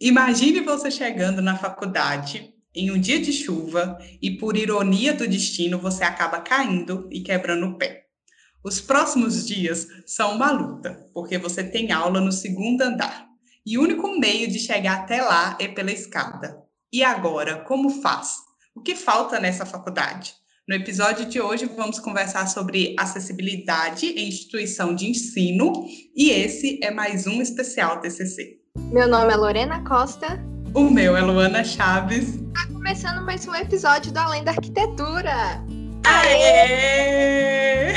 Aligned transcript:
Imagine 0.00 0.60
você 0.60 0.92
chegando 0.92 1.42
na 1.42 1.58
faculdade 1.58 2.54
em 2.72 2.88
um 2.92 3.00
dia 3.00 3.20
de 3.20 3.32
chuva 3.32 3.98
e, 4.22 4.30
por 4.30 4.56
ironia 4.56 5.12
do 5.12 5.26
destino, 5.26 5.76
você 5.76 6.04
acaba 6.04 6.40
caindo 6.40 7.08
e 7.10 7.20
quebrando 7.20 7.66
o 7.66 7.76
pé. 7.76 8.04
Os 8.62 8.80
próximos 8.80 9.44
dias 9.44 9.88
são 10.06 10.36
uma 10.36 10.52
luta, 10.52 11.04
porque 11.12 11.36
você 11.36 11.64
tem 11.64 11.90
aula 11.90 12.20
no 12.20 12.30
segundo 12.30 12.82
andar 12.82 13.26
e 13.66 13.76
o 13.76 13.82
único 13.82 14.16
meio 14.20 14.46
de 14.46 14.60
chegar 14.60 14.98
até 14.98 15.20
lá 15.20 15.58
é 15.60 15.66
pela 15.66 15.90
escada. 15.90 16.62
E 16.92 17.02
agora, 17.02 17.64
como 17.64 17.90
faz? 18.00 18.36
O 18.76 18.80
que 18.80 18.94
falta 18.94 19.40
nessa 19.40 19.66
faculdade? 19.66 20.32
No 20.68 20.76
episódio 20.76 21.26
de 21.26 21.40
hoje, 21.40 21.66
vamos 21.66 21.98
conversar 21.98 22.46
sobre 22.46 22.94
acessibilidade 22.96 24.06
em 24.06 24.28
instituição 24.28 24.94
de 24.94 25.10
ensino 25.10 25.72
e 26.14 26.30
esse 26.30 26.78
é 26.84 26.92
mais 26.92 27.26
um 27.26 27.42
especial 27.42 28.00
TCC. 28.00 28.57
Meu 28.86 29.06
nome 29.06 29.32
é 29.32 29.36
Lorena 29.36 29.84
Costa. 29.84 30.42
O 30.72 30.84
meu 30.84 31.14
é 31.14 31.20
Luana 31.20 31.62
Chaves. 31.62 32.36
Está 32.36 32.66
começando 32.72 33.22
mais 33.24 33.46
um 33.46 33.54
episódio 33.54 34.10
do 34.10 34.18
Além 34.18 34.42
da 34.42 34.52
Arquitetura. 34.52 35.62
Aê! 36.04 37.92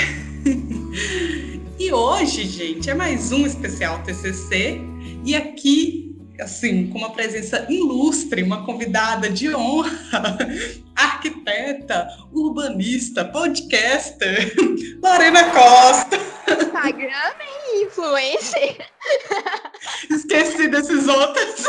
e 1.79 1.93
hoje, 1.93 2.45
gente, 2.45 2.89
é 2.89 2.93
mais 2.93 3.31
um 3.31 3.45
especial 3.45 4.03
TCC. 4.03 4.81
E 5.23 5.33
aqui, 5.33 6.17
assim, 6.41 6.87
com 6.87 6.97
uma 6.97 7.11
presença 7.11 7.65
ilustre, 7.69 8.43
uma 8.43 8.65
convidada 8.65 9.29
de 9.29 9.55
honra, 9.55 10.37
arquiteta, 10.93 12.07
urbanista, 12.33 13.23
podcaster, 13.23 14.53
Lorena 15.01 15.45
Costa. 15.51 16.30
Instagram 16.53 17.35
e 17.69 17.83
influencer. 17.83 18.89
Esqueci 20.09 20.67
desses 20.67 21.07
outros. 21.07 21.65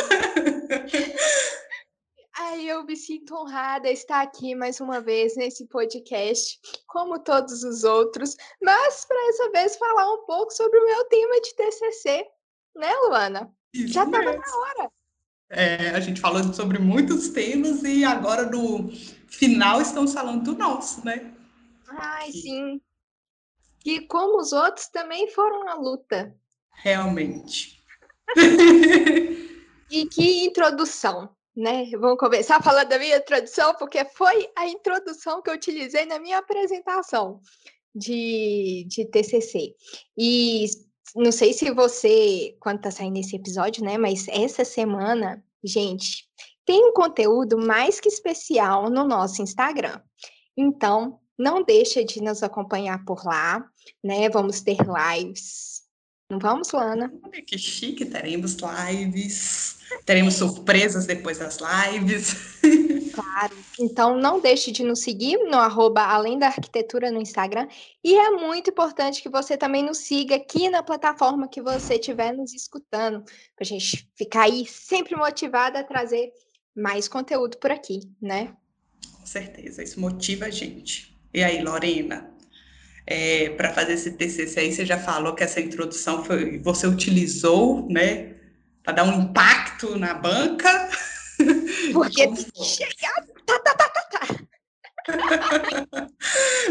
Ai, 2.39 2.65
eu 2.65 2.85
me 2.85 2.97
sinto 2.97 3.35
honrada 3.35 3.91
estar 3.91 4.23
aqui 4.23 4.55
mais 4.55 4.81
uma 4.81 5.01
vez 5.01 5.37
nesse 5.37 5.67
podcast, 5.67 6.59
como 6.87 7.19
todos 7.19 7.63
os 7.63 7.85
outros, 7.85 8.37
mas 8.63 9.05
para 9.05 9.29
essa 9.29 9.51
vez 9.51 9.77
falar 9.77 10.13
um 10.13 10.25
pouco 10.25 10.53
sobre 10.53 10.79
o 10.79 10.85
meu 10.87 11.05
tema 11.05 11.41
de 11.41 11.55
TCC, 11.55 12.27
né, 12.75 12.93
Luana? 13.05 13.51
Isso 13.75 13.93
Já 13.93 14.05
estava 14.05 14.25
na 14.25 14.57
hora. 14.57 14.91
É, 15.51 15.91
a 15.91 16.01
gente 16.01 16.21
falou 16.21 16.43
sobre 16.55 16.79
muitos 16.79 17.29
temas 17.29 17.83
e 17.83 18.05
agora 18.05 18.47
no 18.47 18.91
final 19.29 19.83
estamos 19.83 20.15
falando 20.15 20.43
do 20.43 20.57
nosso, 20.57 21.05
né? 21.05 21.35
Ai, 21.89 22.33
sim. 22.33 22.81
E 23.85 24.01
como 24.07 24.39
os 24.39 24.53
outros 24.53 24.89
também 24.89 25.29
foram 25.29 25.63
uma 25.63 25.75
luta. 25.75 26.35
Realmente. 26.83 27.83
E 29.93 30.07
que 30.07 30.47
introdução, 30.47 31.29
né? 31.55 31.85
Vamos 31.91 32.17
começar 32.17 32.63
falando 32.63 32.89
da 32.89 32.99
minha 32.99 33.19
introdução, 33.19 33.75
porque 33.75 34.03
foi 34.07 34.49
a 34.57 34.67
introdução 34.67 35.43
que 35.43 35.51
eu 35.51 35.55
utilizei 35.55 36.07
na 36.07 36.19
minha 36.19 36.39
apresentação 36.39 37.43
de, 37.95 38.87
de 38.89 39.05
TCC. 39.05 39.75
E 40.17 40.65
não 41.15 41.31
sei 41.31 41.53
se 41.53 41.71
você, 41.73 42.57
quando 42.59 42.81
tá 42.81 42.91
saindo 42.91 43.19
esse 43.19 43.37
episódio, 43.37 43.85
né? 43.85 43.99
Mas 43.99 44.27
essa 44.29 44.65
semana, 44.65 45.45
gente, 45.63 46.27
tem 46.65 46.83
um 46.87 46.95
conteúdo 46.95 47.59
mais 47.59 48.01
que 48.01 48.09
especial 48.09 48.89
no 48.89 49.05
nosso 49.05 49.43
Instagram. 49.43 50.01
Então, 50.57 51.21
não 51.39 51.63
deixa 51.63 52.05
de 52.05 52.21
nos 52.21 52.43
acompanhar 52.43 53.05
por 53.05 53.25
lá, 53.25 53.65
né? 54.03 54.29
Vamos 54.29 54.61
ter 54.61 54.77
lives. 54.81 55.83
Não 56.31 56.39
vamos, 56.39 56.73
Lana? 56.73 57.13
Olha 57.23 57.43
que 57.43 57.59
chique, 57.59 58.07
teremos 58.07 58.57
lives, 58.57 59.79
teremos 60.07 60.35
surpresas 60.35 61.05
depois 61.05 61.39
das 61.39 61.59
lives. 61.59 62.35
Claro. 63.13 63.55
Então, 63.79 64.17
não 64.17 64.41
deixe 64.41 64.73
de 64.73 64.83
nos 64.83 65.01
seguir 65.01 65.37
no 65.45 65.59
arroba 65.59 66.03
Além 66.03 66.39
da 66.39 66.47
Arquitetura 66.47 67.11
no 67.11 67.21
Instagram. 67.21 67.69
E 68.03 68.17
é 68.17 68.31
muito 68.31 68.71
importante 68.71 69.23
que 69.23 69.29
você 69.29 69.55
também 69.55 69.83
nos 69.83 69.99
siga 69.99 70.37
aqui 70.37 70.71
na 70.71 70.83
plataforma 70.83 71.47
que 71.47 71.61
você 71.61 71.97
estiver 71.97 72.33
nos 72.33 72.55
escutando, 72.55 73.23
para 73.23 73.63
a 73.63 73.65
gente 73.65 74.09
ficar 74.17 74.45
aí 74.45 74.65
sempre 74.67 75.15
motivada 75.15 75.81
a 75.81 75.85
trazer 75.85 76.33
mais 76.75 77.07
conteúdo 77.07 77.59
por 77.59 77.71
aqui, 77.71 78.01
né? 78.19 78.57
Com 79.19 79.27
certeza, 79.27 79.83
isso 79.83 80.01
motiva 80.01 80.47
a 80.47 80.51
gente. 80.51 81.12
E 81.35 81.43
aí, 81.43 81.63
Lorena, 81.63 82.31
é, 83.07 83.51
para 83.51 83.73
fazer 83.73 83.95
esse 83.95 84.13
TCC 84.13 84.61
aí, 84.61 84.73
você 84.73 84.85
já 84.85 84.99
falou 84.99 85.35
que 85.35 85.43
essa 85.43 85.61
introdução 85.61 86.25
foi, 86.25 86.59
você 86.59 86.87
utilizou, 86.87 87.89
né, 87.89 88.35
para 88.83 88.95
dar 88.95 89.05
um 89.05 89.23
impacto 89.23 89.99
na 89.99 90.15
banca. 90.15 90.91
Porque 91.93 92.27
tem 92.27 92.35
que 92.35 92.65
chegar. 92.65 93.15
Tá, 93.47 93.59
tá, 93.59 93.75
tá, 93.75 93.89
tá, 93.89 94.03
tá. 94.03 94.43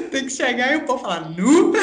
Tem 0.09 0.25
que 0.25 0.29
chegar 0.29 0.73
e 0.73 0.77
o 0.77 0.85
povo 0.85 1.03
falar 1.03 1.29
nu. 1.31 1.73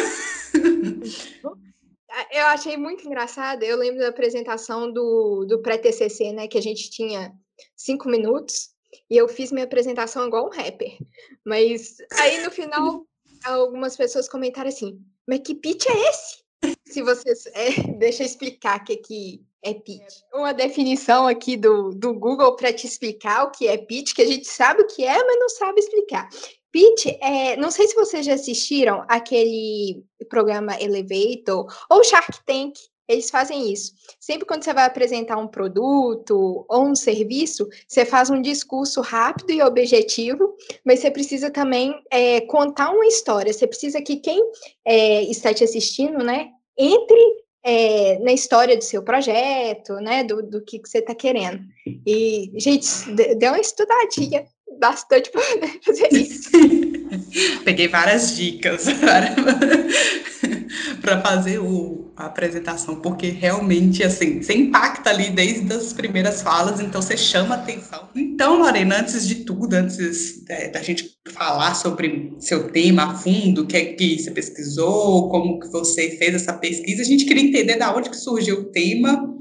Eu 2.33 2.47
achei 2.47 2.77
muito 2.77 3.07
engraçado. 3.07 3.63
Eu 3.63 3.77
lembro 3.77 4.01
da 4.01 4.09
apresentação 4.09 4.91
do, 4.93 5.45
do 5.45 5.61
pré-TCC, 5.61 6.33
né? 6.33 6.49
Que 6.49 6.59
a 6.59 6.63
gente 6.63 6.91
tinha 6.91 7.33
cinco 7.77 8.09
minutos. 8.09 8.71
E 9.11 9.17
eu 9.17 9.29
fiz 9.29 9.53
minha 9.53 9.65
apresentação 9.65 10.27
igual 10.27 10.47
um 10.47 10.51
rapper. 10.51 10.99
Mas 11.45 11.99
aí 12.13 12.43
no 12.43 12.51
final, 12.51 13.07
algumas 13.45 13.97
pessoas 13.97 14.29
comentaram 14.29 14.69
assim: 14.69 15.01
Mas 15.27 15.41
que 15.41 15.55
pitch 15.55 15.87
é 15.87 16.09
esse? 16.09 16.77
Se 16.87 17.03
vocês. 17.03 17.47
é, 17.47 17.71
deixa 17.99 18.23
eu 18.23 18.27
explicar 18.27 18.81
o 18.81 18.85
que, 18.85 18.97
que 18.97 19.43
é 19.63 19.75
pitch. 19.75 20.23
Uma 20.33 20.53
definição 20.53 21.27
aqui 21.27 21.57
do, 21.57 21.91
do 21.91 22.15
Google 22.15 22.57
para 22.57 22.73
te 22.73 22.87
explicar 22.87 23.45
o 23.45 23.51
que 23.51 23.67
é 23.67 23.77
pitch, 23.77 24.15
que 24.15 24.23
a 24.23 24.27
gente 24.27 24.47
sabe 24.47 24.83
o 24.83 24.87
que 24.87 25.05
é, 25.05 25.25
mas 25.25 25.39
não 25.39 25.49
sabe 25.49 25.81
explicar. 25.81 26.29
Pitch 26.71 27.07
é. 27.21 27.57
Não 27.57 27.71
sei 27.71 27.89
se 27.89 27.95
vocês 27.95 28.25
já 28.25 28.35
assistiram 28.35 29.05
aquele 29.09 30.03
programa 30.29 30.81
Elevator 30.81 31.67
ou 31.91 32.05
Shark 32.05 32.45
Tank. 32.45 32.75
Eles 33.09 33.31
fazem 33.31 33.73
isso. 33.73 33.93
Sempre 34.21 34.47
quando 34.47 34.63
você 34.63 34.75
vai 34.75 34.85
apresentar 34.85 35.39
um 35.39 35.49
produto 35.49 36.67
ou 36.69 36.87
um 36.87 36.95
serviço, 36.95 37.67
você 37.87 38.05
faz 38.05 38.29
um 38.29 38.43
discurso 38.43 39.01
rápido 39.01 39.51
e 39.51 39.63
objetivo, 39.63 40.55
mas 40.85 41.01
você 41.01 41.11
precisa 41.11 41.51
também 41.51 41.95
é, 42.11 42.43
contar 42.43 42.91
uma 42.91 43.07
história. 43.07 43.53
Você 43.53 43.67
precisa 43.67 44.03
que 44.03 44.17
quem 44.17 44.43
é, 44.85 45.23
está 45.23 45.55
te 45.55 45.65
assistindo, 45.65 46.19
né, 46.19 46.49
entre 46.77 47.19
é, 47.65 48.19
na 48.21 48.33
história 48.33 48.77
do 48.77 48.85
seu 48.85 49.03
projeto, 49.03 49.95
né, 49.95 50.23
do, 50.25 50.43
do 50.43 50.63
que, 50.63 50.79
que 50.79 50.89
você 50.89 50.99
está 50.99 51.15
querendo. 51.15 51.61
E, 52.07 52.53
gente, 52.57 52.87
de- 53.15 53.35
deu 53.35 53.53
uma 53.53 53.61
estudadinha 53.61 54.45
bastante 54.79 55.31
para 55.31 55.43
fazer 55.85 56.09
isso. 56.13 56.51
Peguei 57.65 57.89
várias 57.89 58.37
dicas 58.37 58.87
para 61.01 61.21
fazer 61.21 61.59
o, 61.59 62.13
a 62.17 62.27
apresentação, 62.27 62.97
porque 63.01 63.29
realmente, 63.29 64.03
assim, 64.03 64.43
você 64.43 64.55
impacta 64.55 65.11
ali 65.11 65.31
desde 65.31 65.73
as 65.73 65.93
primeiras 65.93 66.43
falas, 66.43 66.81
então 66.81 67.01
você 67.01 67.17
chama 67.17 67.55
atenção. 67.55 68.09
Então, 68.15 68.59
Lorena, 68.59 69.01
antes 69.01 69.27
de 69.27 69.37
tudo, 69.45 69.75
antes 69.75 70.45
é, 70.49 70.69
da 70.69 70.83
gente 70.83 71.17
falar 71.29 71.75
sobre 71.75 72.35
seu 72.39 72.71
tema 72.71 73.05
a 73.05 73.15
fundo, 73.15 73.63
o 73.63 73.67
que 73.67 73.77
é 73.77 73.85
que 73.95 74.19
você 74.19 74.31
pesquisou, 74.31 75.29
como 75.29 75.61
que 75.61 75.69
você 75.69 76.11
fez 76.17 76.35
essa 76.35 76.53
pesquisa, 76.53 77.03
a 77.03 77.07
gente 77.07 77.25
queria 77.25 77.43
entender 77.43 77.77
da 77.77 77.95
onde 77.95 78.11
que 78.11 78.17
surgiu 78.17 78.61
o 78.61 78.65
tema, 78.65 79.37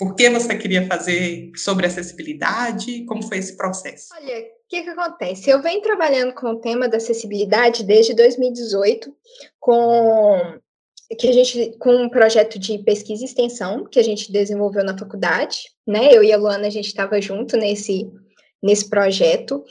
por 0.00 0.14
que 0.14 0.30
você 0.30 0.56
queria 0.56 0.86
fazer 0.86 1.50
sobre 1.54 1.86
acessibilidade, 1.86 3.04
como 3.04 3.22
foi 3.22 3.36
esse 3.36 3.54
processo. 3.54 4.06
Olha, 4.14 4.38
o 4.38 4.44
que, 4.66 4.82
que 4.82 4.88
acontece? 4.88 5.50
Eu 5.50 5.60
venho 5.60 5.82
trabalhando 5.82 6.32
com 6.32 6.52
o 6.52 6.58
tema 6.58 6.88
da 6.88 6.96
acessibilidade 6.96 7.84
desde 7.84 8.14
2018, 8.14 9.14
com 9.58 10.58
que 11.18 11.28
a 11.28 11.32
gente 11.32 11.76
com 11.78 11.94
um 11.94 12.08
projeto 12.08 12.58
de 12.58 12.78
pesquisa 12.78 13.22
e 13.22 13.26
extensão 13.26 13.84
que 13.84 13.98
a 13.98 14.04
gente 14.04 14.30
desenvolveu 14.30 14.84
na 14.84 14.96
faculdade, 14.96 15.70
né? 15.86 16.08
Eu 16.12 16.22
e 16.22 16.32
a 16.32 16.36
Luana 16.36 16.66
a 16.66 16.70
gente 16.70 16.86
estava 16.86 17.20
junto 17.20 17.56
nesse 17.56 18.10
nesse 18.62 18.88
projeto. 18.88 19.64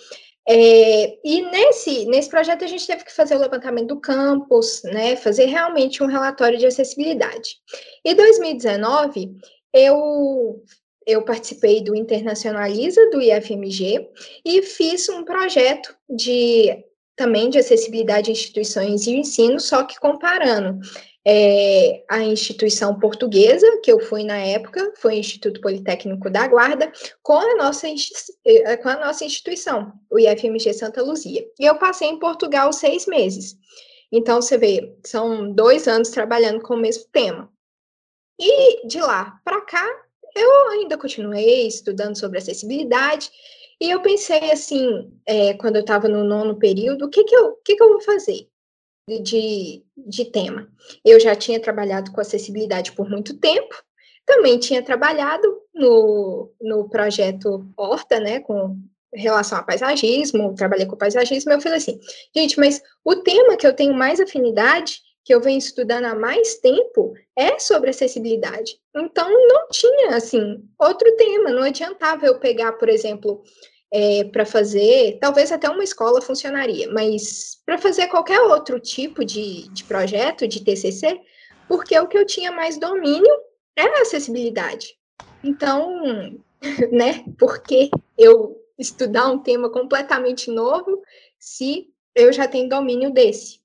É, 0.47 1.19
e 1.23 1.43
nesse, 1.43 2.05
nesse 2.05 2.27
projeto 2.27 2.65
a 2.65 2.67
gente 2.67 2.87
teve 2.87 3.03
que 3.03 3.13
fazer 3.13 3.35
o 3.35 3.39
levantamento 3.39 3.89
do 3.89 4.01
campus, 4.01 4.81
né? 4.83 5.15
Fazer 5.15 5.45
realmente 5.45 6.01
um 6.01 6.07
relatório 6.07 6.57
de 6.57 6.65
acessibilidade. 6.65 7.57
Em 8.03 8.15
2019, 8.15 9.31
eu 9.73 10.63
eu 11.05 11.23
participei 11.23 11.81
do 11.81 11.95
Internacionaliza 11.95 13.09
do 13.09 13.21
IFMG 13.21 14.09
e 14.45 14.61
fiz 14.61 15.09
um 15.09 15.23
projeto 15.23 15.95
de 16.09 16.83
também 17.15 17.49
de 17.49 17.57
acessibilidade 17.57 18.29
a 18.29 18.31
instituições 18.31 19.03
de 19.03 19.11
ensino, 19.11 19.59
só 19.59 19.83
que 19.83 19.99
comparando 19.99 20.79
é, 21.25 22.03
a 22.09 22.23
instituição 22.23 22.97
portuguesa, 22.99 23.67
que 23.83 23.91
eu 23.91 23.99
fui 23.99 24.23
na 24.23 24.37
época, 24.37 24.93
foi 24.97 25.15
o 25.15 25.19
Instituto 25.19 25.59
Politécnico 25.61 26.29
da 26.29 26.47
Guarda, 26.47 26.91
com 27.21 27.37
a 27.37 27.55
nossa, 27.55 27.87
com 28.81 28.89
a 28.89 28.95
nossa 29.05 29.25
instituição, 29.25 29.93
o 30.09 30.17
IFMG 30.17 30.73
Santa 30.73 31.03
Luzia. 31.03 31.45
E 31.59 31.65
eu 31.65 31.77
passei 31.77 32.07
em 32.07 32.19
Portugal 32.19 32.71
seis 32.71 33.05
meses. 33.05 33.57
Então, 34.11 34.41
você 34.41 34.57
vê, 34.57 34.97
são 35.05 35.51
dois 35.51 35.87
anos 35.87 36.09
trabalhando 36.09 36.61
com 36.61 36.73
o 36.73 36.79
mesmo 36.79 37.05
tema. 37.11 37.51
E 38.39 38.87
de 38.87 38.99
lá 38.99 39.39
para 39.43 39.61
cá, 39.61 39.85
eu 40.35 40.69
ainda 40.69 40.97
continuei 40.97 41.67
estudando 41.67 42.17
sobre 42.17 42.37
acessibilidade 42.37 43.29
e 43.81 43.89
eu 43.89 44.01
pensei 44.01 44.51
assim, 44.51 45.11
é, 45.25 45.53
quando 45.55 45.75
eu 45.75 45.81
estava 45.81 46.07
no 46.07 46.23
nono 46.23 46.57
período, 46.57 47.05
o 47.05 47.09
que 47.09 47.23
que 47.23 47.35
eu, 47.35 47.53
que 47.63 47.75
que 47.75 47.83
eu 47.83 47.89
vou 47.89 48.01
fazer 48.01 48.47
de, 49.17 49.83
de 49.97 50.25
tema? 50.25 50.69
Eu 51.03 51.19
já 51.19 51.35
tinha 51.35 51.59
trabalhado 51.59 52.11
com 52.11 52.21
acessibilidade 52.21 52.91
por 52.91 53.09
muito 53.09 53.37
tempo, 53.39 53.75
também 54.25 54.59
tinha 54.59 54.83
trabalhado 54.83 55.47
no, 55.73 56.51
no 56.61 56.87
projeto 56.87 57.65
Horta, 57.75 58.19
né, 58.19 58.39
com 58.41 58.77
relação 59.11 59.57
a 59.57 59.63
paisagismo, 59.63 60.53
trabalhei 60.53 60.85
com 60.85 60.95
paisagismo, 60.95 61.51
eu 61.51 61.61
falei 61.61 61.79
assim, 61.79 61.99
gente, 62.35 62.59
mas 62.59 62.81
o 63.03 63.15
tema 63.15 63.57
que 63.57 63.65
eu 63.65 63.73
tenho 63.73 63.93
mais 63.93 64.19
afinidade, 64.19 64.99
que 65.25 65.33
eu 65.33 65.41
venho 65.41 65.57
estudando 65.57 66.05
há 66.05 66.15
mais 66.15 66.55
tempo, 66.55 67.13
é 67.35 67.57
sobre 67.59 67.89
acessibilidade. 67.89 68.79
Então, 68.95 69.29
não 69.29 69.67
tinha, 69.69 70.15
assim, 70.15 70.63
outro 70.79 71.15
tema, 71.15 71.49
não 71.51 71.63
adiantava 71.63 72.25
eu 72.25 72.39
pegar, 72.39 72.73
por 72.73 72.89
exemplo, 72.89 73.43
é, 73.91 74.23
para 74.25 74.45
fazer, 74.45 75.17
talvez 75.19 75.51
até 75.51 75.69
uma 75.69 75.83
escola 75.83 76.21
funcionaria, 76.21 76.91
mas 76.91 77.59
para 77.65 77.77
fazer 77.77 78.07
qualquer 78.07 78.39
outro 78.41 78.79
tipo 78.79 79.25
de, 79.25 79.67
de 79.69 79.83
projeto, 79.83 80.47
de 80.47 80.63
TCC, 80.63 81.19
porque 81.67 81.97
o 81.99 82.07
que 82.07 82.17
eu 82.17 82.25
tinha 82.25 82.51
mais 82.51 82.77
domínio 82.77 83.33
era 83.75 84.01
acessibilidade. 84.01 84.95
Então, 85.43 86.01
né, 86.91 87.23
porque 87.37 87.89
eu 88.17 88.57
estudar 88.77 89.27
um 89.27 89.39
tema 89.39 89.69
completamente 89.69 90.49
novo 90.51 91.01
se 91.37 91.87
eu 92.15 92.31
já 92.31 92.47
tenho 92.47 92.69
domínio 92.69 93.11
desse? 93.11 93.59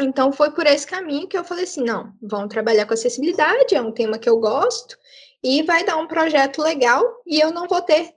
Então, 0.00 0.32
foi 0.32 0.50
por 0.50 0.66
esse 0.66 0.86
caminho 0.86 1.28
que 1.28 1.36
eu 1.36 1.44
falei 1.44 1.64
assim: 1.64 1.82
não, 1.82 2.12
vamos 2.22 2.48
trabalhar 2.48 2.86
com 2.86 2.94
acessibilidade, 2.94 3.74
é 3.74 3.80
um 3.80 3.92
tema 3.92 4.18
que 4.18 4.28
eu 4.28 4.38
gosto, 4.38 4.96
e 5.42 5.62
vai 5.62 5.84
dar 5.84 5.98
um 5.98 6.06
projeto 6.06 6.62
legal, 6.62 7.04
e 7.26 7.38
eu 7.38 7.52
não 7.52 7.66
vou 7.68 7.82
ter 7.82 8.14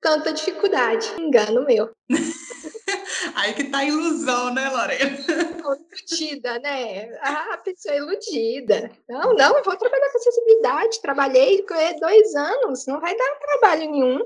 tanta 0.00 0.32
dificuldade. 0.32 1.14
Engano 1.18 1.64
meu. 1.64 1.90
Aí 3.34 3.54
que 3.54 3.64
tá 3.64 3.78
a 3.78 3.84
ilusão, 3.84 4.52
né, 4.52 4.68
Lorena? 4.68 5.18
Iludida, 5.66 6.58
né? 6.60 7.18
Ah, 7.20 7.54
a 7.54 7.58
pessoa 7.58 7.94
é 7.94 7.98
iludida. 7.98 8.90
Não, 9.08 9.34
não, 9.34 9.56
eu 9.56 9.64
vou 9.64 9.76
trabalhar 9.76 10.10
com 10.10 10.18
acessibilidade. 10.18 11.00
Trabalhei 11.02 11.64
dois 12.00 12.34
anos, 12.34 12.86
não 12.86 13.00
vai 13.00 13.16
dar 13.16 13.38
trabalho 13.38 13.90
nenhum. 13.90 14.20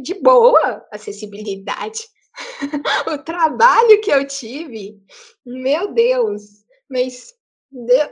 De 0.00 0.14
boa, 0.14 0.84
acessibilidade. 0.90 2.08
o 3.06 3.18
trabalho 3.18 4.00
que 4.00 4.10
eu 4.10 4.26
tive, 4.26 5.00
meu 5.44 5.92
Deus. 5.92 6.64
Mas, 6.90 7.34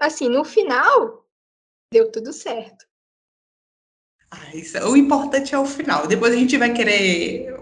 assim, 0.00 0.28
no 0.28 0.44
final, 0.44 1.26
deu 1.92 2.10
tudo 2.10 2.32
certo. 2.32 2.83
Ah, 4.34 4.56
isso, 4.56 4.76
o 4.78 4.96
importante 4.96 5.54
é 5.54 5.58
o 5.58 5.64
final. 5.64 6.08
Depois 6.08 6.32
a 6.32 6.36
gente 6.36 6.56
vai 6.56 6.72
querer, 6.72 7.54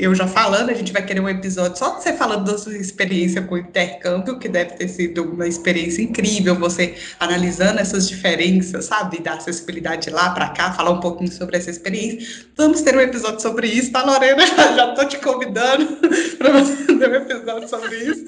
eu 0.00 0.14
já 0.14 0.26
falando, 0.26 0.70
a 0.70 0.74
gente 0.74 0.90
vai 0.90 1.04
querer 1.04 1.20
um 1.20 1.28
episódio 1.28 1.76
só 1.76 1.90
de 1.90 2.02
você 2.02 2.14
falando 2.14 2.50
da 2.50 2.56
sua 2.56 2.76
experiência 2.76 3.42
com 3.42 3.54
o 3.54 3.58
intercâmbio, 3.58 4.38
que 4.38 4.48
deve 4.48 4.72
ter 4.72 4.88
sido 4.88 5.24
uma 5.24 5.46
experiência 5.46 6.00
incrível, 6.00 6.54
você 6.54 6.94
analisando 7.20 7.80
essas 7.80 8.08
diferenças, 8.08 8.86
sabe, 8.86 9.20
da 9.20 9.34
acessibilidade 9.34 10.08
lá 10.08 10.30
para 10.30 10.48
cá, 10.50 10.72
falar 10.72 10.92
um 10.92 11.00
pouquinho 11.00 11.30
sobre 11.30 11.58
essa 11.58 11.70
experiência. 11.70 12.46
Vamos 12.56 12.80
ter 12.80 12.96
um 12.96 13.00
episódio 13.00 13.40
sobre 13.40 13.66
isso, 13.66 13.92
tá, 13.92 14.02
Lorena? 14.02 14.46
Já 14.74 14.94
tô 14.94 15.04
te 15.04 15.18
convidando 15.18 15.98
para 16.38 16.52
você 16.52 16.84
ter 16.86 17.10
um 17.10 17.14
episódio 17.14 17.68
sobre 17.68 17.94
isso. 17.96 18.24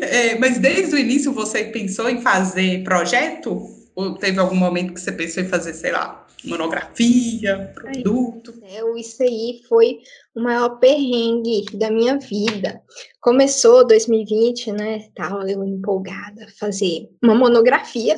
É, 0.00 0.38
mas 0.38 0.58
desde 0.58 0.94
o 0.94 0.98
início 0.98 1.30
você 1.32 1.64
pensou 1.64 2.08
em 2.08 2.22
fazer 2.22 2.82
projeto? 2.84 3.70
Ou 3.94 4.14
teve 4.14 4.38
algum 4.38 4.56
momento 4.56 4.94
que 4.94 5.00
você 5.00 5.12
pensou 5.12 5.42
em 5.42 5.48
fazer, 5.48 5.72
sei 5.72 5.90
lá, 5.90 6.25
monografia, 6.46 7.72
produto. 7.74 8.54
Ai, 8.62 9.00
isso 9.00 9.22
aí 9.22 9.62
foi 9.68 9.98
o 10.34 10.40
maior 10.40 10.78
perrengue 10.78 11.64
da 11.74 11.90
minha 11.90 12.18
vida. 12.18 12.82
Começou 13.20 13.86
2020, 13.86 14.72
né? 14.72 15.08
Tava 15.14 15.50
eu 15.50 15.64
empolgada 15.64 16.46
fazer 16.58 17.08
uma 17.22 17.34
monografia. 17.34 18.16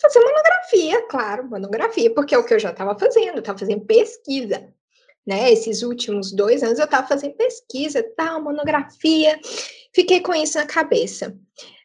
Fazer 0.00 0.20
monografia, 0.20 1.02
claro, 1.08 1.48
monografia, 1.48 2.12
porque 2.12 2.34
é 2.34 2.38
o 2.38 2.44
que 2.44 2.54
eu 2.54 2.58
já 2.58 2.70
estava 2.70 2.98
fazendo, 2.98 3.38
estava 3.38 3.58
fazendo 3.58 3.84
pesquisa. 3.84 4.68
Né, 5.26 5.50
esses 5.50 5.82
últimos 5.82 6.32
dois 6.32 6.62
anos 6.62 6.78
eu 6.78 6.84
estava 6.84 7.06
fazendo 7.08 7.32
pesquisa, 7.34 8.02
tal, 8.14 8.42
monografia, 8.42 9.40
fiquei 9.94 10.20
com 10.20 10.34
isso 10.34 10.58
na 10.58 10.66
cabeça. 10.66 11.34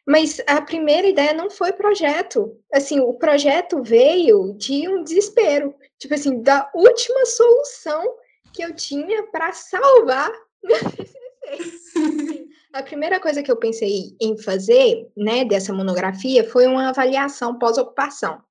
Mas 0.06 0.42
a 0.46 0.60
primeira 0.60 1.06
ideia 1.06 1.32
não 1.32 1.48
foi 1.48 1.72
projeto. 1.72 2.58
Assim, 2.72 3.00
o 3.00 3.14
projeto 3.14 3.82
veio 3.82 4.54
de 4.58 4.88
um 4.88 5.04
desespero, 5.04 5.72
tipo 6.00 6.14
assim, 6.14 6.42
da 6.42 6.68
última 6.74 7.24
solução 7.26 8.16
que 8.52 8.62
eu 8.62 8.74
tinha 8.74 9.22
para 9.28 9.52
salvar 9.52 10.32
meu 10.64 10.78
TCC. 10.78 12.48
A 12.72 12.82
primeira 12.82 13.20
coisa 13.20 13.42
que 13.42 13.50
eu 13.50 13.56
pensei 13.56 14.16
em 14.20 14.36
fazer, 14.38 15.10
né, 15.16 15.44
dessa 15.44 15.72
monografia 15.72 16.48
foi 16.48 16.66
uma 16.66 16.88
avaliação 16.88 17.58
pós-ocupação 17.58 18.42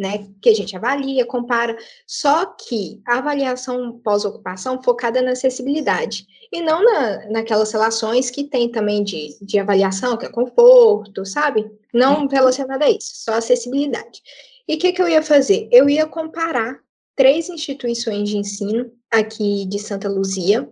né, 0.00 0.26
que 0.40 0.48
a 0.48 0.54
gente 0.54 0.74
avalia, 0.74 1.26
compara, 1.26 1.76
só 2.06 2.46
que 2.46 3.02
a 3.06 3.18
avaliação 3.18 4.00
pós-ocupação 4.02 4.82
focada 4.82 5.20
na 5.20 5.32
acessibilidade, 5.32 6.26
e 6.50 6.62
não 6.62 6.82
na, 6.82 7.28
naquelas 7.28 7.70
relações 7.70 8.30
que 8.30 8.44
tem 8.44 8.70
também 8.70 9.04
de, 9.04 9.36
de 9.42 9.58
avaliação, 9.58 10.16
que 10.16 10.24
é 10.24 10.30
conforto, 10.30 11.26
sabe? 11.26 11.70
Não 11.92 12.26
relacionada 12.26 12.86
a 12.86 12.90
isso, 12.90 13.10
só 13.12 13.34
acessibilidade. 13.34 14.22
E 14.68 14.74
o 14.74 14.78
que, 14.78 14.92
que 14.92 15.02
eu 15.02 15.08
ia 15.08 15.22
fazer? 15.22 15.68
Eu 15.70 15.88
ia 15.88 16.06
comparar 16.06 16.80
três 17.16 17.48
instituições 17.48 18.28
de 18.28 18.38
ensino 18.38 18.90
aqui 19.10 19.66
de 19.66 19.78
Santa 19.78 20.08
Luzia, 20.08 20.68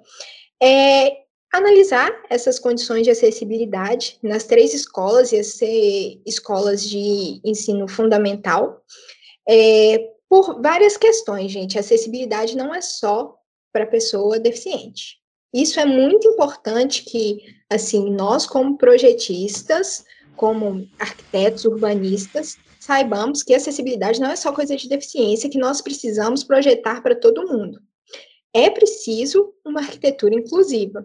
é, 0.62 1.18
analisar 1.52 2.10
essas 2.30 2.58
condições 2.58 3.02
de 3.04 3.10
acessibilidade 3.10 4.18
nas 4.22 4.44
três 4.44 4.74
escolas, 4.74 5.32
ia 5.32 5.44
ser 5.44 6.20
escolas 6.26 6.82
de 6.82 7.40
ensino 7.44 7.88
fundamental, 7.88 8.82
é, 9.48 10.10
por 10.28 10.60
várias 10.60 10.96
questões, 10.96 11.50
gente. 11.50 11.78
Acessibilidade 11.78 12.56
não 12.56 12.74
é 12.74 12.82
só 12.82 13.34
para 13.72 13.86
pessoa 13.86 14.38
deficiente. 14.38 15.16
Isso 15.52 15.80
é 15.80 15.86
muito 15.86 16.28
importante 16.28 17.04
que, 17.04 17.40
assim, 17.70 18.10
nós 18.10 18.46
como 18.46 18.76
projetistas, 18.76 20.04
como 20.36 20.86
arquitetos, 20.98 21.64
urbanistas, 21.64 22.56
saibamos 22.88 23.42
que 23.42 23.54
acessibilidade 23.54 24.18
não 24.18 24.30
é 24.30 24.36
só 24.36 24.50
coisa 24.50 24.74
de 24.74 24.88
deficiência 24.88 25.50
que 25.50 25.58
nós 25.58 25.82
precisamos 25.82 26.42
projetar 26.42 27.02
para 27.02 27.14
todo 27.14 27.46
mundo. 27.46 27.82
É 28.50 28.70
preciso 28.70 29.52
uma 29.62 29.80
arquitetura 29.80 30.34
inclusiva. 30.34 31.04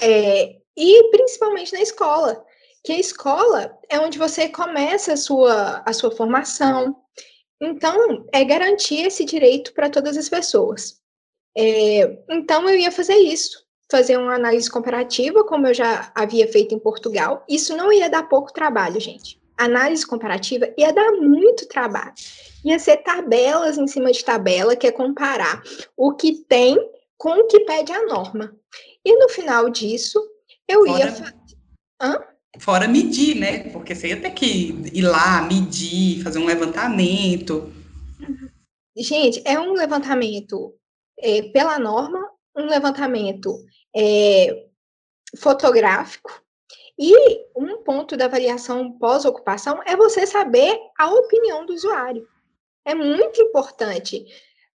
É, 0.00 0.56
e 0.76 1.10
principalmente 1.12 1.72
na 1.72 1.80
escola, 1.80 2.44
que 2.82 2.90
a 2.90 2.98
escola 2.98 3.78
é 3.88 4.00
onde 4.00 4.18
você 4.18 4.48
começa 4.48 5.12
a 5.12 5.16
sua, 5.16 5.80
a 5.86 5.92
sua 5.92 6.10
formação, 6.10 6.96
então, 7.62 8.26
é 8.32 8.42
garantir 8.44 9.06
esse 9.06 9.24
direito 9.24 9.72
para 9.72 9.90
todas 9.90 10.16
as 10.16 10.28
pessoas. 10.28 10.98
É, 11.56 12.18
então, 12.28 12.68
eu 12.68 12.76
ia 12.76 12.90
fazer 12.90 13.14
isso, 13.14 13.64
fazer 13.88 14.16
uma 14.16 14.34
análise 14.34 14.68
comparativa, 14.68 15.44
como 15.44 15.68
eu 15.68 15.74
já 15.74 16.10
havia 16.16 16.48
feito 16.48 16.74
em 16.74 16.80
Portugal. 16.80 17.44
Isso 17.48 17.76
não 17.76 17.92
ia 17.92 18.10
dar 18.10 18.28
pouco 18.28 18.52
trabalho, 18.52 18.98
gente. 18.98 19.39
Análise 19.60 20.06
comparativa 20.06 20.72
ia 20.76 20.92
dar 20.92 21.12
muito 21.12 21.66
trabalho. 21.68 22.14
Ia 22.64 22.78
ser 22.78 22.98
tabelas 22.98 23.76
em 23.78 23.86
cima 23.86 24.10
de 24.10 24.24
tabela, 24.24 24.74
que 24.74 24.86
é 24.86 24.92
comparar 24.92 25.62
o 25.96 26.14
que 26.14 26.44
tem 26.48 26.76
com 27.18 27.30
o 27.30 27.46
que 27.46 27.60
pede 27.60 27.92
a 27.92 28.06
norma. 28.06 28.56
E 29.04 29.16
no 29.18 29.28
final 29.28 29.68
disso, 29.68 30.18
eu 30.66 30.86
Fora... 30.86 30.98
ia. 30.98 31.34
Hã? 32.00 32.24
Fora 32.58 32.88
medir, 32.88 33.36
né? 33.36 33.70
Porque 33.70 33.94
você 33.94 34.08
ia 34.08 34.20
ter 34.20 34.30
que 34.30 34.74
ir 34.92 35.02
lá, 35.02 35.42
medir, 35.42 36.22
fazer 36.22 36.38
um 36.38 36.46
levantamento. 36.46 37.72
Gente, 38.96 39.42
é 39.44 39.58
um 39.58 39.72
levantamento 39.74 40.74
é, 41.18 41.42
pela 41.42 41.78
norma, 41.78 42.28
um 42.56 42.64
levantamento 42.64 43.54
é, 43.94 44.66
fotográfico, 45.36 46.42
e 47.00 47.46
um 47.56 47.78
ponto 47.78 48.16
da 48.16 48.26
avaliação 48.26 48.92
pós-ocupação 48.92 49.80
é 49.86 49.96
você 49.96 50.26
saber 50.26 50.78
a 50.98 51.10
opinião 51.12 51.64
do 51.64 51.72
usuário. 51.72 52.28
É 52.84 52.94
muito 52.94 53.40
importante. 53.40 54.26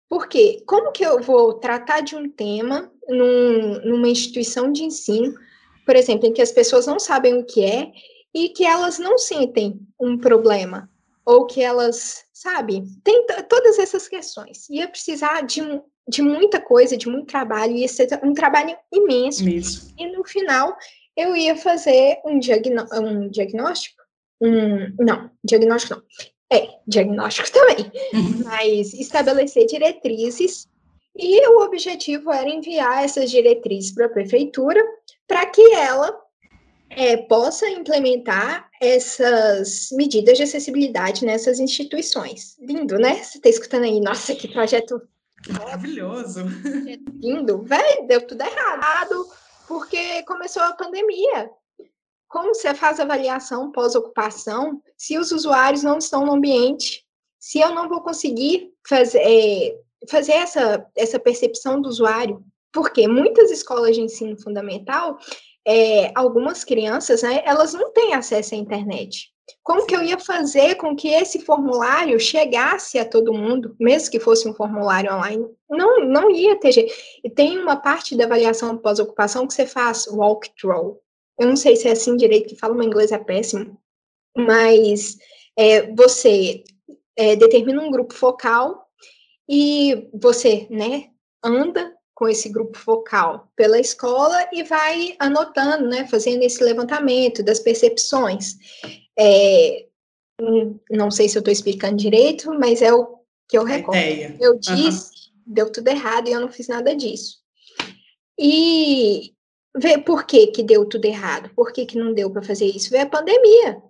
Porque 0.08 0.64
como 0.66 0.92
que 0.92 1.04
eu 1.04 1.22
vou 1.22 1.56
tratar 1.56 2.02
de 2.02 2.16
um 2.16 2.30
tema 2.30 2.92
num, 3.10 3.80
numa 3.84 4.08
instituição 4.08 4.72
de 4.72 4.84
ensino 4.84 5.34
por 5.86 5.96
exemplo, 5.96 6.28
em 6.28 6.34
que 6.34 6.42
as 6.42 6.52
pessoas 6.52 6.86
não 6.86 7.00
sabem 7.00 7.38
o 7.38 7.46
que 7.46 7.64
é 7.64 7.92
e 8.34 8.50
que 8.50 8.66
elas 8.66 9.00
não 9.00 9.18
sentem 9.18 9.80
um 10.00 10.18
problema, 10.18 10.90
ou 11.26 11.46
que 11.46 11.62
elas, 11.62 12.26
sabe, 12.34 12.84
tem 13.04 13.26
todas 13.48 13.78
essas 13.80 14.08
questões. 14.08 14.68
Ia 14.70 14.88
precisar 14.88 15.42
de, 15.42 15.62
de 16.08 16.22
muita 16.22 16.60
coisa, 16.60 16.98
de 16.98 17.08
muito 17.08 17.28
trabalho, 17.28 17.76
ia 17.76 17.88
ser 17.88 18.08
um 18.24 18.34
trabalho 18.34 18.76
imenso. 18.92 19.48
Isso. 19.48 19.94
E 19.98 20.08
no 20.08 20.24
final, 20.24 20.76
eu 21.16 21.36
ia 21.36 21.56
fazer 21.56 22.20
um, 22.26 22.40
diagnó 22.40 22.86
um 22.94 23.30
diagnóstico, 23.30 24.02
um, 24.42 24.94
não, 25.00 25.30
diagnóstico 25.44 25.96
não, 25.96 26.04
É, 26.52 26.70
diagnóstico 26.88 27.52
também. 27.52 27.92
Uhum. 28.14 28.44
Mas 28.44 28.94
estabelecer 28.94 29.66
diretrizes 29.66 30.68
e 31.16 31.48
o 31.48 31.64
objetivo 31.64 32.32
era 32.32 32.50
enviar 32.50 33.04
essas 33.04 33.30
diretrizes 33.30 33.92
para 33.94 34.08
a 34.08 34.10
prefeitura 34.10 34.84
para 35.28 35.46
que 35.46 35.62
ela 35.74 36.20
é, 36.90 37.18
possa 37.18 37.68
implementar 37.70 38.70
essas 38.82 39.90
medidas 39.92 40.38
de 40.38 40.44
acessibilidade 40.44 41.26
nessas 41.26 41.60
instituições. 41.60 42.58
Lindo, 42.60 42.98
né? 42.98 43.24
Você 43.24 43.38
está 43.38 43.50
escutando 43.50 43.84
aí? 43.84 44.00
Nossa, 44.00 44.36
que 44.36 44.48
projeto 44.48 45.02
maravilhoso! 45.50 46.46
Lindo, 47.22 47.64
velho, 47.64 48.08
deu 48.08 48.26
tudo 48.26 48.42
errado, 48.42 49.28
porque 49.68 50.24
começou 50.24 50.64
a 50.64 50.74
pandemia. 50.74 51.50
Como 52.28 52.54
você 52.54 52.74
faz 52.74 53.00
avaliação 53.00 53.72
pós-ocupação 53.72 54.82
se 54.98 55.18
os 55.18 55.32
usuários 55.32 55.84
não 55.84 55.98
estão 55.98 56.26
no 56.26 56.34
ambiente? 56.34 57.06
Se 57.40 57.60
eu 57.60 57.74
não 57.74 57.88
vou 57.88 58.02
conseguir 58.02 58.72
fazer, 58.88 59.20
é, 59.20 59.78
fazer 60.10 60.34
essa, 60.34 60.86
essa 60.96 61.20
percepção 61.20 61.82
do 61.82 61.90
usuário? 61.90 62.44
Porque 62.72 63.08
muitas 63.08 63.52
escolas 63.52 63.96
de 63.96 64.02
ensino 64.02 64.40
fundamental 64.42 65.20
é, 65.66 66.12
algumas 66.16 66.64
crianças, 66.64 67.24
né, 67.24 67.42
elas 67.46 67.74
não 67.74 67.92
têm 67.92 68.14
acesso 68.14 68.56
à 68.56 68.58
internet. 68.58 69.33
Como 69.62 69.86
que 69.86 69.96
eu 69.96 70.02
ia 70.04 70.20
fazer 70.20 70.76
com 70.76 70.96
que 70.96 71.10
esse 71.10 71.40
formulário 71.40 72.20
chegasse 72.20 72.98
a 72.98 73.06
todo 73.06 73.34
mundo, 73.34 73.76
mesmo 73.80 74.12
que 74.12 74.20
fosse 74.20 74.48
um 74.48 74.54
formulário 74.54 75.14
online? 75.14 75.46
Não, 75.70 76.06
não 76.06 76.32
ia 76.32 76.60
ter 76.60 76.72
jeito. 76.72 76.94
E 77.24 77.30
tem 77.30 77.60
uma 77.60 77.76
parte 77.76 78.16
da 78.16 78.26
avaliação 78.26 78.78
pós-ocupação 78.78 79.46
que 79.48 79.54
você 79.54 79.66
faz 79.66 80.08
walkthrough. 80.08 80.98
Eu 81.40 81.48
não 81.48 81.56
sei 81.56 81.76
se 81.76 81.88
é 81.88 81.92
assim 81.92 82.16
direito 82.16 82.50
que 82.50 82.60
fala, 82.60 82.74
meu 82.74 82.84
inglês 82.84 83.12
é 83.12 83.18
péssimo, 83.18 83.78
mas 84.38 85.18
é, 85.58 85.92
você 85.94 86.64
é, 87.16 87.36
determina 87.36 87.82
um 87.82 87.92
grupo 87.92 88.14
focal 88.14 88.88
e 89.50 90.10
você, 90.14 90.68
né, 90.70 91.10
anda 91.44 91.94
com 92.16 92.28
esse 92.28 92.48
grupo 92.50 92.78
focal 92.78 93.50
pela 93.56 93.80
escola 93.80 94.48
e 94.54 94.64
vai 94.64 95.16
anotando, 95.20 95.88
né, 95.88 96.08
fazendo 96.08 96.44
esse 96.44 96.64
levantamento 96.64 97.44
das 97.44 97.60
percepções. 97.60 98.56
É, 99.18 99.86
hum, 100.42 100.80
não 100.90 101.12
sei 101.12 101.30
se 101.30 101.38
eu 101.38 101.40
estou 101.40 101.52
explicando 101.52 101.98
direito, 101.98 102.52
mas 102.60 102.82
é 102.82 102.94
o 102.94 103.20
que 103.48 103.58
eu 103.58 103.64
recordo. 103.64 104.00
Eu 104.40 104.58
disse, 104.58 105.12
uhum. 105.12 105.54
deu 105.54 105.72
tudo 105.72 105.88
errado 105.88 106.28
e 106.28 106.32
eu 106.32 106.40
não 106.40 106.50
fiz 106.50 106.68
nada 106.68 106.96
disso. 106.96 107.38
E 108.40 109.34
ver 109.76 110.00
por 110.00 110.26
que 110.26 110.48
que 110.48 110.64
deu 110.64 110.86
tudo 110.86 111.06
errado, 111.06 111.50
por 111.56 111.72
que 111.72 111.86
que 111.86 111.98
não 111.98 112.14
deu 112.14 112.30
para 112.30 112.42
fazer 112.42 112.66
isso, 112.66 112.90
veio 112.90 113.04
a 113.04 113.10
pandemia. 113.10 113.82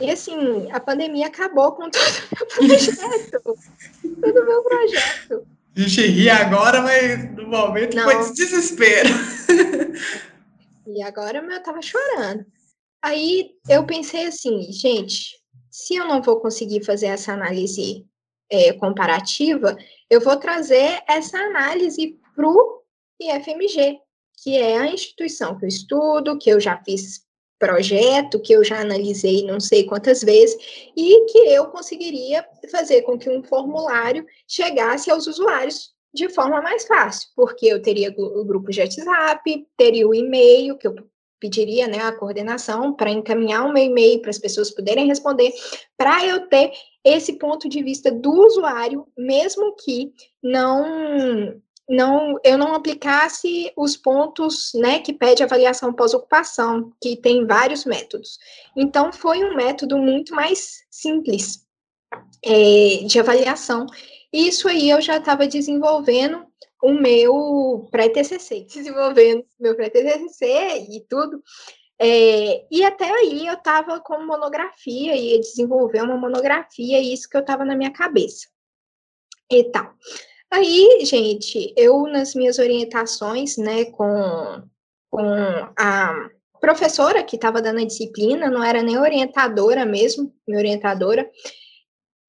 E 0.00 0.10
assim, 0.10 0.70
a 0.70 0.78
pandemia 0.78 1.26
acabou 1.26 1.72
com 1.72 1.90
todo 1.90 2.04
o 2.04 2.36
meu 2.36 2.46
projeto. 2.46 3.42
todo 4.20 4.40
o 4.40 4.46
meu 4.46 4.62
projeto. 4.62 5.46
A 5.76 5.80
gente 5.80 6.06
ri 6.06 6.30
agora, 6.30 6.82
mas 6.82 7.36
no 7.36 7.46
momento 7.46 7.94
Não. 7.94 8.04
foi 8.04 8.32
desespero. 8.32 9.10
E 10.90 11.02
agora 11.02 11.38
eu 11.38 11.62
tava 11.62 11.82
chorando. 11.82 12.46
Aí 13.02 13.52
eu 13.68 13.86
pensei 13.86 14.26
assim, 14.26 14.70
gente, 14.72 15.36
se 15.70 15.96
eu 15.96 16.06
não 16.06 16.20
vou 16.20 16.40
conseguir 16.40 16.84
fazer 16.84 17.06
essa 17.06 17.32
análise 17.32 18.06
é, 18.50 18.72
comparativa, 18.72 19.76
eu 20.10 20.20
vou 20.20 20.36
trazer 20.36 21.02
essa 21.06 21.38
análise 21.38 22.18
para 22.34 22.48
o 22.48 22.82
IFMG, 23.20 23.98
que 24.42 24.56
é 24.56 24.78
a 24.78 24.86
instituição 24.86 25.56
que 25.58 25.64
eu 25.64 25.68
estudo, 25.68 26.38
que 26.38 26.50
eu 26.50 26.60
já 26.60 26.82
fiz 26.82 27.28
projeto 27.58 28.40
que 28.40 28.52
eu 28.52 28.62
já 28.62 28.80
analisei 28.80 29.44
não 29.44 29.58
sei 29.58 29.84
quantas 29.84 30.22
vezes 30.22 30.56
e 30.96 31.26
que 31.26 31.38
eu 31.38 31.66
conseguiria 31.66 32.46
fazer 32.70 33.02
com 33.02 33.18
que 33.18 33.28
um 33.28 33.42
formulário 33.42 34.24
chegasse 34.46 35.10
aos 35.10 35.26
usuários 35.26 35.92
de 36.14 36.28
forma 36.28 36.62
mais 36.62 36.86
fácil, 36.86 37.28
porque 37.36 37.66
eu 37.66 37.82
teria 37.82 38.14
o 38.16 38.44
grupo 38.44 38.70
de 38.70 38.80
WhatsApp, 38.80 39.66
teria 39.76 40.08
o 40.08 40.14
e-mail 40.14 40.78
que 40.78 40.86
eu 40.86 40.94
pediria, 41.40 41.86
né, 41.86 41.98
a 42.00 42.12
coordenação 42.12 42.92
para 42.92 43.10
encaminhar 43.10 43.64
um 43.64 43.76
e-mail 43.76 44.20
para 44.20 44.30
as 44.30 44.38
pessoas 44.38 44.70
poderem 44.70 45.06
responder, 45.06 45.52
para 45.96 46.24
eu 46.26 46.48
ter 46.48 46.72
esse 47.04 47.34
ponto 47.34 47.68
de 47.68 47.82
vista 47.82 48.10
do 48.10 48.30
usuário, 48.30 49.06
mesmo 49.16 49.74
que 49.76 50.12
não 50.42 51.60
não 51.88 52.38
eu 52.44 52.58
não 52.58 52.74
aplicasse 52.74 53.72
os 53.74 53.96
pontos 53.96 54.72
né, 54.74 54.98
que 54.98 55.12
pede 55.12 55.42
avaliação 55.42 55.92
pós-ocupação, 55.92 56.92
que 57.00 57.16
tem 57.16 57.46
vários 57.46 57.84
métodos. 57.86 58.38
Então, 58.76 59.10
foi 59.10 59.42
um 59.42 59.56
método 59.56 59.96
muito 59.96 60.34
mais 60.34 60.84
simples 60.90 61.66
é, 62.44 63.04
de 63.06 63.18
avaliação. 63.18 63.86
Isso 64.30 64.68
aí 64.68 64.90
eu 64.90 65.00
já 65.00 65.16
estava 65.16 65.46
desenvolvendo 65.46 66.46
o 66.82 66.92
meu 66.92 67.88
pré-TCC, 67.90 68.64
desenvolvendo 68.64 69.44
meu 69.58 69.74
pré-TCC 69.74 70.86
e 70.90 71.04
tudo. 71.08 71.42
É, 72.00 72.64
e 72.70 72.84
até 72.84 73.10
aí 73.10 73.46
eu 73.46 73.54
estava 73.54 73.98
com 74.00 74.24
monografia, 74.24 75.16
ia 75.16 75.40
desenvolver 75.40 76.02
uma 76.02 76.16
monografia, 76.16 77.00
e 77.00 77.12
isso 77.12 77.28
que 77.28 77.36
eu 77.36 77.40
estava 77.40 77.64
na 77.64 77.74
minha 77.74 77.92
cabeça. 77.92 78.46
E 79.50 79.64
tal. 79.64 79.92
Aí, 80.50 81.00
gente, 81.04 81.74
eu 81.76 82.04
nas 82.04 82.34
minhas 82.34 82.58
orientações, 82.58 83.56
né, 83.56 83.86
com, 83.86 84.62
com 85.10 85.22
a 85.76 86.30
professora 86.60 87.22
que 87.22 87.36
estava 87.36 87.60
dando 87.60 87.80
a 87.80 87.84
disciplina, 87.84 88.50
não 88.50 88.62
era 88.62 88.82
nem 88.82 88.98
orientadora 88.98 89.84
mesmo, 89.84 90.32
minha 90.46 90.58
orientadora, 90.58 91.28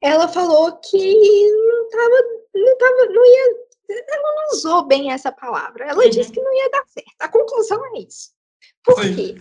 ela 0.02 0.28
falou 0.28 0.78
que 0.78 1.52
não 1.52 1.90
tava, 1.90 2.24
não 2.56 2.78
tava, 2.78 3.06
não 3.12 3.26
ia, 3.26 3.56
ela 3.90 4.36
não 4.36 4.58
usou 4.58 4.86
bem 4.86 5.12
essa 5.12 5.32
palavra, 5.32 5.86
ela 5.86 6.04
uhum. 6.04 6.10
disse 6.10 6.32
que 6.32 6.42
não 6.42 6.54
ia 6.54 6.70
dar 6.70 6.86
certo. 6.88 7.16
A 7.20 7.28
conclusão 7.28 7.82
é 7.96 8.00
isso. 8.00 8.32
Por 8.84 9.02
quê? 9.02 9.36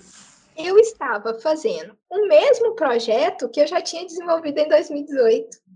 Eu 0.56 0.76
estava 0.78 1.34
fazendo 1.34 1.96
o 2.10 2.26
mesmo 2.26 2.74
projeto 2.74 3.48
que 3.48 3.60
eu 3.60 3.66
já 3.66 3.80
tinha 3.80 4.04
desenvolvido 4.04 4.58
em 4.58 4.68
2018 4.68 5.68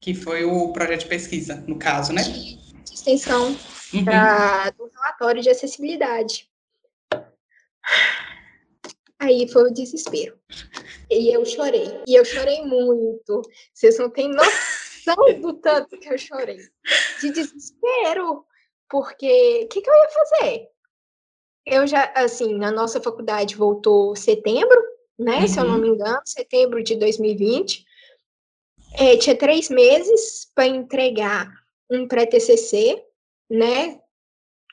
que 0.00 0.14
foi 0.14 0.44
o 0.44 0.72
projeto 0.72 1.00
de 1.00 1.06
pesquisa, 1.06 1.56
no 1.66 1.78
caso, 1.78 2.12
né? 2.12 2.22
De 2.22 2.94
extensão 2.94 3.56
uhum. 3.92 4.04
pra, 4.04 4.70
do 4.70 4.86
relatório 4.86 5.42
de 5.42 5.50
acessibilidade. 5.50 6.48
Aí 9.18 9.48
foi 9.48 9.64
o 9.64 9.74
desespero. 9.74 10.38
E 11.10 11.34
eu 11.34 11.44
chorei. 11.44 12.02
E 12.06 12.14
eu 12.14 12.24
chorei 12.24 12.62
muito. 12.62 13.42
Vocês 13.74 13.98
não 13.98 14.08
têm 14.08 14.28
noção 14.28 15.40
do 15.40 15.54
tanto 15.54 15.98
que 15.98 16.08
eu 16.08 16.18
chorei. 16.18 16.60
De 17.20 17.30
desespero. 17.30 18.44
Porque 18.88 19.62
o 19.64 19.68
que, 19.68 19.80
que 19.80 19.90
eu 19.90 19.94
ia 19.94 20.08
fazer? 20.08 20.68
Eu 21.66 21.86
já, 21.86 22.10
assim, 22.16 22.54
na 22.54 22.70
nossa 22.70 23.00
faculdade 23.00 23.54
voltou 23.54 24.16
setembro, 24.16 24.82
né? 25.18 25.40
Uhum. 25.40 25.48
Se 25.48 25.60
eu 25.60 25.64
não 25.64 25.74
uhum. 25.74 25.80
me 25.80 25.88
engano, 25.88 26.20
setembro 26.24 26.82
de 26.82 26.96
2020. 26.96 27.84
É, 28.94 29.16
tinha 29.16 29.36
três 29.36 29.68
meses 29.68 30.50
para 30.54 30.66
entregar 30.66 31.52
um 31.90 32.08
pré-TCC, 32.08 33.04
né, 33.50 34.00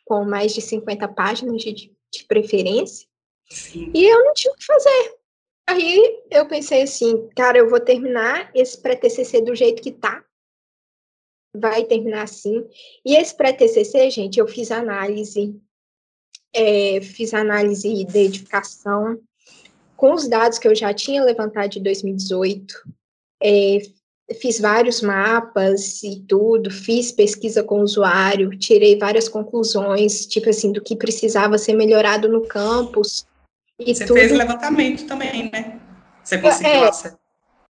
com 0.05 0.23
mais 0.23 0.53
de 0.53 0.61
50 0.61 1.07
páginas 1.09 1.61
de, 1.61 1.73
de 1.73 2.23
preferência, 2.27 3.07
Sim. 3.49 3.91
e 3.93 4.05
eu 4.05 4.23
não 4.23 4.33
tinha 4.33 4.53
o 4.53 4.57
que 4.57 4.65
fazer. 4.65 5.15
Aí 5.67 6.23
eu 6.29 6.47
pensei 6.47 6.83
assim, 6.83 7.27
cara, 7.35 7.57
eu 7.57 7.69
vou 7.69 7.79
terminar 7.79 8.51
esse 8.53 8.79
pré-TCC 8.81 9.41
do 9.41 9.55
jeito 9.55 9.81
que 9.81 9.91
tá, 9.91 10.23
vai 11.55 11.83
terminar 11.83 12.23
assim. 12.23 12.65
E 13.05 13.15
esse 13.15 13.35
pré-TCC, 13.35 14.09
gente, 14.09 14.39
eu 14.39 14.47
fiz 14.47 14.71
análise, 14.71 15.55
é, 16.53 17.01
fiz 17.01 17.33
análise 17.33 18.05
de 18.05 18.17
edificação 18.19 19.19
com 19.95 20.13
os 20.13 20.27
dados 20.27 20.59
que 20.59 20.67
eu 20.67 20.75
já 20.75 20.93
tinha 20.93 21.23
levantado 21.23 21.69
de 21.69 21.79
2018, 21.79 22.73
é, 23.41 23.79
fiz 24.41 24.59
vários 24.59 25.01
mapas 25.01 26.03
e 26.03 26.19
tudo, 26.27 26.69
fiz 26.69 27.11
pesquisa 27.11 27.63
com 27.63 27.79
o 27.79 27.83
usuário, 27.83 28.57
tirei 28.57 28.97
várias 28.97 29.29
conclusões, 29.29 30.25
tipo 30.25 30.49
assim, 30.49 30.71
do 30.71 30.81
que 30.81 30.95
precisava 30.95 31.57
ser 31.57 31.73
melhorado 31.73 32.27
no 32.27 32.45
campus. 32.45 33.25
E 33.79 33.93
Você 33.93 34.05
tudo. 34.05 34.19
fez 34.19 34.31
levantamento 34.31 35.05
também, 35.05 35.49
né? 35.51 35.79
Você 36.23 36.39
conseguiu 36.39 36.71
é, 36.71 36.91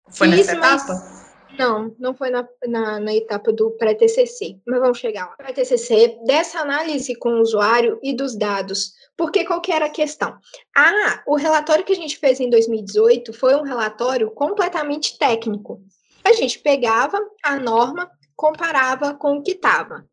Foi 0.09 0.27
fiz, 0.29 0.37
nessa 0.37 0.53
etapa? 0.53 1.14
Não, 1.57 1.95
não 1.97 2.13
foi 2.13 2.29
na, 2.29 2.47
na, 2.67 2.99
na 2.99 3.13
etapa 3.13 3.51
do 3.51 3.71
pré-TCC, 3.71 4.59
mas 4.65 4.79
vamos 4.79 4.97
chegar 4.97 5.27
lá. 5.27 5.35
Pré-TCC, 5.35 6.19
dessa 6.25 6.59
análise 6.59 7.15
com 7.15 7.29
o 7.29 7.41
usuário 7.41 7.99
e 8.03 8.13
dos 8.13 8.35
dados, 8.35 8.93
porque 9.17 9.45
qual 9.45 9.61
que 9.61 9.71
era 9.71 9.85
a 9.85 9.89
questão? 9.89 10.37
Ah, 10.75 11.23
o 11.25 11.35
relatório 11.35 11.85
que 11.85 11.93
a 11.93 11.95
gente 11.95 12.17
fez 12.17 12.39
em 12.39 12.49
2018 12.49 13.33
foi 13.33 13.55
um 13.55 13.63
relatório 13.63 14.29
completamente 14.31 15.17
técnico 15.17 15.81
a 16.25 16.33
gente 16.33 16.57
pegava 16.57 17.19
a 17.43 17.57
norma, 17.57 18.09
comparava 18.35 19.13
com 19.13 19.37
o 19.37 19.43
que 19.43 19.51
estava. 19.51 20.03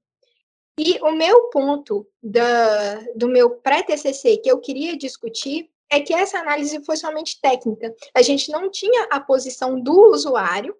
E 0.78 0.98
o 1.00 1.12
meu 1.12 1.44
ponto 1.44 2.06
da, 2.22 3.00
do 3.16 3.28
meu 3.28 3.50
pré-TCC 3.50 4.36
que 4.36 4.50
eu 4.50 4.58
queria 4.58 4.96
discutir 4.96 5.70
é 5.90 6.00
que 6.00 6.12
essa 6.12 6.38
análise 6.38 6.84
foi 6.84 6.96
somente 6.96 7.40
técnica. 7.40 7.94
A 8.14 8.20
gente 8.20 8.50
não 8.50 8.70
tinha 8.70 9.08
a 9.10 9.20
posição 9.20 9.80
do 9.80 10.10
usuário 10.10 10.76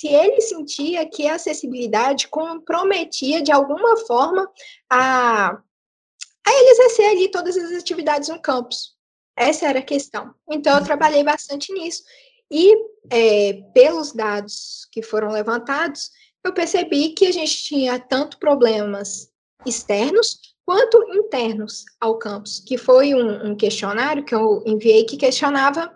se 0.00 0.08
ele 0.08 0.40
sentia 0.40 1.06
que 1.06 1.28
a 1.28 1.34
acessibilidade 1.34 2.26
comprometia 2.28 3.42
de 3.42 3.52
alguma 3.52 3.98
forma 4.06 4.50
a, 4.88 5.50
a 5.50 6.50
ele 6.50 6.70
exercer 6.70 7.10
ali 7.10 7.30
todas 7.30 7.54
as 7.54 7.72
atividades 7.72 8.30
no 8.30 8.40
campus. 8.40 8.96
Essa 9.36 9.66
era 9.68 9.80
a 9.80 9.82
questão. 9.82 10.34
Então, 10.50 10.78
eu 10.78 10.84
trabalhei 10.84 11.22
bastante 11.22 11.70
nisso. 11.74 12.02
E, 12.50 12.74
é, 13.10 13.62
pelos 13.74 14.12
dados 14.12 14.88
que 14.90 15.02
foram 15.02 15.32
levantados, 15.32 16.10
eu 16.42 16.54
percebi 16.54 17.10
que 17.10 17.26
a 17.26 17.32
gente 17.32 17.62
tinha 17.62 17.98
tanto 17.98 18.38
problemas 18.38 19.30
externos 19.66 20.38
quanto 20.64 20.96
internos 21.12 21.84
ao 22.00 22.18
campus, 22.18 22.58
que 22.58 22.78
foi 22.78 23.14
um, 23.14 23.50
um 23.50 23.54
questionário 23.54 24.24
que 24.24 24.34
eu 24.34 24.62
enviei 24.64 25.04
que 25.04 25.18
questionava 25.18 25.92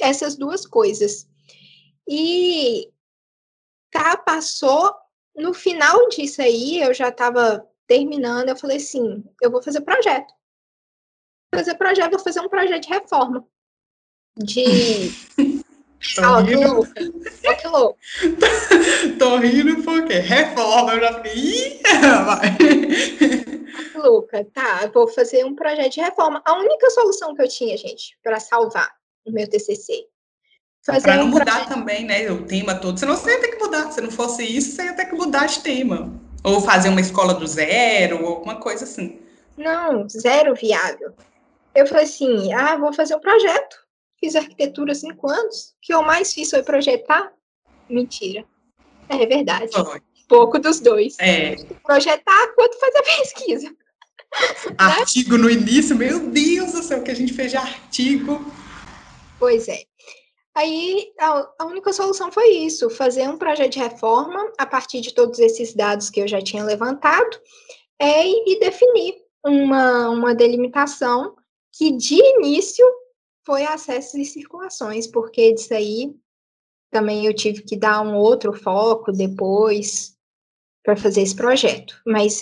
essas 0.00 0.36
duas 0.36 0.64
coisas. 0.64 1.26
E 2.08 2.92
tá, 3.90 4.16
passou, 4.16 4.94
no 5.34 5.54
final 5.54 6.08
disso 6.08 6.42
aí, 6.42 6.80
eu 6.80 6.92
já 6.92 7.08
estava 7.08 7.66
terminando, 7.86 8.48
eu 8.48 8.56
falei 8.56 8.76
assim, 8.76 9.24
eu 9.40 9.50
vou 9.50 9.62
fazer 9.62 9.80
projeto. 9.80 10.32
Vou 11.52 11.60
fazer 11.60 11.74
projeto, 11.76 12.10
vou 12.10 12.20
fazer 12.20 12.40
um 12.40 12.48
projeto 12.48 12.82
de 12.82 12.88
reforma. 12.88 13.46
De 14.36 15.10
Tô 16.14 16.38
rindo. 16.38 16.46
que 16.46 16.64
louco. 16.64 16.92
que 17.60 17.68
louco. 17.68 17.98
Tô 19.18 19.36
rindo 19.38 19.82
porque 19.82 20.14
reforma, 20.14 20.94
eu 20.94 21.00
já 21.00 21.22
fiquei. 21.22 21.80
Vai. 22.24 22.56
Que 23.92 23.98
louca, 23.98 24.44
tá. 24.44 24.86
Vou 24.94 25.08
fazer 25.08 25.44
um 25.44 25.54
projeto 25.54 25.94
de 25.94 26.00
reforma. 26.00 26.40
A 26.44 26.58
única 26.58 26.88
solução 26.90 27.34
que 27.34 27.42
eu 27.42 27.48
tinha, 27.48 27.76
gente, 27.76 28.16
para 28.22 28.38
salvar 28.38 28.90
o 29.26 29.32
meu 29.32 29.48
TCC. 29.48 30.06
Para 31.02 31.16
não 31.16 31.24
um 31.24 31.28
mudar 31.28 31.44
projeto... 31.44 31.68
também, 31.68 32.04
né, 32.04 32.30
o 32.30 32.44
tema 32.44 32.74
todo. 32.74 32.98
Senão 32.98 33.16
você 33.16 33.30
ia 33.30 33.40
ter 33.40 33.48
que 33.48 33.64
mudar. 33.64 33.90
Se 33.92 34.00
não 34.00 34.10
fosse 34.10 34.42
isso, 34.42 34.72
você 34.72 34.84
ia 34.84 34.94
ter 34.94 35.06
que 35.06 35.14
mudar 35.14 35.46
de 35.46 35.60
tema. 35.60 36.12
Ou 36.42 36.60
fazer 36.60 36.88
uma 36.88 37.00
escola 37.00 37.34
do 37.34 37.46
zero, 37.46 38.22
ou 38.22 38.28
alguma 38.28 38.56
coisa 38.56 38.84
assim. 38.84 39.20
Não, 39.56 40.08
zero 40.08 40.54
viável. 40.54 41.12
Eu 41.74 41.86
falei 41.86 42.04
assim, 42.04 42.52
ah, 42.52 42.76
vou 42.76 42.92
fazer 42.92 43.14
um 43.14 43.20
projeto 43.20 43.88
Fiz 44.20 44.34
arquitetura 44.34 44.94
cinco 44.94 45.28
anos. 45.30 45.70
O 45.70 45.74
que 45.80 45.94
eu 45.94 46.02
mais 46.02 46.32
fiz 46.34 46.50
foi 46.50 46.62
projetar? 46.62 47.32
Mentira. 47.88 48.44
É 49.08 49.24
verdade. 49.26 49.72
Foi. 49.72 50.00
Pouco 50.28 50.58
dos 50.58 50.80
dois. 50.80 51.16
É. 51.20 51.54
Projetar 51.84 52.48
quanto 52.54 52.78
fazer 52.78 53.02
pesquisa. 53.18 53.76
Artigo 54.76 55.38
né? 55.38 55.42
no 55.44 55.50
início, 55.50 55.96
meu 55.96 56.28
Deus 56.28 56.72
do 56.72 56.82
céu, 56.82 57.02
que 57.02 57.10
a 57.10 57.14
gente 57.14 57.32
fez 57.32 57.52
de 57.52 57.56
artigo. 57.56 58.52
Pois 59.38 59.68
é. 59.68 59.84
Aí 60.54 61.12
a, 61.18 61.52
a, 61.60 61.66
única 61.66 61.92
solução 61.92 62.32
foi 62.32 62.50
isso: 62.50 62.90
fazer 62.90 63.28
um 63.28 63.38
projeto 63.38 63.72
de 63.72 63.78
reforma 63.78 64.52
a 64.58 64.66
partir 64.66 65.00
de 65.00 65.14
todos 65.14 65.38
esses 65.38 65.74
dados 65.74 66.10
que 66.10 66.20
eu 66.20 66.28
já 66.28 66.40
tinha 66.40 66.64
levantado 66.64 67.40
é, 68.00 68.26
e 68.26 68.58
definir 68.58 69.16
uma, 69.44 70.10
uma 70.10 70.34
delimitação 70.34 71.36
que 71.72 71.92
de 71.92 72.14
início 72.14 72.84
foi 73.46 73.64
acessos 73.64 74.14
e 74.14 74.24
circulações, 74.24 75.06
porque 75.06 75.54
disso 75.54 75.72
aí 75.72 76.14
também 76.90 77.26
eu 77.26 77.34
tive 77.34 77.62
que 77.62 77.76
dar 77.76 78.02
um 78.02 78.16
outro 78.16 78.52
foco 78.52 79.12
depois 79.12 80.16
para 80.84 80.96
fazer 80.96 81.22
esse 81.22 81.36
projeto. 81.36 82.00
Mas 82.06 82.40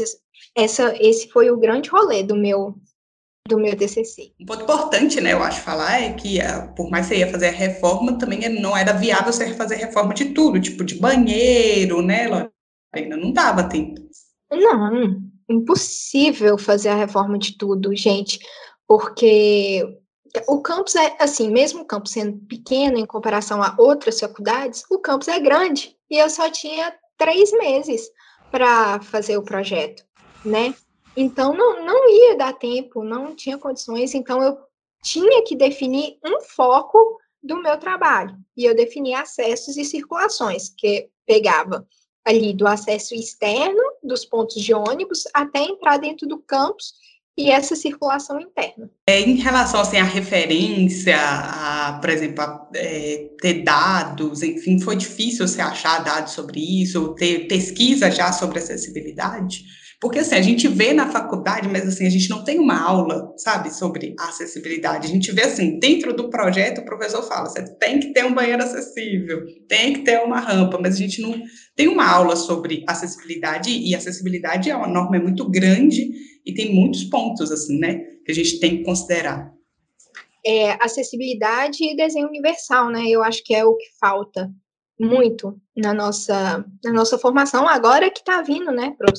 essa, 0.56 0.96
esse 1.00 1.28
foi 1.28 1.50
o 1.50 1.58
grande 1.58 1.90
rolê 1.90 2.22
do 2.22 2.36
meu 2.36 2.74
do 3.46 3.58
meu 3.58 3.76
TCC. 3.76 4.32
Um 4.40 4.46
ponto 4.46 4.62
importante, 4.62 5.20
né, 5.20 5.32
eu 5.32 5.42
acho 5.42 5.60
falar 5.60 6.02
é 6.02 6.12
que 6.12 6.40
ah, 6.40 6.72
por 6.76 6.90
mais 6.90 7.06
que 7.06 7.14
você 7.14 7.20
ia 7.20 7.30
fazer 7.30 7.48
a 7.48 7.52
reforma, 7.52 8.18
também 8.18 8.48
não 8.60 8.76
era 8.76 8.92
viável 8.92 9.32
você 9.32 9.52
fazer 9.54 9.76
reforma 9.76 10.14
de 10.14 10.26
tudo, 10.26 10.60
tipo 10.60 10.84
de 10.84 10.96
banheiro, 10.96 12.02
né, 12.02 12.48
ainda 12.92 13.16
não 13.16 13.32
dava 13.32 13.68
tempo. 13.68 14.00
Não, 14.50 15.20
impossível 15.48 16.58
fazer 16.58 16.90
a 16.90 16.96
reforma 16.96 17.38
de 17.38 17.56
tudo, 17.56 17.94
gente, 17.94 18.38
porque 18.86 19.82
o 20.48 20.60
campus 20.60 20.94
é 20.96 21.16
assim, 21.18 21.50
mesmo 21.50 21.82
o 21.82 21.86
campus 21.86 22.12
sendo 22.12 22.38
pequeno 22.46 22.98
em 22.98 23.06
comparação 23.06 23.62
a 23.62 23.74
outras 23.78 24.20
faculdades, 24.20 24.84
o 24.90 24.98
campus 24.98 25.28
é 25.28 25.40
grande 25.40 25.96
e 26.10 26.18
eu 26.18 26.28
só 26.28 26.50
tinha 26.50 26.94
três 27.16 27.52
meses 27.52 28.08
para 28.50 29.00
fazer 29.00 29.36
o 29.36 29.42
projeto, 29.42 30.04
né? 30.44 30.74
Então 31.16 31.54
não, 31.54 31.84
não 31.84 32.10
ia 32.10 32.36
dar 32.36 32.52
tempo, 32.52 33.02
não 33.02 33.34
tinha 33.34 33.56
condições, 33.56 34.14
então 34.14 34.42
eu 34.42 34.58
tinha 35.02 35.42
que 35.44 35.56
definir 35.56 36.18
um 36.24 36.40
foco 36.42 37.18
do 37.42 37.62
meu 37.62 37.78
trabalho 37.78 38.36
e 38.56 38.64
eu 38.64 38.74
defini 38.74 39.14
acessos 39.14 39.76
e 39.76 39.84
circulações, 39.84 40.68
que 40.76 41.08
pegava 41.26 41.86
ali 42.24 42.52
do 42.52 42.66
acesso 42.66 43.14
externo 43.14 43.80
dos 44.02 44.24
pontos 44.24 44.60
de 44.60 44.74
ônibus 44.74 45.24
até 45.32 45.60
entrar 45.60 45.96
dentro 45.96 46.26
do 46.26 46.38
campus 46.38 46.94
e 47.38 47.50
essa 47.50 47.76
circulação 47.76 48.40
interna. 48.40 48.90
É, 49.06 49.20
em 49.20 49.34
relação 49.34 49.80
assim, 49.80 49.98
à 49.98 50.04
referência, 50.04 51.16
a, 51.18 51.98
por 52.00 52.10
exemplo, 52.10 52.42
a, 52.42 52.68
é, 52.74 53.30
ter 53.40 53.62
dados, 53.62 54.42
enfim, 54.42 54.80
foi 54.80 54.96
difícil 54.96 55.46
você 55.46 55.60
achar 55.60 56.02
dados 56.02 56.32
sobre 56.32 56.60
isso, 56.82 57.00
ou 57.00 57.14
ter 57.14 57.46
pesquisa 57.46 58.10
já 58.10 58.32
sobre 58.32 58.58
acessibilidade? 58.58 59.64
Porque 60.00 60.18
assim, 60.18 60.34
a 60.34 60.42
gente 60.42 60.68
vê 60.68 60.92
na 60.92 61.10
faculdade, 61.10 61.68
mas 61.68 61.86
assim, 61.86 62.06
a 62.06 62.10
gente 62.10 62.28
não 62.28 62.44
tem 62.44 62.58
uma 62.58 62.78
aula, 62.78 63.32
sabe, 63.38 63.72
sobre 63.72 64.14
acessibilidade. 64.18 65.06
A 65.06 65.10
gente 65.10 65.32
vê 65.32 65.44
assim, 65.44 65.78
dentro 65.78 66.14
do 66.14 66.28
projeto, 66.28 66.82
o 66.82 66.84
professor 66.84 67.22
fala, 67.22 67.48
você 67.48 67.62
tem 67.78 67.98
que 67.98 68.12
ter 68.12 68.24
um 68.24 68.34
banheiro 68.34 68.62
acessível, 68.62 69.46
tem 69.66 69.94
que 69.94 70.00
ter 70.00 70.20
uma 70.20 70.38
rampa, 70.38 70.78
mas 70.78 70.94
a 70.94 70.98
gente 70.98 71.22
não 71.22 71.40
tem 71.74 71.88
uma 71.88 72.06
aula 72.06 72.36
sobre 72.36 72.84
acessibilidade, 72.86 73.70
e 73.70 73.94
acessibilidade 73.94 74.70
é 74.70 74.76
uma 74.76 74.86
norma 74.86 75.18
muito 75.18 75.48
grande 75.48 76.10
e 76.44 76.52
tem 76.52 76.74
muitos 76.74 77.04
pontos, 77.04 77.50
assim, 77.50 77.78
né, 77.78 77.98
que 78.24 78.30
a 78.30 78.34
gente 78.34 78.60
tem 78.60 78.78
que 78.78 78.84
considerar. 78.84 79.50
É, 80.44 80.72
acessibilidade 80.84 81.78
e 81.82 81.96
desenho 81.96 82.28
universal, 82.28 82.90
né, 82.90 83.08
eu 83.08 83.22
acho 83.22 83.42
que 83.42 83.54
é 83.54 83.64
o 83.64 83.74
que 83.76 83.86
falta 83.98 84.50
muito 84.98 85.58
na 85.76 85.92
nossa, 85.92 86.64
na 86.84 86.92
nossa 86.92 87.18
formação, 87.18 87.68
agora 87.68 88.10
que 88.10 88.20
está 88.20 88.42
vindo, 88.42 88.70
né, 88.70 88.94
para 88.96 89.12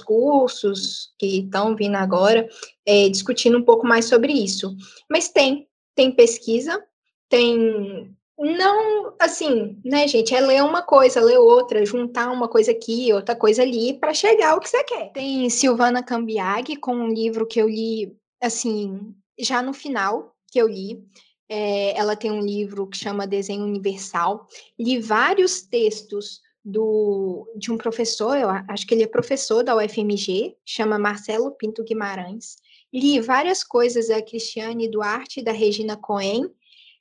cursos 0.00 1.12
que 1.18 1.40
estão 1.40 1.76
vindo 1.76 1.96
agora, 1.96 2.48
é, 2.84 3.08
discutindo 3.08 3.56
um 3.56 3.62
pouco 3.62 3.86
mais 3.86 4.06
sobre 4.06 4.32
isso. 4.32 4.76
Mas 5.08 5.28
tem, 5.28 5.66
tem 5.94 6.10
pesquisa, 6.10 6.82
tem 7.28 8.14
não, 8.42 9.14
assim, 9.18 9.78
né, 9.84 10.08
gente, 10.08 10.34
é 10.34 10.40
ler 10.40 10.64
uma 10.64 10.80
coisa, 10.80 11.20
ler 11.20 11.38
outra, 11.38 11.84
juntar 11.84 12.30
uma 12.30 12.48
coisa 12.48 12.70
aqui, 12.70 13.12
outra 13.12 13.36
coisa 13.36 13.60
ali, 13.60 13.92
para 13.92 14.14
chegar 14.14 14.52
ao 14.52 14.60
que 14.60 14.68
você 14.68 14.82
quer. 14.82 15.12
Tem 15.12 15.50
Silvana 15.50 16.02
Cambiag, 16.02 16.76
com 16.76 16.94
um 16.94 17.08
livro 17.08 17.46
que 17.46 17.60
eu 17.60 17.68
li, 17.68 18.16
assim, 18.40 19.14
já 19.38 19.62
no 19.62 19.74
final, 19.74 20.34
que 20.50 20.58
eu 20.58 20.66
li, 20.66 21.04
é, 21.50 21.98
ela 21.98 22.16
tem 22.16 22.30
um 22.30 22.40
livro 22.40 22.86
que 22.86 22.96
chama 22.96 23.26
Desenho 23.26 23.64
Universal, 23.64 24.46
li 24.78 24.98
vários 24.98 25.60
textos 25.60 26.40
do, 26.64 27.50
de 27.56 27.72
um 27.72 27.78
professor, 27.78 28.36
eu 28.36 28.48
acho 28.68 28.86
que 28.86 28.94
ele 28.94 29.02
é 29.02 29.06
professor 29.06 29.64
da 29.64 29.76
UFMG, 29.76 30.56
chama 30.64 30.98
Marcelo 30.98 31.52
Pinto 31.52 31.82
Guimarães, 31.82 32.56
li 32.92 33.20
várias 33.20 33.64
coisas 33.64 34.08
da 34.08 34.20
Cristiane 34.20 34.90
Duarte 34.90 35.40
e 35.40 35.44
da 35.44 35.52
Regina 35.52 35.96
Cohen, 35.96 36.50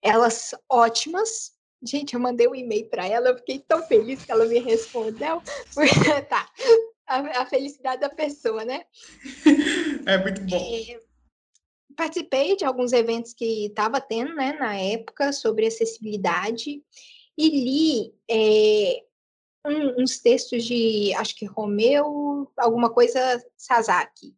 elas 0.01 0.53
ótimas. 0.69 1.51
Gente, 1.81 2.13
eu 2.13 2.19
mandei 2.19 2.47
um 2.47 2.55
e-mail 2.55 2.89
para 2.89 3.07
ela, 3.07 3.29
eu 3.29 3.37
fiquei 3.37 3.59
tão 3.59 3.81
feliz 3.83 4.23
que 4.23 4.31
ela 4.31 4.45
me 4.45 4.59
respondeu. 4.59 5.41
tá, 6.29 6.49
a, 7.07 7.41
a, 7.41 7.45
felicidade 7.45 8.01
da 8.01 8.09
pessoa, 8.09 8.63
né? 8.65 8.83
É 10.05 10.17
muito 10.17 10.41
bom. 10.41 10.57
É, 10.57 10.99
participei 11.95 12.55
de 12.55 12.63
alguns 12.63 12.93
eventos 12.93 13.33
que 13.33 13.65
estava 13.65 13.99
tendo, 13.99 14.35
né, 14.35 14.53
na 14.53 14.75
época, 14.75 15.33
sobre 15.33 15.67
acessibilidade, 15.67 16.81
e 17.37 17.49
li 17.49 18.13
é, 18.29 19.03
um, 19.65 20.01
uns 20.01 20.19
textos 20.19 20.63
de, 20.63 21.13
acho 21.15 21.35
que 21.35 21.45
Romeu, 21.45 22.51
alguma 22.57 22.89
coisa 22.89 23.19
Sasaki. 23.57 24.35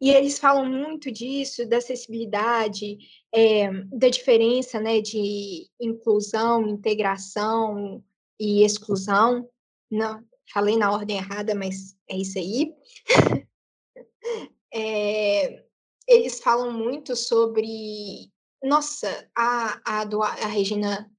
E 0.00 0.10
eles 0.10 0.38
falam 0.38 0.64
muito 0.64 1.10
disso, 1.10 1.68
da 1.68 1.76
acessibilidade, 1.76 2.96
é, 3.34 3.70
da 3.92 4.08
diferença 4.08 4.80
né, 4.80 5.00
de 5.00 5.68
inclusão, 5.78 6.66
integração 6.66 8.02
e 8.38 8.64
exclusão. 8.64 9.46
Não, 9.90 10.24
falei 10.52 10.78
na 10.78 10.90
ordem 10.90 11.18
errada, 11.18 11.54
mas 11.54 11.94
é 12.08 12.16
isso 12.16 12.38
aí. 12.38 12.74
é, 14.72 15.64
eles 16.08 16.40
falam 16.40 16.72
muito 16.72 17.14
sobre. 17.14 18.30
Nossa, 18.62 19.28
a, 19.36 19.80
a, 19.86 20.02
a 20.02 20.46
Regina 20.46 21.10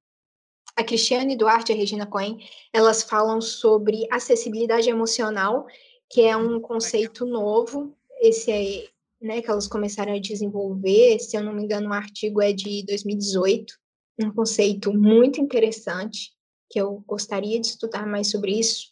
a 0.75 0.84
Cristiane 0.84 1.36
Duarte 1.36 1.71
e 1.71 1.75
a 1.75 1.77
Regina 1.77 2.05
Cohen, 2.05 2.39
elas 2.73 3.03
falam 3.03 3.41
sobre 3.41 4.07
acessibilidade 4.12 4.89
emocional, 4.89 5.65
que 6.10 6.21
é 6.21 6.36
um 6.36 6.60
conceito 6.60 7.25
novo, 7.25 7.95
esse 8.21 8.51
aí, 8.51 8.89
né, 9.21 9.41
que 9.41 9.49
elas 9.49 9.67
começaram 9.67 10.13
a 10.13 10.19
desenvolver, 10.19 11.19
se 11.19 11.38
eu 11.38 11.43
não 11.43 11.53
me 11.53 11.63
engano, 11.63 11.89
o 11.89 11.93
artigo 11.93 12.41
é 12.41 12.51
de 12.51 12.84
2018, 12.86 13.73
um 14.21 14.31
conceito 14.31 14.93
muito 14.93 15.41
interessante, 15.41 16.31
que 16.69 16.79
eu 16.79 17.03
gostaria 17.07 17.60
de 17.60 17.67
estudar 17.67 18.05
mais 18.05 18.29
sobre 18.29 18.57
isso. 18.57 18.91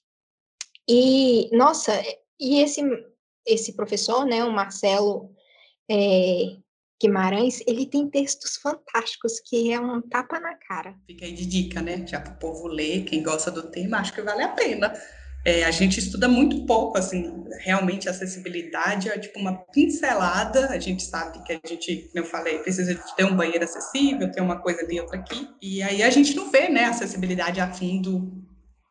E, 0.87 1.49
nossa, 1.55 1.93
e 2.39 2.59
esse, 2.61 2.81
esse 3.45 3.73
professor, 3.73 4.25
né, 4.25 4.43
o 4.43 4.51
Marcelo 4.51 5.31
é, 5.89 6.57
Guimarães, 7.01 7.61
ele 7.65 7.85
tem 7.85 8.09
textos 8.09 8.57
fantásticos 8.57 9.39
que 9.39 9.71
é 9.71 9.79
um 9.79 10.01
tapa 10.01 10.39
na 10.39 10.53
cara. 10.55 10.95
Fica 11.07 11.25
aí 11.25 11.33
de 11.33 11.45
dica, 11.45 11.81
né? 11.81 12.05
Já 12.05 12.19
para 12.19 12.33
o 12.33 12.37
povo 12.37 12.67
ler, 12.67 13.05
quem 13.05 13.23
gosta 13.23 13.49
do 13.49 13.63
tema, 13.63 13.97
acho 13.97 14.13
que 14.13 14.21
vale 14.21 14.43
a 14.43 14.49
pena. 14.49 14.93
É, 15.45 15.63
a 15.63 15.71
gente 15.71 15.99
estuda 15.99 16.27
muito 16.27 16.65
pouco, 16.65 16.97
assim, 16.97 17.45
realmente 17.61 18.09
acessibilidade 18.09 19.07
é 19.07 19.17
tipo 19.17 19.39
uma 19.39 19.55
pincelada, 19.71 20.67
a 20.67 20.79
gente 20.79 21.01
sabe 21.01 21.41
que 21.45 21.53
a 21.53 21.67
gente, 21.67 22.09
como 22.11 22.25
eu 22.25 22.29
falei, 22.29 22.59
precisa 22.59 22.93
de 22.93 23.15
ter 23.15 23.23
um 23.23 23.37
banheiro 23.37 23.63
acessível, 23.63 24.29
ter 24.29 24.41
uma 24.41 24.59
coisa 24.59 24.81
ali, 24.81 24.99
outra 24.99 25.17
aqui, 25.17 25.47
e 25.61 25.81
aí 25.81 26.03
a 26.03 26.09
gente 26.09 26.35
não 26.35 26.51
vê, 26.51 26.67
né, 26.67 26.85
acessibilidade 26.85 27.61
a 27.61 27.71
fundo 27.71 28.29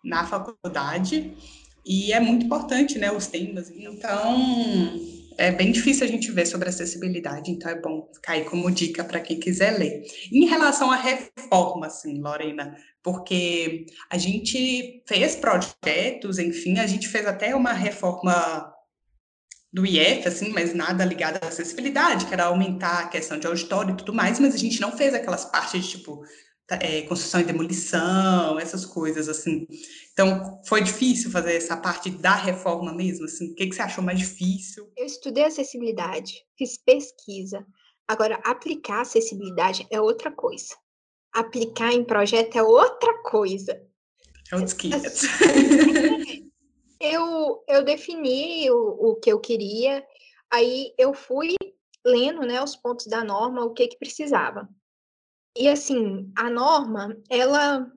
na 0.03 0.27
faculdade, 0.27 1.37
e 1.85 2.15
é 2.15 2.21
muito 2.21 2.47
importante, 2.47 2.99
né, 2.99 3.13
os 3.13 3.27
temas, 3.27 3.71
então 3.71 4.99
é 5.39 5.53
bem 5.53 5.71
difícil 5.71 6.05
a 6.05 6.11
gente 6.11 6.33
ver 6.33 6.47
sobre 6.47 6.69
acessibilidade, 6.69 7.51
então 7.51 7.71
é 7.71 7.81
bom 7.81 8.11
ficar 8.13 8.33
aí 8.33 8.45
como 8.45 8.71
dica 8.71 9.05
para 9.05 9.21
quem 9.21 9.39
quiser 9.39 9.79
ler. 9.79 10.03
Em 10.33 10.47
relação 10.47 10.91
à 10.91 10.97
reforma, 10.97 11.87
assim, 11.87 12.21
Lorena, 12.21 12.77
porque 13.03 13.87
a 14.11 14.19
gente 14.19 15.03
fez 15.07 15.37
projetos, 15.37 16.41
enfim, 16.41 16.81
a 16.81 16.87
gente 16.89 17.09
fez 17.09 17.25
até 17.25 17.55
uma 17.55 17.73
reforma 17.73 18.75
do 19.73 19.87
IF, 19.87 20.27
assim, 20.27 20.49
mas 20.51 20.75
nada 20.75 21.05
ligado 21.05 21.43
à 21.43 21.47
acessibilidade, 21.47 22.27
que 22.27 22.35
era 22.35 22.47
aumentar 22.47 23.01
a 23.01 23.09
questão 23.09 23.39
de 23.39 23.47
auditório 23.47 23.93
e 23.93 23.97
tudo 23.97 24.13
mais, 24.13 24.41
mas 24.41 24.55
a 24.55 24.59
gente 24.59 24.81
não 24.81 24.97
fez 24.97 25.15
aquelas 25.15 25.45
partes 25.45 25.85
de, 25.85 25.99
tipo, 25.99 26.25
é, 26.71 27.03
construção 27.03 27.41
e 27.41 27.45
demolição, 27.45 28.59
essas 28.59 28.85
coisas, 28.85 29.29
assim. 29.29 29.67
Então, 30.13 30.61
foi 30.67 30.83
difícil 30.83 31.31
fazer 31.31 31.55
essa 31.55 31.77
parte 31.77 32.11
da 32.11 32.35
reforma 32.35 32.93
mesmo, 32.93 33.25
assim? 33.25 33.53
O 33.53 33.55
que, 33.55 33.67
que 33.67 33.75
você 33.75 33.83
achou 33.83 34.05
mais 34.05 34.19
difícil? 34.19 34.91
Eu 34.97 35.07
estudei 35.07 35.45
acessibilidade, 35.45 36.45
fiz 36.57 36.77
pesquisa. 36.77 37.65
Agora, 38.07 38.41
aplicar 38.45 39.03
acessibilidade 39.03 39.87
é 39.91 40.01
outra 40.01 40.31
coisa. 40.31 40.75
Aplicar 41.33 41.93
em 41.93 42.05
projeto 42.05 42.57
é 42.57 42.63
outra 42.63 43.23
coisa. 43.23 43.81
É 44.51 44.55
outros 44.55 44.75
500. 44.75 45.07
Assim, 45.07 46.51
eu, 47.01 47.63
eu 47.69 47.85
defini 47.85 48.71
o, 48.71 49.11
o 49.11 49.17
que 49.17 49.31
eu 49.31 49.39
queria, 49.39 50.05
aí 50.51 50.93
eu 50.99 51.15
fui 51.15 51.55
lendo 52.05 52.41
né, 52.43 52.63
os 52.63 52.77
pontos 52.77 53.07
da 53.07 53.23
norma, 53.23 53.65
o 53.65 53.73
que, 53.73 53.87
que 53.89 53.99
precisava. 53.99 54.69
E 55.59 55.69
assim, 55.69 56.33
a 56.37 56.49
norma, 56.49 57.21
ela 57.29 57.91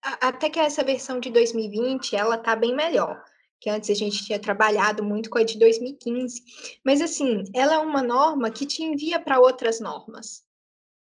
até 0.00 0.48
que 0.48 0.58
essa 0.58 0.82
versão 0.82 1.20
de 1.20 1.28
2020, 1.30 2.16
ela 2.16 2.38
tá 2.38 2.56
bem 2.56 2.74
melhor, 2.74 3.22
que 3.60 3.68
antes 3.68 3.90
a 3.90 3.94
gente 3.94 4.24
tinha 4.24 4.38
trabalhado 4.38 5.04
muito 5.04 5.28
com 5.28 5.36
a 5.36 5.44
de 5.44 5.58
2015. 5.58 6.42
Mas 6.82 7.02
assim, 7.02 7.44
ela 7.54 7.74
é 7.74 7.78
uma 7.78 8.02
norma 8.02 8.50
que 8.50 8.64
te 8.64 8.82
envia 8.82 9.20
para 9.20 9.38
outras 9.38 9.78
normas. 9.78 10.42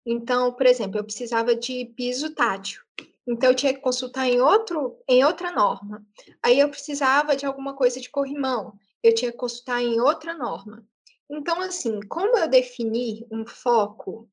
Então, 0.06 0.52
por 0.52 0.66
exemplo, 0.66 1.00
eu 1.00 1.04
precisava 1.06 1.56
de 1.56 1.86
piso 1.96 2.36
tátil. 2.36 2.82
Então, 3.26 3.52
eu 3.52 3.56
tinha 3.56 3.74
que 3.74 3.80
consultar 3.80 4.28
em, 4.28 4.42
outro, 4.42 5.00
em 5.08 5.24
outra 5.24 5.50
norma. 5.52 6.06
Aí, 6.44 6.60
eu 6.60 6.70
precisava 6.70 7.38
de 7.38 7.46
alguma 7.46 7.74
coisa 7.74 8.02
de 8.02 8.10
corrimão. 8.10 8.78
Eu 9.02 9.16
tinha 9.16 9.32
que 9.32 9.38
consultar 9.38 9.82
em 9.82 10.00
outra 10.02 10.34
norma. 10.34 10.86
Então, 11.30 11.62
assim, 11.62 12.02
como 12.02 12.38
eu 12.38 12.50
defini 12.50 13.26
um 13.32 13.46
foco 13.48 14.30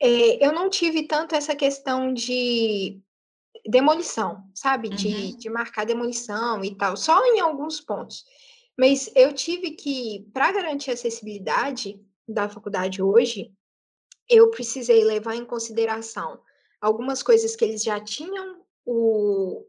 é, 0.00 0.46
eu 0.46 0.52
não 0.52 0.68
tive 0.68 1.06
tanto 1.06 1.34
essa 1.34 1.54
questão 1.54 2.12
de 2.12 3.00
demolição, 3.66 4.42
sabe? 4.54 4.88
Uhum. 4.88 4.94
De, 4.94 5.36
de 5.36 5.50
marcar 5.50 5.84
demolição 5.84 6.62
e 6.64 6.74
tal, 6.74 6.96
só 6.96 7.24
em 7.26 7.40
alguns 7.40 7.80
pontos. 7.80 8.24
Mas 8.78 9.10
eu 9.14 9.32
tive 9.32 9.70
que, 9.72 10.28
para 10.32 10.52
garantir 10.52 10.90
a 10.90 10.94
acessibilidade 10.94 12.00
da 12.28 12.48
faculdade 12.48 13.02
hoje, 13.02 13.52
eu 14.28 14.50
precisei 14.50 15.04
levar 15.04 15.34
em 15.34 15.44
consideração 15.44 16.40
algumas 16.80 17.22
coisas 17.22 17.56
que 17.56 17.64
eles 17.64 17.82
já 17.82 17.98
tinham 18.00 18.60
o, 18.84 19.64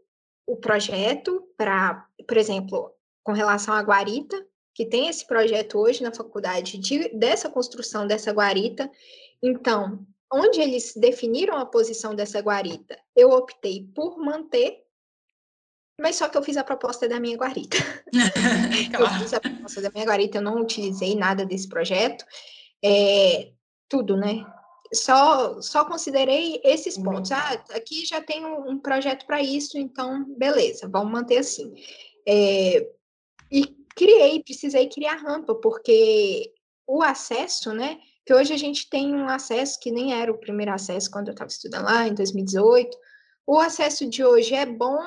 o 0.45 0.57
projeto 0.57 1.47
para, 1.55 2.05
por 2.27 2.37
exemplo, 2.37 2.93
com 3.23 3.31
relação 3.31 3.73
à 3.73 3.81
guarita, 3.81 4.45
que 4.73 4.85
tem 4.85 5.07
esse 5.07 5.25
projeto 5.25 5.79
hoje 5.79 6.03
na 6.03 6.13
faculdade 6.13 6.77
de, 6.77 7.09
dessa 7.09 7.49
construção 7.49 8.05
dessa 8.05 8.31
guarita. 8.31 8.91
Então, 9.41 10.05
onde 10.31 10.59
eles 10.59 10.93
definiram 10.95 11.57
a 11.57 11.65
posição 11.65 12.15
dessa 12.15 12.39
guarita, 12.39 12.99
eu 13.15 13.29
optei 13.29 13.89
por 13.95 14.17
manter, 14.17 14.83
mas 15.99 16.15
só 16.15 16.29
que 16.29 16.37
eu 16.37 16.43
fiz 16.43 16.57
a 16.57 16.63
proposta 16.63 17.07
da 17.07 17.19
minha 17.19 17.37
guarita. 17.37 17.77
eu 18.99 19.09
fiz 19.19 19.33
a 19.33 19.39
proposta 19.39 19.81
da 19.81 19.89
minha 19.89 20.05
guarita, 20.05 20.37
eu 20.37 20.41
não 20.41 20.61
utilizei 20.61 21.15
nada 21.15 21.45
desse 21.45 21.67
projeto, 21.67 22.25
é, 22.83 23.51
tudo, 23.89 24.15
né? 24.15 24.45
Só, 24.93 25.61
só 25.61 25.83
considerei 25.83 26.61
esses 26.63 26.97
pontos. 26.97 27.31
Ah, 27.31 27.63
aqui 27.71 28.05
já 28.05 28.21
tem 28.21 28.45
um, 28.45 28.71
um 28.71 28.79
projeto 28.79 29.25
para 29.25 29.41
isso, 29.41 29.77
então 29.77 30.23
beleza, 30.37 30.87
vamos 30.87 31.11
manter 31.11 31.39
assim. 31.39 31.73
É, 32.25 32.89
e 33.51 33.65
criei, 33.95 34.43
precisei 34.43 34.87
criar 34.87 35.15
rampa, 35.15 35.55
porque 35.55 36.53
o 36.85 37.01
acesso, 37.01 37.73
né? 37.73 37.99
Que 38.27 38.33
hoje 38.33 38.53
a 38.53 38.57
gente 38.57 38.89
tem 38.89 39.15
um 39.15 39.29
acesso 39.29 39.79
que 39.79 39.89
nem 39.89 40.13
era 40.13 40.29
o 40.29 40.37
primeiro 40.37 40.73
acesso 40.73 41.09
quando 41.09 41.29
eu 41.29 41.31
estava 41.31 41.49
estudando 41.49 41.85
lá, 41.85 42.05
em 42.05 42.13
2018. 42.13 42.97
O 43.47 43.57
acesso 43.57 44.05
de 44.05 44.21
hoje 44.21 44.53
é 44.53 44.65
bom, 44.65 44.99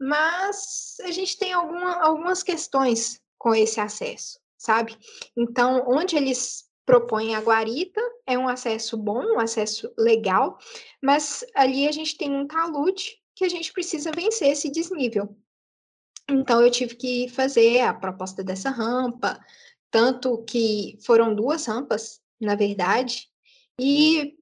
mas 0.00 0.96
a 1.02 1.10
gente 1.10 1.36
tem 1.36 1.52
alguma, 1.52 2.02
algumas 2.02 2.42
questões 2.42 3.20
com 3.36 3.54
esse 3.54 3.78
acesso, 3.78 4.40
sabe? 4.56 4.96
Então, 5.36 5.84
onde 5.86 6.16
eles 6.16 6.64
propõem 6.86 7.34
a 7.34 7.40
guarita, 7.40 8.00
é 8.26 8.38
um 8.38 8.48
acesso 8.48 8.96
bom, 8.96 9.22
um 9.22 9.40
acesso 9.40 9.92
legal, 9.98 10.56
mas 11.02 11.44
ali 11.54 11.86
a 11.86 11.92
gente 11.92 12.16
tem 12.16 12.34
um 12.34 12.46
talude 12.46 13.18
que 13.34 13.44
a 13.44 13.48
gente 13.48 13.74
precisa 13.74 14.10
vencer 14.10 14.48
esse 14.48 14.70
desnível. 14.70 15.36
Então, 16.30 16.62
eu 16.62 16.70
tive 16.70 16.96
que 16.96 17.28
fazer 17.28 17.80
a 17.80 17.92
proposta 17.92 18.42
dessa 18.42 18.70
rampa, 18.70 19.38
tanto 19.90 20.42
que 20.44 20.98
foram 21.02 21.34
duas 21.34 21.66
rampas 21.66 22.23
na 22.40 22.54
verdade. 22.54 23.28
E 23.80 24.34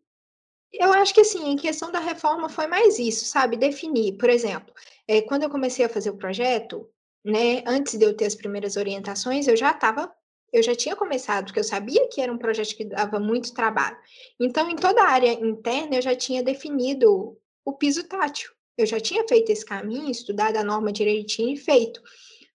eu 0.72 0.92
acho 0.92 1.12
que, 1.12 1.20
assim, 1.20 1.50
em 1.50 1.56
questão 1.56 1.92
da 1.92 2.00
reforma 2.00 2.48
foi 2.48 2.66
mais 2.66 2.98
isso, 2.98 3.24
sabe? 3.24 3.56
Definir, 3.56 4.16
por 4.16 4.30
exemplo, 4.30 4.72
é, 5.06 5.20
quando 5.22 5.42
eu 5.42 5.50
comecei 5.50 5.84
a 5.84 5.88
fazer 5.88 6.10
o 6.10 6.16
projeto, 6.16 6.88
né, 7.24 7.62
antes 7.66 7.98
de 7.98 8.04
eu 8.04 8.16
ter 8.16 8.26
as 8.26 8.34
primeiras 8.34 8.76
orientações, 8.76 9.46
eu 9.46 9.56
já 9.56 9.70
estava, 9.70 10.12
eu 10.52 10.62
já 10.62 10.74
tinha 10.74 10.96
começado, 10.96 11.44
porque 11.46 11.60
eu 11.60 11.64
sabia 11.64 12.08
que 12.08 12.20
era 12.20 12.32
um 12.32 12.38
projeto 12.38 12.76
que 12.76 12.84
dava 12.84 13.20
muito 13.20 13.54
trabalho. 13.54 13.96
Então, 14.40 14.70
em 14.70 14.76
toda 14.76 15.02
a 15.02 15.10
área 15.10 15.32
interna, 15.32 15.96
eu 15.96 16.02
já 16.02 16.16
tinha 16.16 16.42
definido 16.42 17.38
o 17.64 17.72
piso 17.74 18.04
tátil. 18.08 18.50
Eu 18.76 18.86
já 18.86 18.98
tinha 18.98 19.26
feito 19.28 19.50
esse 19.50 19.64
caminho, 19.64 20.10
estudado 20.10 20.56
a 20.56 20.64
norma 20.64 20.90
direitinho 20.90 21.50
e 21.50 21.56
feito. 21.56 22.02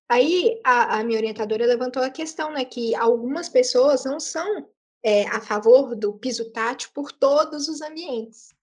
Aí, 0.10 0.60
a, 0.64 1.00
a 1.00 1.04
minha 1.04 1.20
orientadora 1.20 1.66
levantou 1.66 2.02
a 2.02 2.10
questão, 2.10 2.52
né, 2.52 2.66
que 2.66 2.96
algumas 2.96 3.48
pessoas 3.48 4.06
não 4.06 4.20
são 4.20 4.68
é, 5.04 5.28
a 5.28 5.42
favor 5.42 5.96
do 5.96 6.14
piso 6.14 6.52
tátil 6.52 6.90
por 6.94 7.12
todos 7.12 7.68
os 7.68 7.82
ambientes, 7.82 8.54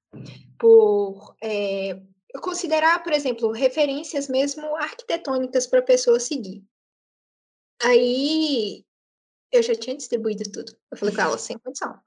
por 0.59 1.37
é, 1.43 2.01
considerar, 2.41 3.03
por 3.03 3.13
exemplo, 3.13 3.51
referências 3.53 4.29
mesmo 4.29 4.75
arquitetônicas 4.77 5.67
para 5.67 5.81
a 5.81 5.85
pessoa 5.85 6.19
seguir. 6.21 6.65
Aí 7.83 8.85
eu 9.53 9.63
já 9.63 9.75
tinha 9.75 9.97
distribuído 9.97 10.51
tudo. 10.51 10.77
Eu 10.91 10.99
falei 10.99 11.15
com 11.15 11.21
ela, 11.21 11.39
sem 11.39 11.59
condição. 11.59 11.99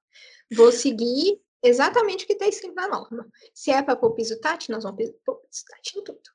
Vou 0.53 0.71
seguir 0.71 1.41
exatamente 1.63 2.23
o 2.23 2.27
que 2.27 2.33
está 2.33 2.47
escrito 2.47 2.75
na 2.75 2.87
norma. 2.87 3.27
Se 3.53 3.71
é 3.71 3.81
para 3.81 3.95
pôr 3.95 4.11
piso 4.11 4.39
tátil, 4.39 4.73
nós 4.73 4.83
vamos 4.83 5.11
pôr 5.25 5.35
piso 5.35 5.63
tátil 5.65 6.01
em 6.01 6.03
tudo. 6.03 6.29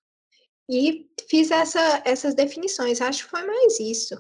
E 0.70 1.10
fiz 1.28 1.50
essa, 1.50 2.02
essas 2.04 2.34
definições. 2.34 3.00
Acho 3.00 3.24
que 3.24 3.30
foi 3.30 3.44
mais 3.44 3.78
isso 3.80 4.16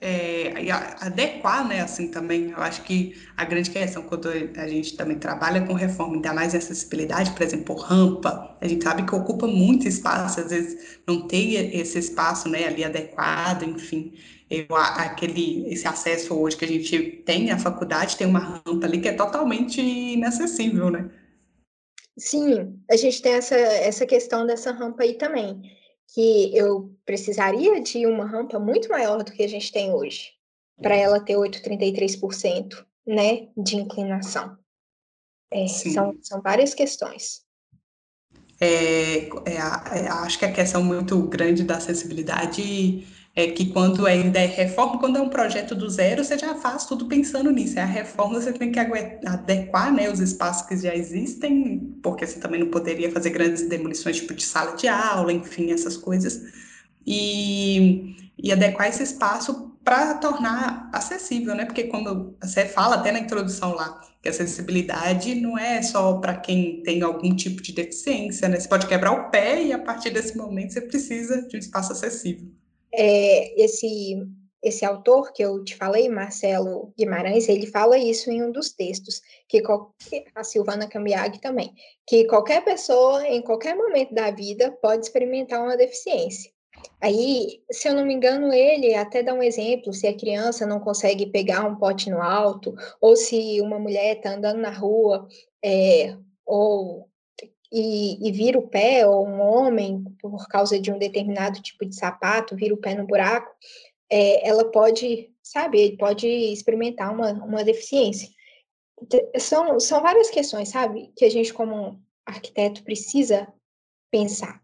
é, 0.00 0.52
adequar, 1.00 1.66
né, 1.66 1.80
assim, 1.80 2.08
também, 2.08 2.50
eu 2.50 2.58
acho 2.58 2.82
que 2.82 3.14
a 3.36 3.44
grande 3.44 3.70
questão 3.70 4.02
quando 4.02 4.28
a 4.28 4.66
gente 4.66 4.96
também 4.96 5.16
trabalha 5.16 5.64
com 5.64 5.74
reforma, 5.74 6.14
ainda 6.14 6.34
mais 6.34 6.54
em 6.54 6.58
acessibilidade, 6.58 7.30
por 7.30 7.42
exemplo, 7.42 7.76
rampa, 7.76 8.56
a 8.60 8.66
gente 8.66 8.82
sabe 8.82 9.04
que 9.04 9.14
ocupa 9.14 9.46
muito 9.46 9.86
espaço, 9.86 10.40
às 10.40 10.50
vezes 10.50 10.98
não 11.06 11.28
tem 11.28 11.54
esse 11.76 11.98
espaço, 11.98 12.48
né, 12.48 12.66
ali 12.66 12.82
adequado, 12.82 13.62
enfim, 13.62 14.14
eu, 14.50 14.66
aquele, 14.74 15.72
esse 15.72 15.86
acesso 15.86 16.34
hoje 16.34 16.56
que 16.56 16.64
a 16.64 16.68
gente 16.68 17.22
tem 17.24 17.52
à 17.52 17.58
faculdade, 17.58 18.16
tem 18.16 18.26
uma 18.26 18.40
rampa 18.40 18.86
ali 18.86 19.00
que 19.00 19.08
é 19.08 19.12
totalmente 19.12 19.80
inacessível, 19.80 20.90
né? 20.90 21.08
Sim, 22.18 22.76
a 22.90 22.96
gente 22.96 23.22
tem 23.22 23.34
essa, 23.34 23.56
essa 23.56 24.04
questão 24.04 24.44
dessa 24.44 24.72
rampa 24.72 25.04
aí 25.04 25.14
também 25.14 25.62
que 26.14 26.56
eu 26.56 26.94
precisaria 27.04 27.80
de 27.80 28.06
uma 28.06 28.26
rampa 28.26 28.58
muito 28.58 28.88
maior 28.88 29.22
do 29.22 29.32
que 29.32 29.42
a 29.42 29.48
gente 29.48 29.72
tem 29.72 29.92
hoje, 29.92 30.30
para 30.80 30.94
ela 30.94 31.20
ter 31.20 31.34
8,33%, 31.34 32.84
né, 33.06 33.48
de 33.56 33.76
inclinação. 33.76 34.56
É, 35.50 35.66
são, 35.68 36.16
são 36.22 36.40
várias 36.40 36.74
questões. 36.74 37.42
é, 38.60 39.24
é, 39.24 39.56
é, 39.56 40.08
acho 40.08 40.38
que 40.38 40.44
a 40.44 40.52
questão 40.52 40.82
muito 40.82 41.20
grande 41.22 41.64
da 41.64 41.76
acessibilidade 41.76 43.06
é 43.34 43.46
que 43.46 43.66
quando 43.72 44.06
ainda 44.06 44.38
é 44.38 44.46
reforma, 44.46 44.98
quando 44.98 45.16
é 45.16 45.20
um 45.20 45.28
projeto 45.28 45.74
do 45.74 45.88
zero, 45.88 46.22
você 46.22 46.38
já 46.38 46.54
faz 46.56 46.84
tudo 46.84 47.06
pensando 47.06 47.50
nisso. 47.50 47.78
É 47.78 47.82
a 47.82 47.86
reforma, 47.86 48.40
você 48.40 48.52
tem 48.52 48.70
que 48.70 48.78
adequar 48.78 49.92
né, 49.92 50.10
os 50.10 50.20
espaços 50.20 50.66
que 50.66 50.76
já 50.76 50.94
existem, 50.94 51.98
porque 52.02 52.26
você 52.26 52.38
também 52.38 52.60
não 52.60 52.68
poderia 52.68 53.10
fazer 53.10 53.30
grandes 53.30 53.66
demolições 53.68 54.16
tipo 54.16 54.34
de 54.34 54.44
sala 54.44 54.76
de 54.76 54.86
aula, 54.86 55.32
enfim, 55.32 55.72
essas 55.72 55.96
coisas. 55.96 56.42
E, 57.06 58.14
e 58.38 58.52
adequar 58.52 58.88
esse 58.88 59.02
espaço 59.02 59.72
para 59.82 60.14
tornar 60.14 60.90
acessível, 60.92 61.54
né? 61.54 61.64
Porque 61.64 61.84
como 61.84 62.36
você 62.40 62.66
fala 62.66 62.96
até 62.96 63.12
na 63.12 63.18
introdução 63.18 63.74
lá, 63.74 63.98
que 64.22 64.28
acessibilidade 64.28 65.34
não 65.36 65.58
é 65.58 65.82
só 65.82 66.18
para 66.18 66.36
quem 66.36 66.82
tem 66.82 67.02
algum 67.02 67.34
tipo 67.34 67.62
de 67.62 67.72
deficiência, 67.72 68.48
né? 68.48 68.60
Você 68.60 68.68
pode 68.68 68.86
quebrar 68.86 69.12
o 69.12 69.30
pé 69.30 69.64
e 69.64 69.72
a 69.72 69.78
partir 69.78 70.10
desse 70.10 70.36
momento 70.36 70.74
você 70.74 70.82
precisa 70.82 71.42
de 71.48 71.56
um 71.56 71.58
espaço 71.58 71.92
acessível. 71.92 72.61
É, 72.94 73.62
esse 73.62 74.16
esse 74.62 74.84
autor 74.84 75.32
que 75.32 75.42
eu 75.42 75.64
te 75.64 75.74
falei, 75.74 76.08
Marcelo 76.08 76.92
Guimarães, 76.96 77.48
ele 77.48 77.66
fala 77.66 77.98
isso 77.98 78.30
em 78.30 78.44
um 78.44 78.52
dos 78.52 78.70
textos, 78.70 79.20
que 79.48 79.60
a 80.34 80.44
Silvana 80.44 80.86
Cambiag 80.86 81.40
também, 81.40 81.74
que 82.06 82.24
qualquer 82.26 82.64
pessoa 82.64 83.26
em 83.26 83.42
qualquer 83.42 83.74
momento 83.76 84.14
da 84.14 84.30
vida 84.30 84.70
pode 84.80 85.04
experimentar 85.04 85.60
uma 85.60 85.76
deficiência. 85.76 86.52
Aí, 87.00 87.60
se 87.70 87.88
eu 87.88 87.94
não 87.94 88.06
me 88.06 88.14
engano, 88.14 88.52
ele 88.52 88.94
até 88.94 89.22
dá 89.22 89.34
um 89.34 89.42
exemplo, 89.42 89.92
se 89.92 90.06
a 90.06 90.16
criança 90.16 90.64
não 90.64 90.78
consegue 90.80 91.26
pegar 91.26 91.66
um 91.66 91.76
pote 91.76 92.08
no 92.08 92.22
alto, 92.22 92.74
ou 93.00 93.16
se 93.16 93.60
uma 93.60 93.78
mulher 93.78 94.16
está 94.16 94.34
andando 94.34 94.60
na 94.60 94.70
rua, 94.70 95.26
é, 95.64 96.16
ou 96.46 97.08
e, 97.72 98.28
e, 98.28 98.32
vira 98.32 98.58
o 98.58 98.68
pé, 98.68 99.06
ou 99.06 99.26
um 99.26 99.40
homem, 99.40 100.04
por 100.20 100.46
causa 100.48 100.78
de 100.78 100.92
um 100.92 100.98
determinado 100.98 101.60
tipo 101.62 101.86
de 101.86 101.96
sapato, 101.96 102.54
vira 102.54 102.74
o 102.74 102.76
pé 102.76 102.94
no 102.94 103.06
buraco, 103.06 103.50
é, 104.10 104.46
ela 104.46 104.70
pode, 104.70 105.30
sabe, 105.42 105.96
pode 105.96 106.26
experimentar 106.26 107.12
uma, 107.12 107.32
uma 107.32 107.64
deficiência. 107.64 108.28
São, 109.38 109.80
são 109.80 110.02
várias 110.02 110.28
questões, 110.30 110.68
sabe, 110.68 111.10
que 111.16 111.24
a 111.24 111.30
gente, 111.30 111.52
como 111.52 112.00
arquiteto, 112.26 112.84
precisa 112.84 113.48
pensar. 114.10 114.62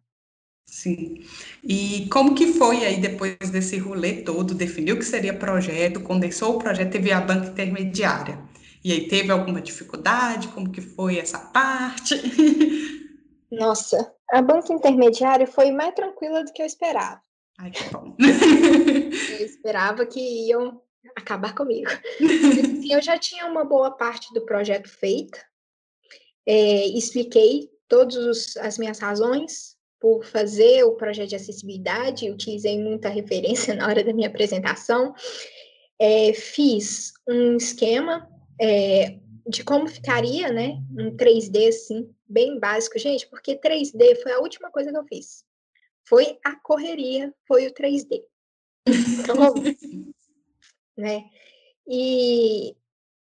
Sim. 0.66 1.24
E 1.64 2.06
como 2.12 2.34
que 2.34 2.52
foi 2.52 2.84
aí 2.84 3.00
depois 3.00 3.38
desse 3.50 3.78
rolê 3.78 4.22
todo, 4.22 4.54
definiu 4.54 4.98
que 4.98 5.04
seria 5.04 5.32
projeto, 5.32 6.00
condensou 6.00 6.56
o 6.56 6.58
projeto, 6.58 6.92
teve 6.92 7.10
a 7.10 7.22
banca 7.22 7.48
intermediária. 7.48 8.38
E 8.84 8.92
aí 8.92 9.08
teve 9.08 9.30
alguma 9.32 9.60
dificuldade? 9.60 10.48
Como 10.48 10.70
que 10.70 10.80
foi 10.80 11.18
essa 11.18 11.38
parte? 11.38 12.14
Nossa, 13.50 14.12
a 14.30 14.42
banca 14.42 14.72
intermediária 14.72 15.46
foi 15.46 15.70
mais 15.72 15.94
tranquila 15.94 16.44
do 16.44 16.52
que 16.52 16.62
eu 16.62 16.66
esperava. 16.66 17.20
Ai, 17.58 17.70
que 17.70 17.84
bom. 17.90 18.14
eu 19.38 19.46
esperava 19.46 20.06
que 20.06 20.20
iam 20.48 20.80
acabar 21.16 21.54
comigo. 21.54 21.90
Eu 22.88 23.02
já 23.02 23.18
tinha 23.18 23.46
uma 23.46 23.64
boa 23.64 23.90
parte 23.90 24.32
do 24.32 24.46
projeto 24.46 24.88
feita, 24.88 25.38
é, 26.46 26.86
expliquei 26.86 27.68
todas 27.86 28.56
as 28.56 28.78
minhas 28.78 28.98
razões 28.98 29.76
por 30.00 30.24
fazer 30.24 30.84
o 30.84 30.94
projeto 30.94 31.28
de 31.28 31.36
acessibilidade, 31.36 32.30
utilizei 32.30 32.82
muita 32.82 33.08
referência 33.08 33.74
na 33.74 33.86
hora 33.86 34.02
da 34.02 34.12
minha 34.12 34.28
apresentação. 34.28 35.14
É, 35.98 36.32
fiz 36.32 37.12
um 37.28 37.56
esquema 37.56 38.26
é, 38.60 39.18
de 39.48 39.64
como 39.64 39.88
ficaria, 39.88 40.52
né, 40.52 40.82
um 40.90 41.16
3D, 41.16 41.68
assim, 41.68 42.14
bem 42.28 42.58
básico, 42.58 42.98
gente, 42.98 43.26
porque 43.28 43.58
3D 43.58 44.22
foi 44.22 44.32
a 44.32 44.40
última 44.40 44.70
coisa 44.70 44.90
que 44.90 44.98
eu 44.98 45.04
fiz. 45.04 45.44
Foi 46.06 46.38
a 46.44 46.56
correria, 46.56 47.34
foi 47.46 47.66
o 47.66 47.72
3D. 47.72 48.24
Então, 48.86 49.36
né, 50.96 51.24
e 51.86 52.76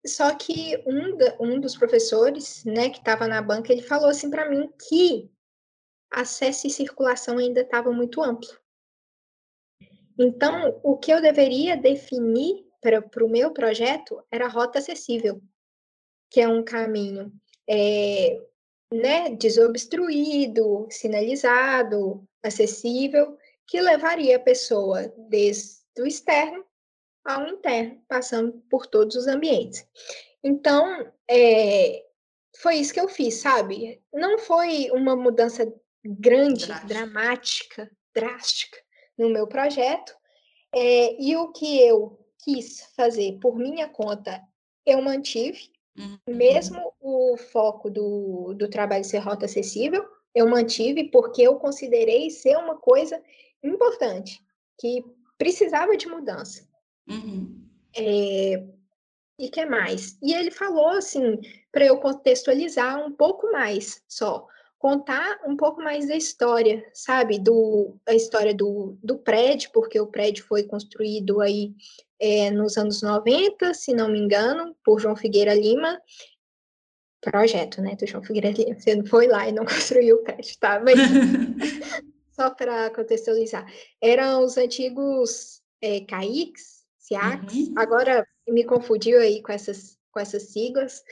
só 0.06 0.34
que 0.36 0.82
um, 0.86 1.15
da, 1.17 1.38
um 1.39 1.60
dos 1.60 1.78
professores, 1.78 2.63
né, 2.65 2.89
que 2.89 3.00
estava 3.00 3.28
na 3.28 3.41
banca, 3.41 3.71
ele 3.71 3.82
falou 3.82 4.10
assim 4.10 4.30
para 4.30 4.50
mim 4.50 4.69
que 4.88 5.30
acesso 6.12 6.67
e 6.67 6.69
circulação 6.69 7.38
ainda 7.38 7.62
estava 7.62 7.91
muito 7.91 8.21
amplo. 8.21 8.50
Então, 10.19 10.80
o 10.84 10.97
que 10.97 11.12
eu 11.12 11.21
deveria 11.21 11.78
definir 11.78 12.66
para 12.82 13.26
o 13.26 13.30
meu 13.30 13.52
projeto 13.52 14.24
era 14.32 14.48
rota 14.48 14.80
acessível, 14.80 15.42
que 16.30 16.42
é 16.42 16.48
um 16.48 16.63
caminho 16.63 17.32
é, 17.68 18.40
né, 18.94 19.30
desobstruído, 19.32 20.88
sinalizado, 20.90 22.28
acessível, 22.44 23.38
que 23.66 23.82
levaria 23.82 24.38
a 24.38 24.42
pessoa 24.42 25.13
desde 25.30 25.82
o 26.00 26.06
externo 26.06 26.66
ao 27.26 27.48
interno, 27.48 28.02
passando 28.08 28.54
por 28.70 28.88
todos 28.88 29.16
os 29.16 29.28
ambientes. 29.28 29.86
Então, 30.42 31.12
é, 31.30 32.06
foi 32.58 32.76
isso 32.76 32.94
que 32.94 33.00
eu 33.00 33.10
fiz, 33.10 33.36
sabe? 33.36 34.02
Não 34.13 34.40
foi 34.40 34.90
uma 34.92 35.16
mudança 35.16 35.72
grande, 36.04 36.66
drástica. 36.66 36.88
dramática, 36.88 37.92
drástica 38.16 38.78
no 39.18 39.30
meu 39.30 39.48
projeto. 39.48 40.16
É, 40.74 41.22
e 41.22 41.36
o 41.36 41.52
que 41.52 41.82
eu 41.82 42.18
quis 42.39 42.82
fazer 42.95 43.38
por 43.39 43.58
minha 43.58 43.88
conta, 43.88 44.41
eu 44.86 45.02
mantive, 45.02 45.69
uhum. 45.97 46.17
mesmo 46.28 46.93
o 47.00 47.38
foco 47.38 47.89
do, 47.89 48.54
do 48.54 48.69
trabalho 48.69 49.04
ser 49.04 49.19
rota 49.19 49.45
acessível, 49.45 50.06
eu 50.34 50.47
mantive 50.47 51.06
porque 51.06 51.41
eu 51.41 51.56
considerei 51.56 52.30
ser 52.30 52.58
uma 52.58 52.78
coisa 52.78 53.21
importante, 53.63 54.39
que 54.80 55.04
precisava 55.38 55.97
de 55.97 56.08
mudança. 56.08 56.67
Uhum. 57.10 57.65
É, 57.95 58.63
e 59.39 59.50
que 59.50 59.65
mais? 59.65 60.17
E 60.21 60.34
ele 60.34 60.52
falou 60.52 60.89
assim, 60.89 61.39
para 61.71 61.86
eu 61.86 62.00
contextualizar 62.00 63.04
um 63.06 63.12
pouco 63.12 63.52
mais 63.52 64.02
só 64.08 64.47
contar 64.78 65.40
um 65.46 65.56
pouco 65.56 65.82
mais 65.82 66.08
da 66.08 66.16
história, 66.16 66.86
sabe? 66.94 67.40
Do, 67.40 67.96
a 68.08 68.13
história 68.13 68.54
do, 68.54 68.98
do 69.04 69.18
prédio, 69.18 69.72
porque 69.74 70.00
o 70.00 70.08
prédio 70.08 70.46
foi 70.46 70.63
construído 70.63 71.42
aí 71.42 71.74
é, 72.20 72.52
nos 72.52 72.78
anos 72.78 73.02
90, 73.02 73.74
se 73.74 73.94
não 73.94 74.10
me 74.10 74.20
engano, 74.20 74.76
por 74.84 75.00
João 75.00 75.16
Figueira 75.16 75.54
Lima. 75.54 76.00
Projeto, 77.22 77.82
né, 77.82 77.96
do 77.96 78.06
João 78.06 78.24
Figueira 78.24 78.52
Lima. 78.52 78.80
Você 78.80 78.96
não 78.96 79.06
foi 79.06 79.28
lá 79.28 79.50
e 79.50 79.52
não 79.52 79.66
construiu 79.66 80.18
o 80.18 80.24
prédio, 80.24 80.58
tá? 80.60 80.80
Mas 80.80 80.98
só 82.32 82.52
para 82.52 82.92
contextualizar. 82.92 83.66
Eram 84.00 84.44
os 84.44 84.58
antigos 84.58 85.62
é, 85.82 86.02
CAICs, 86.02 86.86
SIACs, 87.00 87.70
uhum. 87.70 87.74
agora 87.78 88.28
me 88.48 88.63
confundiu 88.63 89.20
aí 89.20 89.42
com 89.42 89.52
essas, 89.52 89.98
com 90.12 90.20
essas 90.20 90.44
siglas, 90.44 91.04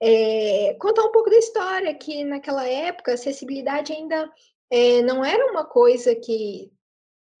é, 0.00 0.76
contar 0.78 1.04
um 1.04 1.12
pouco 1.12 1.30
da 1.30 1.36
história, 1.36 1.94
que 1.94 2.24
naquela 2.24 2.66
época 2.66 3.12
a 3.12 3.14
acessibilidade 3.14 3.92
ainda 3.92 4.30
é, 4.70 5.02
não 5.02 5.24
era 5.24 5.50
uma 5.50 5.64
coisa 5.64 6.14
que 6.14 6.70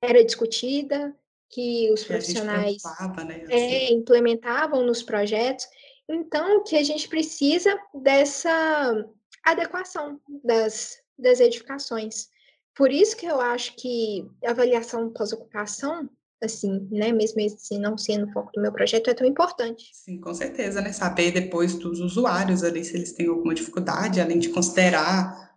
era 0.02 0.24
discutida, 0.24 1.14
que 1.50 1.90
os 1.92 2.04
profissionais 2.04 2.82
né, 3.26 3.44
é, 3.48 3.84
assim. 3.84 3.94
implementavam 3.94 4.82
nos 4.82 5.02
projetos. 5.02 5.66
Então, 6.08 6.62
que 6.62 6.76
a 6.76 6.82
gente 6.82 7.08
precisa 7.08 7.76
dessa 7.94 9.04
adequação 9.44 10.20
das, 10.44 11.00
das 11.18 11.40
edificações. 11.40 12.28
Por 12.74 12.92
isso 12.92 13.16
que 13.16 13.26
eu 13.26 13.40
acho 13.40 13.74
que 13.76 14.28
a 14.44 14.50
avaliação 14.50 15.10
pós-ocupação 15.10 16.08
assim, 16.42 16.86
né, 16.90 17.12
mesmo 17.12 17.40
esse 17.40 17.78
não 17.78 17.96
sendo 17.96 18.26
o 18.26 18.32
foco 18.32 18.52
do 18.54 18.60
meu 18.60 18.72
projeto, 18.72 19.08
é 19.08 19.14
tão 19.14 19.26
importante. 19.26 19.90
Sim, 19.92 20.20
com 20.20 20.34
certeza, 20.34 20.80
né, 20.80 20.92
saber 20.92 21.32
depois 21.32 21.74
dos 21.74 22.00
usuários 22.00 22.62
ali, 22.62 22.84
se 22.84 22.96
eles 22.96 23.12
têm 23.12 23.28
alguma 23.28 23.54
dificuldade, 23.54 24.20
além 24.20 24.38
de 24.38 24.50
considerar 24.50 25.54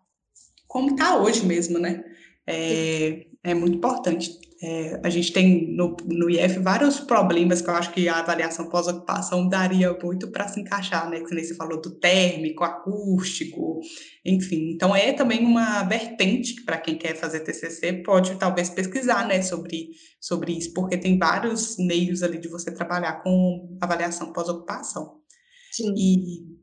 como 0.67 0.91
está 0.91 1.17
hoje 1.17 1.45
mesmo, 1.45 1.79
né, 1.79 2.03
é, 2.45 3.25
é 3.43 3.53
muito 3.53 3.77
importante. 3.77 4.37
É, 4.61 4.99
a 5.01 5.09
gente 5.09 5.31
tem 5.31 5.73
no, 5.73 5.95
no 6.05 6.29
IF 6.29 6.59
vários 6.59 6.99
problemas 6.99 7.61
que 7.61 7.69
eu 7.69 7.73
acho 7.75 7.93
que 7.93 8.09
a 8.09 8.19
avaliação 8.19 8.67
pós-ocupação 8.67 9.47
daria 9.47 9.97
muito 10.03 10.29
para 10.31 10.49
se 10.49 10.59
encaixar, 10.59 11.09
né? 11.09 11.21
Que 11.21 11.43
você 11.43 11.55
falou 11.55 11.79
do 11.81 11.91
térmico, 11.91 12.65
acústico, 12.65 13.79
enfim. 14.25 14.71
Então 14.73 14.93
é 14.93 15.13
também 15.13 15.45
uma 15.45 15.83
vertente 15.83 16.55
que 16.55 16.65
para 16.65 16.77
quem 16.77 16.97
quer 16.97 17.15
fazer 17.15 17.39
TCC 17.39 18.03
pode 18.03 18.35
talvez 18.35 18.69
pesquisar, 18.69 19.25
né, 19.25 19.41
sobre, 19.41 19.91
sobre 20.19 20.57
isso, 20.57 20.73
porque 20.73 20.97
tem 20.97 21.17
vários 21.17 21.77
meios 21.77 22.21
ali 22.21 22.37
de 22.37 22.49
você 22.49 22.69
trabalhar 22.69 23.23
com 23.23 23.77
avaliação 23.79 24.33
pós-ocupação. 24.33 25.19
Sim. 25.71 25.93
E 25.95 26.59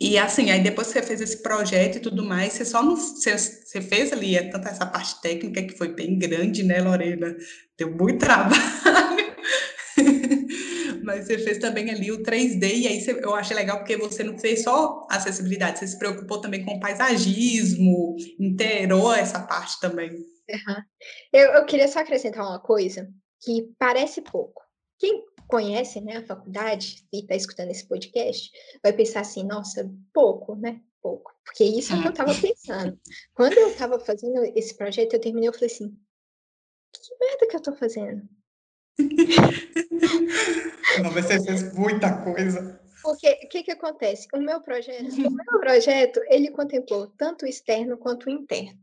e 0.00 0.16
assim, 0.16 0.50
aí 0.50 0.62
depois 0.62 0.88
que 0.88 0.94
você 0.94 1.02
fez 1.02 1.20
esse 1.20 1.42
projeto 1.42 1.96
e 1.96 2.00
tudo 2.00 2.24
mais, 2.24 2.52
você 2.52 2.64
só 2.64 2.82
não. 2.82 2.94
Você, 2.94 3.36
você 3.36 3.80
fez 3.80 4.12
ali 4.12 4.36
é, 4.36 4.48
essa 4.64 4.86
parte 4.86 5.20
técnica 5.20 5.62
que 5.62 5.76
foi 5.76 5.88
bem 5.88 6.16
grande, 6.16 6.62
né, 6.62 6.80
Lorena? 6.80 7.36
Deu 7.76 7.90
muito 7.90 8.20
trabalho. 8.20 8.54
Mas 11.02 11.26
você 11.26 11.38
fez 11.38 11.58
também 11.58 11.90
ali 11.90 12.12
o 12.12 12.22
3D, 12.22 12.62
e 12.62 12.86
aí 12.86 13.00
você, 13.00 13.12
eu 13.12 13.34
achei 13.34 13.56
legal 13.56 13.78
porque 13.78 13.96
você 13.96 14.22
não 14.22 14.38
fez 14.38 14.62
só 14.62 15.06
acessibilidade, 15.10 15.78
você 15.78 15.86
se 15.86 15.98
preocupou 15.98 16.40
também 16.40 16.64
com 16.64 16.78
paisagismo, 16.78 18.14
inteirou 18.38 19.14
essa 19.14 19.40
parte 19.40 19.80
também. 19.80 20.10
Uhum. 20.10 20.82
Eu, 21.32 21.54
eu 21.54 21.64
queria 21.64 21.88
só 21.88 22.00
acrescentar 22.00 22.44
uma 22.44 22.60
coisa 22.60 23.08
que 23.40 23.70
parece 23.78 24.20
pouco. 24.20 24.62
Quem 24.98 25.24
conhece 25.48 26.00
né, 26.00 26.18
a 26.18 26.26
faculdade 26.26 27.04
e 27.12 27.20
está 27.20 27.34
escutando 27.34 27.70
esse 27.70 27.88
podcast 27.88 28.52
vai 28.82 28.92
pensar 28.92 29.20
assim, 29.20 29.42
nossa, 29.42 29.90
pouco, 30.12 30.54
né? 30.54 30.80
Pouco. 31.00 31.32
Porque 31.42 31.64
isso 31.64 31.92
é 31.92 31.96
o 31.96 32.02
que 32.02 32.08
eu 32.08 32.12
estava 32.12 32.32
hum. 32.32 32.40
pensando. 32.40 33.00
Quando 33.34 33.54
eu 33.54 33.70
estava 33.70 33.98
fazendo 33.98 34.44
esse 34.54 34.76
projeto, 34.76 35.14
eu 35.14 35.20
terminei, 35.20 35.48
eu 35.48 35.52
falei 35.52 35.68
assim, 35.68 35.98
que 36.92 37.16
merda 37.18 37.48
que 37.48 37.56
eu 37.56 37.58
estou 37.58 37.74
fazendo? 37.74 38.28
Não, 41.02 41.10
você 41.12 41.42
fez 41.42 41.74
muita 41.74 42.22
coisa. 42.22 42.78
Porque 43.02 43.40
o 43.44 43.48
que, 43.48 43.62
que 43.62 43.70
acontece? 43.70 44.26
O 44.34 44.38
meu 44.38 44.60
projeto, 44.60 45.14
o 45.14 45.30
meu 45.30 45.60
projeto, 45.60 46.20
ele 46.28 46.50
contemplou 46.50 47.06
tanto 47.16 47.44
o 47.44 47.48
externo 47.48 47.96
quanto 47.96 48.26
o 48.26 48.30
interno. 48.30 48.78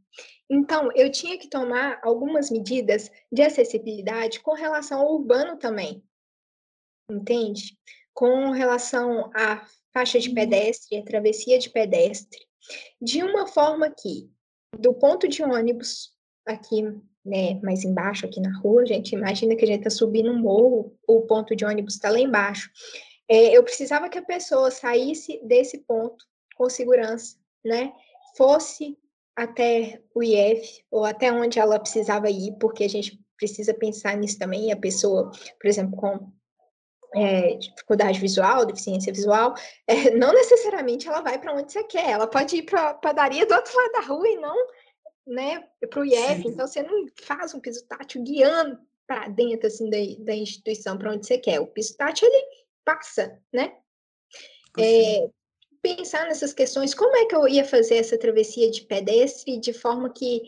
Então, 0.50 0.90
eu 0.96 1.12
tinha 1.12 1.38
que 1.38 1.50
tomar 1.50 2.00
algumas 2.02 2.50
medidas 2.50 3.12
de 3.32 3.42
acessibilidade 3.42 4.40
com 4.40 4.54
relação 4.54 5.02
ao 5.02 5.14
urbano 5.14 5.58
também. 5.58 6.02
Entende? 7.10 7.78
Com 8.14 8.52
relação 8.52 9.30
à 9.36 9.66
faixa 9.94 10.20
de 10.20 10.30
uhum. 10.30 10.36
pedestre, 10.36 10.98
a 10.98 11.04
travessia 11.04 11.60
de 11.60 11.70
pedestre, 11.70 12.40
de 13.02 13.24
uma 13.24 13.48
forma 13.48 13.90
que, 13.90 14.30
do 14.78 14.94
ponto 14.94 15.28
de 15.28 15.44
ônibus, 15.44 16.12
aqui 16.46 16.84
né, 17.26 17.60
mais 17.64 17.84
embaixo, 17.84 18.26
aqui 18.26 18.40
na 18.40 18.58
rua, 18.60 18.86
gente, 18.86 19.14
imagina 19.14 19.56
que 19.56 19.64
a 19.64 19.68
gente 19.68 19.80
está 19.80 19.90
subindo 19.90 20.32
um 20.32 20.40
morro, 20.40 20.96
o 21.08 21.22
ponto 21.22 21.56
de 21.56 21.66
ônibus 21.66 21.96
está 21.96 22.10
lá 22.10 22.20
embaixo. 22.20 22.70
É, 23.28 23.58
eu 23.58 23.64
precisava 23.64 24.10
que 24.10 24.18
a 24.18 24.26
pessoa 24.26 24.70
saísse 24.70 25.42
desse 25.44 25.80
ponto 25.80 26.24
com 26.56 26.70
segurança, 26.70 27.38
né? 27.64 27.92
Fosse 28.38 28.98
até 29.36 30.02
o 30.14 30.22
IF 30.22 30.84
ou 30.92 31.04
até 31.04 31.32
onde 31.32 31.60
ela 31.60 31.80
precisava 31.80 32.30
ir, 32.30 32.56
porque 32.60 32.84
a 32.84 32.90
gente 32.90 33.20
precisa 33.38 33.74
pensar 33.74 34.16
nisso 34.16 34.38
também. 34.38 34.72
A 34.72 34.78
pessoa, 34.78 35.32
por 35.60 35.68
exemplo, 35.68 35.98
com 35.98 36.32
é, 37.16 37.56
dificuldade 37.56 38.20
visual, 38.20 38.66
deficiência 38.66 39.12
visual, 39.12 39.56
é, 39.88 40.12
não 40.16 40.34
necessariamente 40.34 41.08
ela 41.08 41.22
vai 41.22 41.40
para 41.40 41.54
onde 41.54 41.72
você 41.72 41.84
quer. 41.84 42.12
Ela 42.12 42.28
pode 42.28 42.58
ir 42.58 42.64
para 42.64 42.90
a 42.90 42.94
padaria 42.94 43.46
do 43.46 43.56
outro 43.56 43.76
lado 43.76 43.92
da 43.94 44.02
rua 44.02 44.28
e 44.28 44.36
não 44.38 44.68
né, 45.26 45.68
para 45.90 46.00
o 46.00 46.06
IF. 46.06 46.44
Sim. 46.44 46.50
Então, 46.50 46.68
você 46.68 46.84
não 46.84 47.06
faz 47.22 47.54
um 47.54 47.60
piso 47.60 47.86
tátil 47.88 48.24
guiando 48.24 48.78
para 49.08 49.28
dentro 49.28 49.68
assim, 49.68 49.90
da, 49.90 49.98
da 50.24 50.36
instituição 50.36 50.98
para 50.98 51.12
onde 51.12 51.26
você 51.26 51.38
quer. 51.38 51.60
O 51.60 51.68
piso 51.68 51.96
tátil, 51.98 52.28
ele 52.28 52.46
passa, 52.84 53.40
né? 53.52 53.76
É, 54.78 55.30
pensar 55.82 56.26
nessas 56.26 56.54
questões, 56.54 56.94
como 56.94 57.16
é 57.16 57.26
que 57.26 57.36
eu 57.36 57.48
ia 57.48 57.64
fazer 57.64 57.96
essa 57.96 58.18
travessia 58.18 58.70
de 58.70 58.82
pedestre 58.82 59.60
de 59.60 59.72
forma 59.72 60.12
que, 60.12 60.42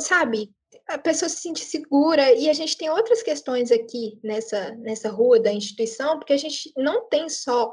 sabe, 0.00 0.52
a 0.88 0.98
pessoa 0.98 1.28
se 1.28 1.40
sente 1.40 1.64
segura 1.64 2.32
e 2.32 2.48
a 2.48 2.52
gente 2.52 2.76
tem 2.76 2.88
outras 2.88 3.22
questões 3.22 3.72
aqui 3.72 4.18
nessa, 4.22 4.70
nessa 4.76 5.10
rua 5.10 5.40
da 5.40 5.52
instituição, 5.52 6.18
porque 6.18 6.32
a 6.32 6.38
gente 6.38 6.72
não 6.76 7.08
tem 7.08 7.28
só 7.28 7.72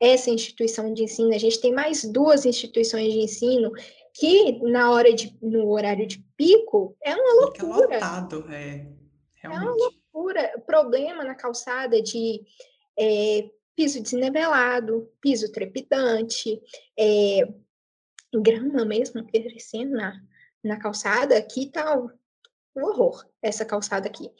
essa 0.00 0.30
instituição 0.30 0.92
de 0.92 1.04
ensino, 1.04 1.34
a 1.34 1.38
gente 1.38 1.60
tem 1.60 1.72
mais 1.72 2.04
duas 2.04 2.44
instituições 2.44 3.12
de 3.12 3.20
ensino 3.20 3.70
que 4.14 4.60
na 4.62 4.90
hora 4.90 5.12
de 5.12 5.36
no 5.42 5.70
horário 5.70 6.06
de 6.06 6.24
pico 6.36 6.96
é 7.02 7.14
uma 7.14 7.42
loucura. 7.42 7.82
Fica 7.82 7.94
lotado, 7.94 8.46
é. 8.52 8.86
Realmente. 9.34 9.44
É 9.44 9.48
uma 9.48 9.72
loucura. 9.72 10.62
Problema 10.66 11.24
na 11.24 11.34
calçada 11.34 12.00
de 12.00 12.40
é, 12.98 13.50
piso 13.76 14.00
desnivelado, 14.00 15.10
piso 15.20 15.50
trepidante, 15.50 16.60
é, 16.98 17.48
grama 18.32 18.84
mesmo 18.84 19.26
crescendo 19.26 19.92
na, 19.92 20.20
na 20.62 20.78
calçada, 20.78 21.36
aqui 21.36 21.70
tá 21.70 22.00
um, 22.76 22.84
horror, 22.84 23.24
essa 23.42 23.64
calçada 23.64 24.08
aqui. 24.08 24.30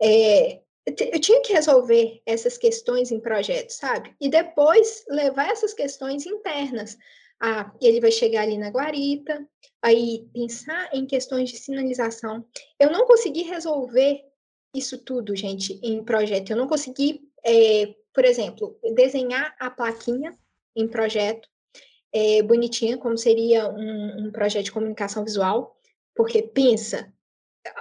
É, 0.00 0.60
eu 0.86 1.20
tinha 1.20 1.40
que 1.42 1.52
resolver 1.52 2.20
essas 2.26 2.58
questões 2.58 3.10
em 3.12 3.20
projetos, 3.20 3.76
sabe? 3.76 4.14
E 4.20 4.28
depois 4.28 5.04
levar 5.08 5.50
essas 5.50 5.72
questões 5.72 6.26
internas. 6.26 6.96
Ah, 7.40 7.72
ele 7.80 8.00
vai 8.00 8.12
chegar 8.12 8.42
ali 8.42 8.56
na 8.56 8.68
guarita, 8.68 9.46
aí 9.80 10.28
pensar 10.32 10.88
em 10.92 11.06
questões 11.06 11.50
de 11.50 11.58
sinalização. 11.58 12.44
Eu 12.78 12.90
não 12.90 13.06
consegui 13.06 13.42
resolver 13.42 14.24
isso 14.74 14.98
tudo, 14.98 15.34
gente, 15.34 15.78
em 15.82 16.04
projeto. 16.04 16.50
Eu 16.50 16.56
não 16.56 16.68
consegui 16.68 17.20
é, 17.44 17.94
por 18.12 18.24
exemplo, 18.24 18.78
desenhar 18.94 19.54
a 19.58 19.70
plaquinha 19.70 20.36
em 20.76 20.86
projeto 20.86 21.48
é, 22.12 22.42
bonitinha, 22.42 22.98
como 22.98 23.16
seria 23.16 23.68
um, 23.68 24.26
um, 24.26 24.30
projeto 24.30 24.66
de 24.66 24.72
comunicação 24.72 25.24
visual, 25.24 25.76
porque 26.14 26.42
pensa, 26.42 27.12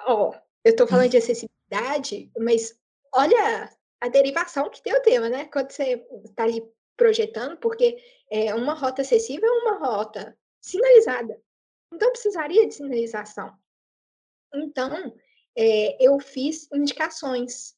ó, 0.06 0.34
eu 0.64 0.72
estou 0.72 0.88
falando 0.88 1.10
de 1.10 1.18
acessibilidade, 1.18 2.32
mas 2.38 2.78
olha 3.14 3.70
a 4.00 4.08
derivação 4.08 4.70
que 4.70 4.82
tem 4.82 4.94
o 4.94 5.02
tema, 5.02 5.30
né? 5.30 5.46
Quando 5.46 5.72
você 5.72 6.06
está 6.26 6.44
ali 6.44 6.64
projetando, 6.98 7.58
porque 7.58 7.98
é 8.30 8.54
uma 8.54 8.74
rota 8.74 9.02
acessível 9.02 9.48
é 9.48 9.60
uma 9.60 9.78
rota 9.78 10.38
sinalizada. 10.62 11.42
Então, 11.94 12.12
precisaria 12.12 12.68
de 12.68 12.76
sinalização. 12.76 13.52
Então, 14.54 15.14
é, 15.58 15.98
eu 16.04 16.20
fiz 16.20 16.68
indicações, 16.72 17.76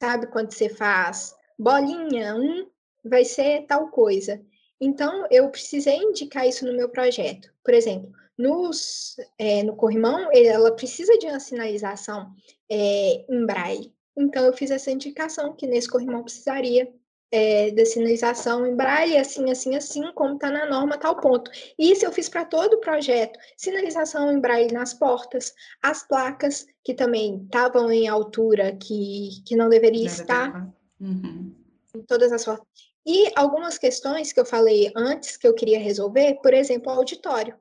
sabe? 0.00 0.26
Quando 0.28 0.52
você 0.52 0.68
faz 0.68 1.36
bolinha, 1.58 2.34
um 2.36 2.70
vai 3.04 3.24
ser 3.24 3.66
tal 3.66 3.88
coisa. 3.88 4.42
Então, 4.80 5.26
eu 5.30 5.50
precisei 5.50 5.96
indicar 5.96 6.46
isso 6.46 6.64
no 6.64 6.72
meu 6.72 6.88
projeto. 6.88 7.52
Por 7.62 7.74
exemplo, 7.74 8.10
nos, 8.40 9.16
é, 9.38 9.62
no 9.62 9.76
corrimão, 9.76 10.30
ela 10.32 10.72
precisa 10.72 11.16
de 11.18 11.26
uma 11.26 11.38
sinalização 11.38 12.32
é, 12.70 13.24
em 13.28 13.44
braille. 13.44 13.92
Então, 14.16 14.44
eu 14.44 14.52
fiz 14.52 14.70
essa 14.70 14.90
indicação, 14.90 15.52
que 15.54 15.66
nesse 15.66 15.88
corrimão 15.88 16.22
precisaria 16.22 16.90
é, 17.30 17.70
da 17.70 17.84
sinalização 17.84 18.66
em 18.66 18.74
braille, 18.74 19.16
assim, 19.16 19.50
assim, 19.50 19.76
assim, 19.76 20.02
como 20.14 20.34
está 20.34 20.50
na 20.50 20.66
norma, 20.66 20.98
tal 20.98 21.16
ponto. 21.20 21.50
Isso 21.78 22.04
eu 22.04 22.12
fiz 22.12 22.28
para 22.28 22.44
todo 22.44 22.74
o 22.74 22.80
projeto. 22.80 23.38
Sinalização 23.56 24.32
em 24.32 24.40
braille 24.40 24.72
nas 24.72 24.94
portas, 24.94 25.54
as 25.82 26.06
placas, 26.06 26.66
que 26.82 26.94
também 26.94 27.42
estavam 27.44 27.92
em 27.92 28.08
altura 28.08 28.76
que, 28.76 29.42
que 29.46 29.54
não 29.54 29.68
deveria 29.68 30.06
estar. 30.06 30.68
Uhum. 30.98 31.54
Em 31.94 32.02
todas 32.02 32.32
as 32.32 32.44
formas. 32.44 32.66
E 33.06 33.30
algumas 33.34 33.78
questões 33.78 34.32
que 34.32 34.40
eu 34.40 34.44
falei 34.44 34.92
antes 34.96 35.36
que 35.36 35.46
eu 35.46 35.54
queria 35.54 35.78
resolver, 35.78 36.38
por 36.42 36.52
exemplo, 36.54 36.92
o 36.92 36.96
auditório. 36.96 37.56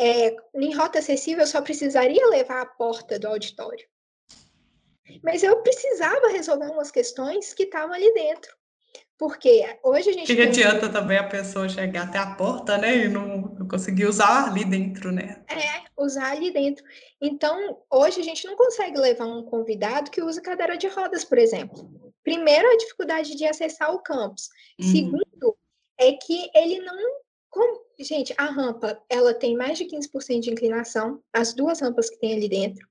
É, 0.00 0.36
em 0.54 0.74
rota 0.74 1.00
acessível, 1.00 1.40
eu 1.40 1.46
só 1.46 1.60
precisaria 1.60 2.26
levar 2.28 2.62
a 2.62 2.66
porta 2.66 3.18
do 3.18 3.28
auditório. 3.28 3.86
Mas 5.22 5.42
eu 5.42 5.60
precisava 5.62 6.28
resolver 6.28 6.66
umas 6.66 6.90
questões 6.90 7.54
que 7.54 7.64
estavam 7.64 7.94
ali 7.94 8.12
dentro. 8.12 8.56
Porque 9.18 9.66
hoje 9.82 10.10
a 10.10 10.12
gente. 10.12 10.34
Que 10.34 10.42
adianta 10.42 10.88
também 10.88 11.18
a 11.18 11.28
pessoa 11.28 11.68
chegar 11.68 12.04
até 12.04 12.18
a 12.18 12.36
porta, 12.36 12.78
né? 12.78 12.96
E 12.96 13.08
não, 13.08 13.38
não 13.58 13.66
conseguir 13.66 14.06
usar 14.06 14.48
ali 14.48 14.64
dentro, 14.64 15.10
né? 15.10 15.42
É, 15.50 15.88
usar 15.96 16.30
ali 16.30 16.52
dentro. 16.52 16.84
Então, 17.20 17.82
hoje 17.90 18.20
a 18.20 18.22
gente 18.22 18.46
não 18.46 18.54
consegue 18.54 18.96
levar 18.96 19.26
um 19.26 19.42
convidado 19.42 20.08
que 20.12 20.22
usa 20.22 20.40
cadeira 20.40 20.78
de 20.78 20.86
rodas, 20.86 21.24
por 21.24 21.36
exemplo. 21.36 21.90
Primeiro, 22.22 22.68
a 22.68 22.76
dificuldade 22.76 23.34
de 23.34 23.44
acessar 23.44 23.92
o 23.92 24.00
campus. 24.00 24.50
Uhum. 24.80 24.86
Segundo, 24.86 25.58
é 25.98 26.12
que 26.12 26.48
ele 26.54 26.78
não. 26.78 27.18
Gente, 28.00 28.32
a 28.38 28.44
rampa, 28.44 29.02
ela 29.08 29.34
tem 29.34 29.56
mais 29.56 29.76
de 29.76 29.84
15% 29.84 30.40
de 30.40 30.50
inclinação, 30.50 31.20
as 31.32 31.52
duas 31.52 31.80
rampas 31.80 32.08
que 32.08 32.18
tem 32.18 32.34
ali 32.34 32.48
dentro. 32.48 32.86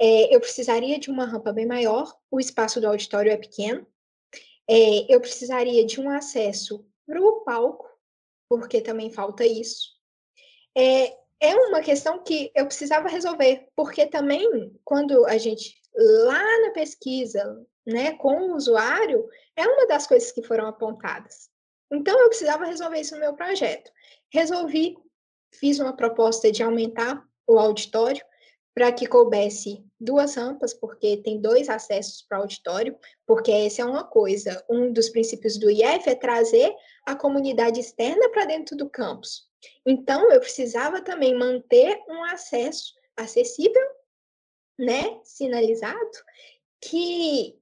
É, 0.00 0.34
eu 0.34 0.40
precisaria 0.40 0.98
de 0.98 1.10
uma 1.10 1.26
rampa 1.26 1.52
bem 1.52 1.66
maior, 1.66 2.16
o 2.30 2.40
espaço 2.40 2.80
do 2.80 2.86
auditório 2.86 3.30
é 3.30 3.36
pequeno, 3.36 3.86
é, 4.66 5.12
eu 5.12 5.20
precisaria 5.20 5.84
de 5.84 6.00
um 6.00 6.08
acesso 6.08 6.86
para 7.06 7.20
o 7.20 7.40
palco, 7.40 7.86
porque 8.48 8.80
também 8.80 9.10
falta 9.10 9.44
isso. 9.44 9.98
É, 10.76 11.14
é 11.40 11.54
uma 11.54 11.80
questão 11.80 12.22
que 12.22 12.50
eu 12.54 12.66
precisava 12.66 13.08
resolver, 13.08 13.68
porque 13.76 14.06
também, 14.06 14.78
quando 14.84 15.26
a 15.26 15.36
gente, 15.36 15.74
lá 15.94 16.60
na 16.62 16.70
pesquisa, 16.70 17.66
né, 17.86 18.12
com 18.14 18.50
o 18.50 18.56
usuário, 18.56 19.28
é 19.56 19.66
uma 19.66 19.86
das 19.86 20.06
coisas 20.06 20.32
que 20.32 20.42
foram 20.42 20.66
apontadas. 20.66 21.50
Então, 21.90 22.18
eu 22.20 22.28
precisava 22.28 22.66
resolver 22.66 23.00
isso 23.00 23.14
no 23.14 23.20
meu 23.20 23.34
projeto. 23.34 23.90
Resolvi, 24.32 24.96
fiz 25.54 25.78
uma 25.78 25.96
proposta 25.96 26.52
de 26.52 26.62
aumentar 26.62 27.22
o 27.46 27.58
auditório, 27.58 28.22
para 28.78 28.92
que 28.92 29.08
coubesse 29.08 29.84
duas 29.98 30.36
rampas, 30.36 30.72
porque 30.72 31.16
tem 31.16 31.40
dois 31.40 31.68
acessos 31.68 32.22
para 32.22 32.38
o 32.38 32.42
auditório, 32.42 32.96
porque 33.26 33.50
essa 33.50 33.82
é 33.82 33.84
uma 33.84 34.04
coisa. 34.04 34.64
Um 34.70 34.92
dos 34.92 35.08
princípios 35.08 35.58
do 35.58 35.68
IF 35.68 36.08
é 36.08 36.14
trazer 36.14 36.72
a 37.04 37.16
comunidade 37.16 37.80
externa 37.80 38.28
para 38.30 38.44
dentro 38.44 38.76
do 38.76 38.88
campus. 38.88 39.48
Então, 39.84 40.30
eu 40.30 40.38
precisava 40.38 41.00
também 41.00 41.36
manter 41.36 42.00
um 42.08 42.22
acesso 42.22 42.94
acessível, 43.16 43.82
né, 44.78 45.18
sinalizado, 45.24 46.12
que 46.80 47.58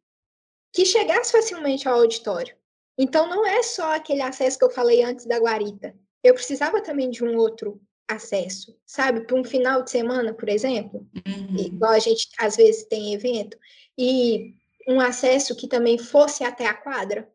que 0.71 0.85
chegasse 0.85 1.33
facilmente 1.33 1.89
ao 1.89 2.01
auditório. 2.01 2.55
Então, 2.99 3.29
não 3.29 3.47
é 3.47 3.63
só 3.63 3.95
aquele 3.95 4.23
acesso 4.23 4.59
que 4.59 4.65
eu 4.65 4.71
falei 4.71 5.03
antes 5.03 5.27
da 5.27 5.39
guarita. 5.39 5.95
Eu 6.23 6.35
precisava 6.35 6.81
também 6.81 7.11
de 7.11 7.23
um 7.23 7.37
outro 7.37 7.81
acesso, 8.09 8.77
sabe? 8.87 9.27
Para 9.27 9.37
um 9.37 9.45
final 9.45 9.83
de 9.83 9.91
semana, 9.91 10.33
por 10.33 10.49
exemplo, 10.49 11.07
uhum. 11.27 11.57
igual 11.57 11.93
a 11.93 11.99
gente 11.99 12.29
às 12.39 12.57
vezes 12.57 12.85
tem 12.85 13.13
evento, 13.13 13.59
e 13.99 14.55
um 14.89 15.01
acesso 15.01 15.57
que 15.57 15.67
também 15.67 15.99
fosse 15.99 16.45
até 16.45 16.67
a 16.67 16.75
quadra. 16.75 17.29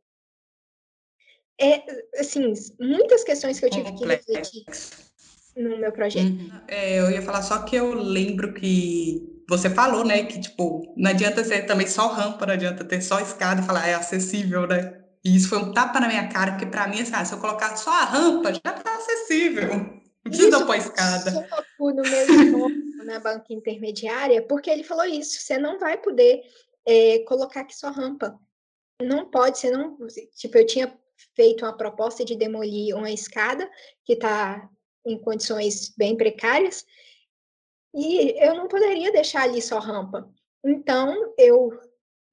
É, 1.59 1.84
assim, 2.20 2.53
muitas 2.80 3.24
questões 3.24 3.59
que 3.59 3.66
eu 3.66 3.70
tive 3.70 3.91
Complexo. 3.91 4.26
que 4.26 4.34
refletir 4.34 4.66
no 5.55 5.78
meu 5.78 5.91
projeto. 5.91 6.26
Uhum. 6.26 6.62
É, 6.68 6.99
eu 6.99 7.12
ia 7.12 7.22
falar 7.22 7.41
só 7.41 7.64
que 7.64 7.76
eu 7.76 7.93
lembro 7.93 8.53
que 8.53 9.43
você 9.47 9.70
falou, 9.70 10.05
né, 10.05 10.24
que, 10.24 10.39
tipo, 10.39 10.93
não 10.95 11.12
adianta 11.12 11.43
ser 11.43 11.66
também 11.66 11.86
só 11.86 12.07
rampa, 12.07 12.45
não 12.45 12.53
adianta 12.53 12.86
ter 12.86 13.01
só 13.01 13.20
escada 13.20 13.62
e 13.62 13.66
falar, 13.66 13.88
é 13.88 13.93
acessível, 13.93 14.66
né? 14.66 15.01
E 15.24 15.36
isso 15.36 15.49
foi 15.49 15.59
um 15.59 15.72
tapa 15.72 15.99
na 15.99 16.07
minha 16.07 16.28
cara, 16.30 16.51
porque 16.51 16.65
para 16.65 16.88
mim, 16.88 17.01
assim, 17.01 17.11
ah, 17.13 17.24
se 17.24 17.34
eu 17.34 17.39
colocar 17.39 17.76
só 17.76 17.91
a 17.91 18.05
rampa, 18.05 18.53
já 18.53 18.59
tá 18.59 18.95
acessível. 18.95 19.69
Não 19.69 20.01
precisa 20.24 20.65
pôr 20.65 20.76
escada. 20.76 21.47
no 21.80 21.93
meu 21.93 23.05
na 23.05 23.19
banca 23.19 23.53
intermediária, 23.53 24.41
porque 24.43 24.69
ele 24.69 24.84
falou 24.84 25.05
isso, 25.05 25.39
você 25.41 25.57
não 25.57 25.80
vai 25.80 25.97
poder 25.97 26.41
é, 26.86 27.19
colocar 27.19 27.61
aqui 27.61 27.76
só 27.76 27.89
rampa. 27.89 28.39
Não 29.01 29.30
pode, 29.30 29.57
você 29.57 29.72
não. 29.72 29.97
Tipo, 30.36 30.57
eu 30.59 30.65
tinha 30.65 30.99
feito 31.36 31.65
uma 31.65 31.76
proposta 31.76 32.24
de 32.24 32.36
demolir 32.36 32.95
uma 32.95 33.11
escada 33.11 33.69
que 34.05 34.13
está 34.13 34.69
em 35.05 35.19
condições 35.19 35.93
bem 35.97 36.15
precárias, 36.15 36.86
e 37.93 38.36
eu 38.39 38.55
não 38.55 38.67
poderia 38.67 39.11
deixar 39.11 39.43
ali 39.43 39.61
só 39.61 39.80
rampa. 39.80 40.32
Então, 40.63 41.34
eu 41.38 41.72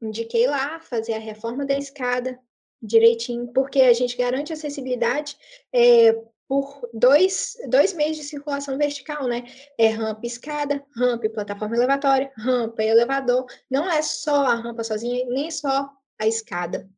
indiquei 0.00 0.46
lá 0.46 0.78
fazer 0.80 1.14
a 1.14 1.18
reforma 1.18 1.64
da 1.66 1.76
escada 1.76 2.38
direitinho, 2.82 3.48
porque 3.52 3.80
a 3.80 3.92
gente 3.92 4.16
garante 4.16 4.52
acessibilidade 4.52 5.36
é, 5.72 6.12
por 6.48 6.88
dois, 6.94 7.56
dois 7.68 7.92
meios 7.92 8.16
de 8.16 8.24
circulação 8.24 8.78
vertical, 8.78 9.28
né? 9.28 9.44
É 9.76 9.88
rampa 9.88 10.26
escada, 10.26 10.82
rampa 10.96 11.26
e 11.26 11.30
plataforma 11.30 11.76
elevatória, 11.76 12.32
rampa 12.36 12.82
e 12.82 12.88
elevador. 12.88 13.44
Não 13.70 13.90
é 13.90 14.00
só 14.00 14.46
a 14.46 14.54
rampa 14.54 14.82
sozinha, 14.82 15.26
nem 15.28 15.50
só 15.50 15.90
a 16.18 16.26
escada. 16.26 16.88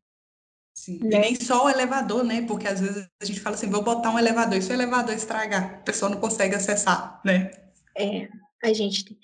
Sim. 0.72 1.00
Né? 1.02 1.16
E 1.16 1.20
nem 1.20 1.34
só 1.34 1.66
o 1.66 1.68
elevador, 1.68 2.22
né? 2.22 2.42
Porque 2.46 2.68
às 2.68 2.80
vezes 2.80 3.08
a 3.20 3.24
gente 3.24 3.40
fala 3.40 3.56
assim, 3.56 3.68
vou 3.68 3.82
botar 3.82 4.10
um 4.10 4.18
elevador, 4.18 4.56
e 4.56 4.62
se 4.62 4.70
o 4.70 4.74
elevador 4.74 5.14
estragar, 5.14 5.74
a 5.74 5.78
pessoa 5.78 6.10
não 6.10 6.20
consegue 6.20 6.54
acessar, 6.54 7.20
né? 7.24 7.50
É, 7.98 8.28
a 8.62 8.72
gente, 8.72 9.18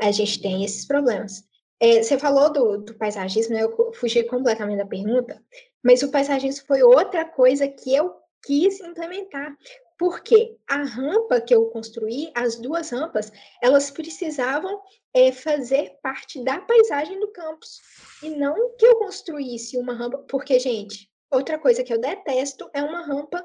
a 0.00 0.10
gente 0.10 0.40
tem 0.40 0.64
esses 0.64 0.86
problemas. 0.86 1.44
É, 1.78 2.02
você 2.02 2.18
falou 2.18 2.52
do, 2.52 2.78
do 2.78 2.94
paisagismo, 2.94 3.54
né? 3.54 3.62
Eu 3.62 3.92
fugi 3.94 4.22
completamente 4.24 4.78
da 4.78 4.86
pergunta, 4.86 5.42
mas 5.82 6.02
o 6.02 6.10
paisagismo 6.10 6.66
foi 6.66 6.82
outra 6.82 7.24
coisa 7.24 7.68
que 7.68 7.94
eu 7.94 8.14
quis 8.44 8.80
implementar. 8.80 9.56
Porque 9.98 10.58
a 10.68 10.82
rampa 10.82 11.40
que 11.40 11.54
eu 11.54 11.66
construí, 11.66 12.30
as 12.34 12.56
duas 12.56 12.90
rampas, 12.90 13.32
elas 13.62 13.90
precisavam 13.90 14.78
é, 15.14 15.32
fazer 15.32 15.96
parte 16.02 16.42
da 16.44 16.60
paisagem 16.60 17.18
do 17.18 17.28
campus. 17.28 17.80
E 18.22 18.28
não 18.28 18.76
que 18.76 18.84
eu 18.84 18.96
construísse 18.98 19.78
uma 19.78 19.94
rampa, 19.94 20.18
porque, 20.28 20.58
gente, 20.58 21.10
outra 21.30 21.58
coisa 21.58 21.82
que 21.82 21.92
eu 21.92 22.00
detesto 22.00 22.68
é 22.74 22.82
uma 22.82 23.06
rampa. 23.06 23.42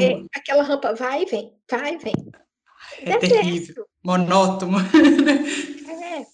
É, 0.00 0.24
aquela 0.36 0.64
rampa 0.64 0.94
vai 0.94 1.22
e 1.22 1.26
vem, 1.26 1.56
vai 1.70 1.94
e 1.94 1.98
vem. 1.98 2.14
É 3.02 3.12
detesto. 3.12 3.34
terrível, 3.36 3.86
monótono. 4.02 4.78
é. 4.78 6.26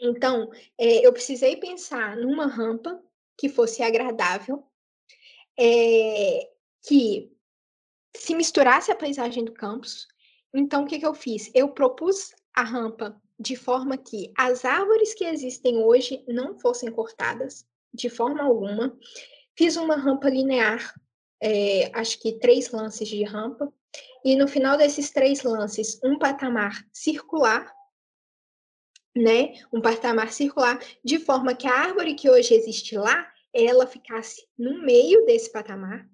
Então, 0.00 0.50
é, 0.78 1.06
eu 1.06 1.12
precisei 1.12 1.56
pensar 1.56 2.16
numa 2.16 2.46
rampa 2.46 3.02
que 3.36 3.48
fosse 3.48 3.82
agradável, 3.82 4.64
é, 5.58 6.48
que 6.86 7.32
se 8.16 8.34
misturasse 8.34 8.90
a 8.90 8.96
paisagem 8.96 9.44
do 9.44 9.52
campus. 9.52 10.06
Então, 10.54 10.84
o 10.84 10.86
que, 10.86 10.98
que 10.98 11.06
eu 11.06 11.14
fiz? 11.14 11.50
Eu 11.54 11.68
propus 11.70 12.32
a 12.54 12.62
rampa 12.62 13.20
de 13.38 13.54
forma 13.54 13.96
que 13.96 14.32
as 14.36 14.64
árvores 14.64 15.14
que 15.14 15.24
existem 15.24 15.78
hoje 15.78 16.24
não 16.26 16.58
fossem 16.58 16.90
cortadas 16.90 17.64
de 17.92 18.08
forma 18.08 18.42
alguma. 18.42 18.96
Fiz 19.56 19.76
uma 19.76 19.96
rampa 19.96 20.28
linear, 20.28 20.94
é, 21.40 21.90
acho 21.96 22.20
que 22.20 22.38
três 22.38 22.70
lances 22.70 23.08
de 23.08 23.22
rampa, 23.24 23.72
e 24.24 24.34
no 24.34 24.48
final 24.48 24.76
desses 24.76 25.10
três 25.10 25.42
lances, 25.42 26.00
um 26.02 26.18
patamar 26.18 26.84
circular, 26.92 27.72
né? 29.16 29.54
Um 29.72 29.80
patamar 29.80 30.32
circular, 30.32 30.78
de 31.04 31.18
forma 31.18 31.54
que 31.54 31.66
a 31.66 31.74
árvore 31.74 32.14
que 32.14 32.30
hoje 32.30 32.54
existe 32.54 32.96
lá, 32.96 33.30
ela 33.52 33.86
ficasse 33.86 34.46
no 34.56 34.82
meio 34.82 35.24
desse 35.24 35.50
patamar 35.50 36.06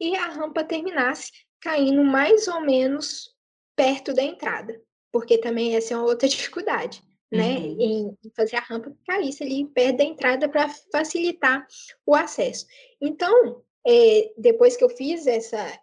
e 0.00 0.16
a 0.16 0.26
rampa 0.26 0.64
terminasse 0.64 1.30
caindo 1.60 2.02
mais 2.02 2.48
ou 2.48 2.60
menos 2.60 3.30
perto 3.76 4.12
da 4.12 4.22
entrada, 4.22 4.80
porque 5.12 5.38
também 5.38 5.76
essa 5.76 5.94
é 5.94 5.96
uma 5.96 6.06
outra 6.06 6.26
dificuldade, 6.28 7.02
né? 7.30 7.56
Uhum. 7.58 7.80
Em 7.80 8.30
fazer 8.36 8.56
a 8.56 8.60
rampa 8.60 8.90
que 8.90 8.98
caísse 9.06 9.42
ali 9.42 9.64
perto 9.66 9.98
da 9.98 10.04
entrada 10.04 10.48
para 10.48 10.68
facilitar 10.90 11.66
o 12.04 12.14
acesso. 12.14 12.66
Então, 13.00 13.62
é, 13.86 14.32
depois 14.36 14.76
que 14.76 14.84
eu 14.84 14.90
fiz 14.90 15.26
essa, 15.26 15.80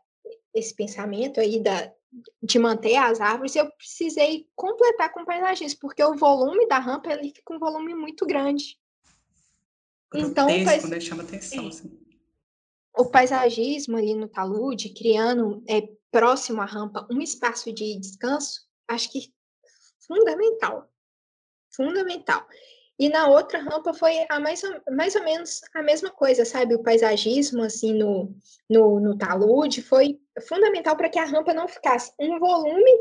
esse 0.53 0.76
pensamento 0.76 1.39
aí 1.39 1.60
da, 1.60 1.91
de 2.41 2.57
manter 2.57 2.95
as 2.95 3.22
árvores, 3.22 3.55
eu 3.55 3.70
precisei 3.72 4.47
completar 4.55 5.12
com 5.12 5.26
paisagismo, 5.26 5.80
porque 5.80 6.03
o 6.03 6.16
volume 6.16 6.68
da 6.68 6.80
rampa 6.80 7.12
ele 7.12 7.32
fica 7.36 7.53
um 7.53 7.60
volume 7.60 7.93
muito 7.93 8.26
grande. 8.26 8.78
Então, 10.14 10.47
faz... 10.66 10.89
né? 10.89 10.99
chama 10.99 11.24
atenção. 11.24 11.68
Assim 11.68 11.99
o 12.99 13.05
paisagismo 13.05 13.95
ali 13.95 14.14
no 14.14 14.28
talude, 14.28 14.93
criando 14.93 15.64
é, 15.68 15.82
próximo 16.12 16.62
à 16.62 16.66
rampa 16.66 17.07
um 17.10 17.22
espaço 17.22 17.72
de 17.72 17.97
descanso, 17.97 18.68
acho 18.88 19.10
que 19.12 19.34
fundamental. 20.05 20.91
Fundamental. 21.74 22.45
E 23.00 23.08
na 23.08 23.30
outra 23.30 23.60
rampa 23.60 23.93
foi 23.93 24.26
a 24.30 24.41
mais, 24.41 24.62
mais 24.91 25.16
ou 25.16 25.24
menos 25.24 25.62
a 25.74 25.82
mesma 25.82 26.12
coisa, 26.12 26.43
sabe? 26.43 26.76
O 26.76 26.84
paisagismo, 26.84 27.64
assim, 27.64 27.93
no, 27.93 28.36
no, 28.70 29.00
no 29.00 29.18
talude 29.18 29.82
foi 29.82 30.20
fundamental 30.45 30.97
para 30.97 31.10
que 31.10 31.18
a 31.18 31.24
rampa 31.24 31.54
não 31.54 31.66
ficasse 31.66 32.12
um 32.20 32.38
volume 32.38 32.91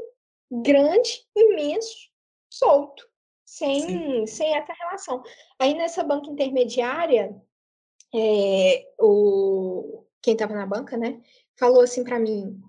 grande, 0.50 1.26
imenso, 1.36 2.10
solto, 2.48 3.08
sem, 3.44 4.24
sem 4.26 4.56
essa 4.56 4.72
relação. 4.72 5.20
Aí 5.58 5.74
nessa 5.74 6.04
banca 6.04 6.30
intermediária, 6.30 7.34
é, 8.14 8.86
o, 9.00 10.04
quem 10.22 10.34
estava 10.34 10.54
na 10.54 10.64
banca, 10.64 10.96
né, 10.96 11.20
falou 11.58 11.82
assim 11.82 12.04
para 12.04 12.20
mim, 12.20 12.62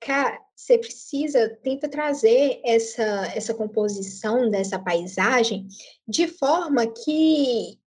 cara, 0.00 0.44
você 0.56 0.78
precisa, 0.78 1.50
tenta 1.62 1.86
trazer 1.86 2.62
essa, 2.64 3.02
essa 3.34 3.52
composição 3.52 4.48
dessa 4.50 4.78
paisagem 4.78 5.68
de 6.08 6.26
forma 6.26 6.86
que 6.86 7.78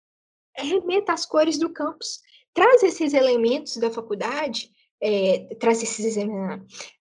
remeta 0.55 1.15
às 1.15 1.25
cores 1.25 1.59
do 1.59 1.73
campus. 1.73 2.21
Traz 2.53 2.83
esses 2.83 3.15
elementos 3.15 3.79
da 3.79 3.91
faculdade, 3.91 4.71
é, 5.01 5.55
traz, 5.55 5.83
esses, 5.83 6.15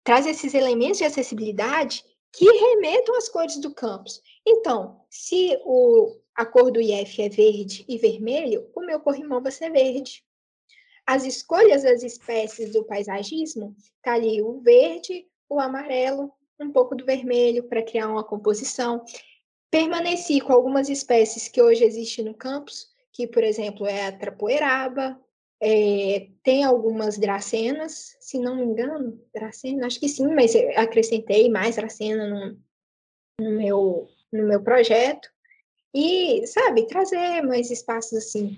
traz 0.05 0.25
esses 0.25 0.53
elementos 0.53 0.99
de 0.99 1.03
acessibilidade 1.03 2.01
que 2.31 2.45
remetam 2.45 3.17
às 3.17 3.27
cores 3.27 3.59
do 3.59 3.73
campus. 3.73 4.21
Então, 4.45 5.01
se 5.09 5.59
o, 5.65 6.15
a 6.33 6.45
cor 6.45 6.71
do 6.71 6.79
IF 6.79 7.21
é 7.21 7.27
verde 7.27 7.83
e 7.89 7.97
vermelho, 7.97 8.69
o 8.73 8.81
meu 8.81 9.01
corrimão 9.01 9.41
vai 9.41 9.51
ser 9.51 9.69
verde. 9.71 10.23
As 11.05 11.25
escolhas 11.25 11.83
das 11.83 12.03
espécies 12.03 12.71
do 12.71 12.85
paisagismo, 12.85 13.75
tá 14.01 14.13
ali 14.13 14.41
o 14.41 14.61
verde, 14.61 15.25
o 15.49 15.59
amarelo, 15.59 16.31
um 16.59 16.71
pouco 16.71 16.95
do 16.95 17.05
vermelho 17.05 17.63
para 17.63 17.83
criar 17.83 18.07
uma 18.07 18.23
composição. 18.23 19.03
Permaneci 19.69 20.39
com 20.39 20.53
algumas 20.53 20.89
espécies 20.89 21.47
que 21.47 21.61
hoje 21.61 21.83
existem 21.83 22.25
no 22.25 22.33
campus, 22.33 22.87
que, 23.11 23.27
por 23.27 23.43
exemplo, 23.43 23.85
é 23.85 24.07
a 24.07 24.17
trapoeraba, 24.17 25.19
é, 25.59 26.27
tem 26.43 26.63
algumas 26.63 27.17
dracenas, 27.17 28.15
se 28.19 28.39
não 28.39 28.55
me 28.55 28.63
engano, 28.63 29.19
dracena, 29.33 29.87
acho 29.87 29.99
que 29.99 30.07
sim, 30.07 30.27
mas 30.27 30.55
acrescentei 30.75 31.49
mais 31.49 31.75
dracena 31.75 32.27
no, 32.27 32.57
no, 33.41 33.51
meu, 33.57 34.07
no 34.31 34.47
meu 34.47 34.61
projeto. 34.61 35.27
E, 35.93 36.45
sabe, 36.45 36.85
trazer 36.85 37.41
mais 37.41 37.71
espaços 37.71 38.13
assim. 38.13 38.55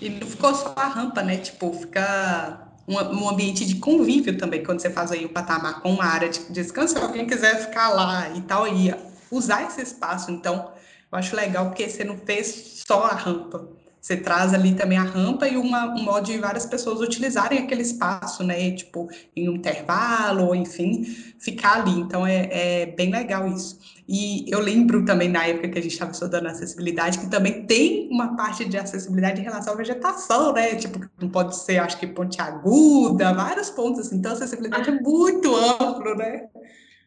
E 0.00 0.08
não 0.08 0.26
ficou 0.26 0.52
só 0.54 0.74
a 0.76 0.88
rampa, 0.88 1.22
né? 1.22 1.38
Tipo, 1.38 1.72
fica 1.72 2.65
um, 2.88 3.28
ambiente 3.28 3.64
de 3.64 3.76
convívio 3.76 4.38
também, 4.38 4.62
quando 4.62 4.80
você 4.80 4.90
faz 4.90 5.10
aí 5.10 5.24
o 5.24 5.28
patamar 5.28 5.80
com 5.80 5.92
uma 5.92 6.04
área 6.04 6.28
de 6.28 6.40
descanso, 6.52 6.94
se 6.94 7.00
alguém 7.00 7.26
quiser 7.26 7.66
ficar 7.66 7.88
lá 7.88 8.30
e 8.30 8.40
tal, 8.42 8.68
e 8.68 8.94
usar 9.30 9.66
esse 9.66 9.82
espaço. 9.82 10.30
Então, 10.30 10.70
eu 11.10 11.18
acho 11.18 11.34
legal 11.34 11.66
porque 11.66 11.88
você 11.88 12.04
não 12.04 12.16
fez 12.16 12.82
só 12.86 13.04
a 13.04 13.14
rampa, 13.14 13.68
Você 14.00 14.16
traz 14.16 14.54
ali 14.54 14.74
também 14.74 14.98
a 14.98 15.02
rampa 15.02 15.48
e 15.48 15.56
uma, 15.56 15.86
um 15.86 16.02
modo 16.04 16.26
de 16.26 16.38
várias 16.38 16.64
pessoas 16.64 17.00
utilizarem 17.00 17.58
aquele 17.58 17.82
espaço, 17.82 18.44
né? 18.44 18.70
Tipo, 18.70 19.08
em 19.34 19.48
um 19.48 19.56
intervalo, 19.56 20.46
ou 20.46 20.54
enfim, 20.54 21.02
ficar 21.38 21.80
ali. 21.80 21.98
Então 21.98 22.24
é, 22.24 22.82
é 22.82 22.86
bem 22.86 23.10
legal 23.10 23.48
isso. 23.48 23.78
E 24.08 24.44
eu 24.48 24.60
lembro 24.60 25.04
também 25.04 25.28
na 25.28 25.46
época 25.46 25.68
que 25.68 25.78
a 25.78 25.82
gente 25.82 25.92
estava 25.92 26.12
estudando 26.12 26.46
acessibilidade, 26.46 27.18
que 27.18 27.28
também 27.28 27.66
tem 27.66 28.08
uma 28.08 28.36
parte 28.36 28.64
de 28.64 28.78
acessibilidade 28.78 29.40
em 29.40 29.44
relação 29.44 29.74
à 29.74 29.76
vegetação, 29.76 30.52
né? 30.52 30.76
Tipo, 30.76 31.00
não 31.20 31.28
pode 31.28 31.56
ser, 31.56 31.78
acho 31.78 31.98
que 31.98 32.06
ponte 32.06 32.40
aguda, 32.40 33.34
vários 33.34 33.68
pontos 33.68 34.06
assim. 34.06 34.16
Então, 34.16 34.30
a 34.30 34.34
acessibilidade 34.34 34.90
é 34.90 35.00
muito 35.00 35.54
amplo, 35.56 36.14
né? 36.14 36.46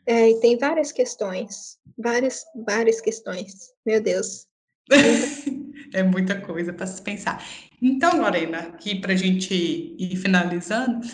É, 0.05 0.29
e 0.29 0.39
tem 0.41 0.57
várias 0.57 0.91
questões, 0.91 1.77
várias, 1.97 2.43
várias 2.65 2.99
questões. 2.99 3.71
Meu 3.85 4.01
Deus. 4.01 4.45
é 5.93 6.03
muita 6.03 6.41
coisa 6.41 6.73
para 6.73 6.85
se 6.85 7.01
pensar. 7.01 7.41
Então, 7.81 8.19
Lorena, 8.19 8.57
aqui 8.59 8.99
para 8.99 9.13
a 9.13 9.15
gente 9.15 9.95
ir 9.97 10.17
finalizando, 10.17 11.07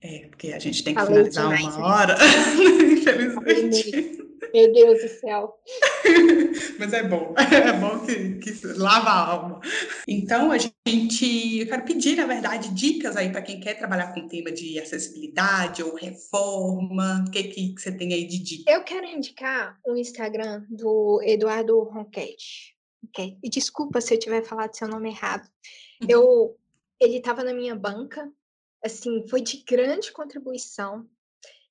é, 0.00 0.26
porque 0.28 0.48
a 0.48 0.58
gente 0.58 0.82
tem 0.82 0.92
que 0.92 1.00
Falei 1.00 1.30
finalizar 1.30 1.56
demais, 1.56 1.76
uma 1.76 1.86
né? 1.86 1.94
hora, 1.94 2.18
infelizmente. 2.82 4.29
Meu 4.52 4.72
Deus 4.72 5.02
do 5.02 5.08
céu. 5.08 5.54
Mas 6.78 6.92
é 6.92 7.02
bom, 7.02 7.34
é 7.38 7.72
bom 7.72 8.00
que, 8.04 8.38
que 8.38 8.66
lava 8.66 9.10
a 9.10 9.26
alma. 9.26 9.60
Então, 10.08 10.50
a 10.50 10.58
gente, 10.58 11.58
eu 11.58 11.66
quero 11.66 11.84
pedir, 11.84 12.16
na 12.16 12.26
verdade, 12.26 12.74
dicas 12.74 13.16
aí 13.16 13.30
para 13.30 13.42
quem 13.42 13.60
quer 13.60 13.74
trabalhar 13.74 14.12
com 14.12 14.20
o 14.20 14.28
tema 14.28 14.50
de 14.50 14.78
acessibilidade 14.78 15.82
ou 15.82 15.94
reforma. 15.94 17.24
O 17.26 17.30
que, 17.30 17.44
que 17.44 17.74
você 17.76 17.92
tem 17.92 18.12
aí 18.12 18.26
de 18.26 18.38
dica? 18.38 18.70
Eu 18.70 18.82
quero 18.82 19.06
indicar 19.06 19.78
o 19.86 19.96
Instagram 19.96 20.64
do 20.68 21.20
Eduardo 21.22 21.82
Ronquete. 21.82 22.76
Okay. 23.08 23.38
E 23.42 23.48
desculpa 23.48 24.00
se 24.00 24.14
eu 24.14 24.18
tiver 24.18 24.42
falado 24.42 24.74
seu 24.74 24.88
nome 24.88 25.10
errado. 25.10 25.48
Uhum. 26.02 26.08
Eu, 26.08 26.58
ele 27.00 27.18
estava 27.18 27.42
na 27.42 27.52
minha 27.52 27.74
banca, 27.74 28.30
assim, 28.84 29.26
foi 29.28 29.40
de 29.40 29.64
grande 29.66 30.12
contribuição 30.12 31.06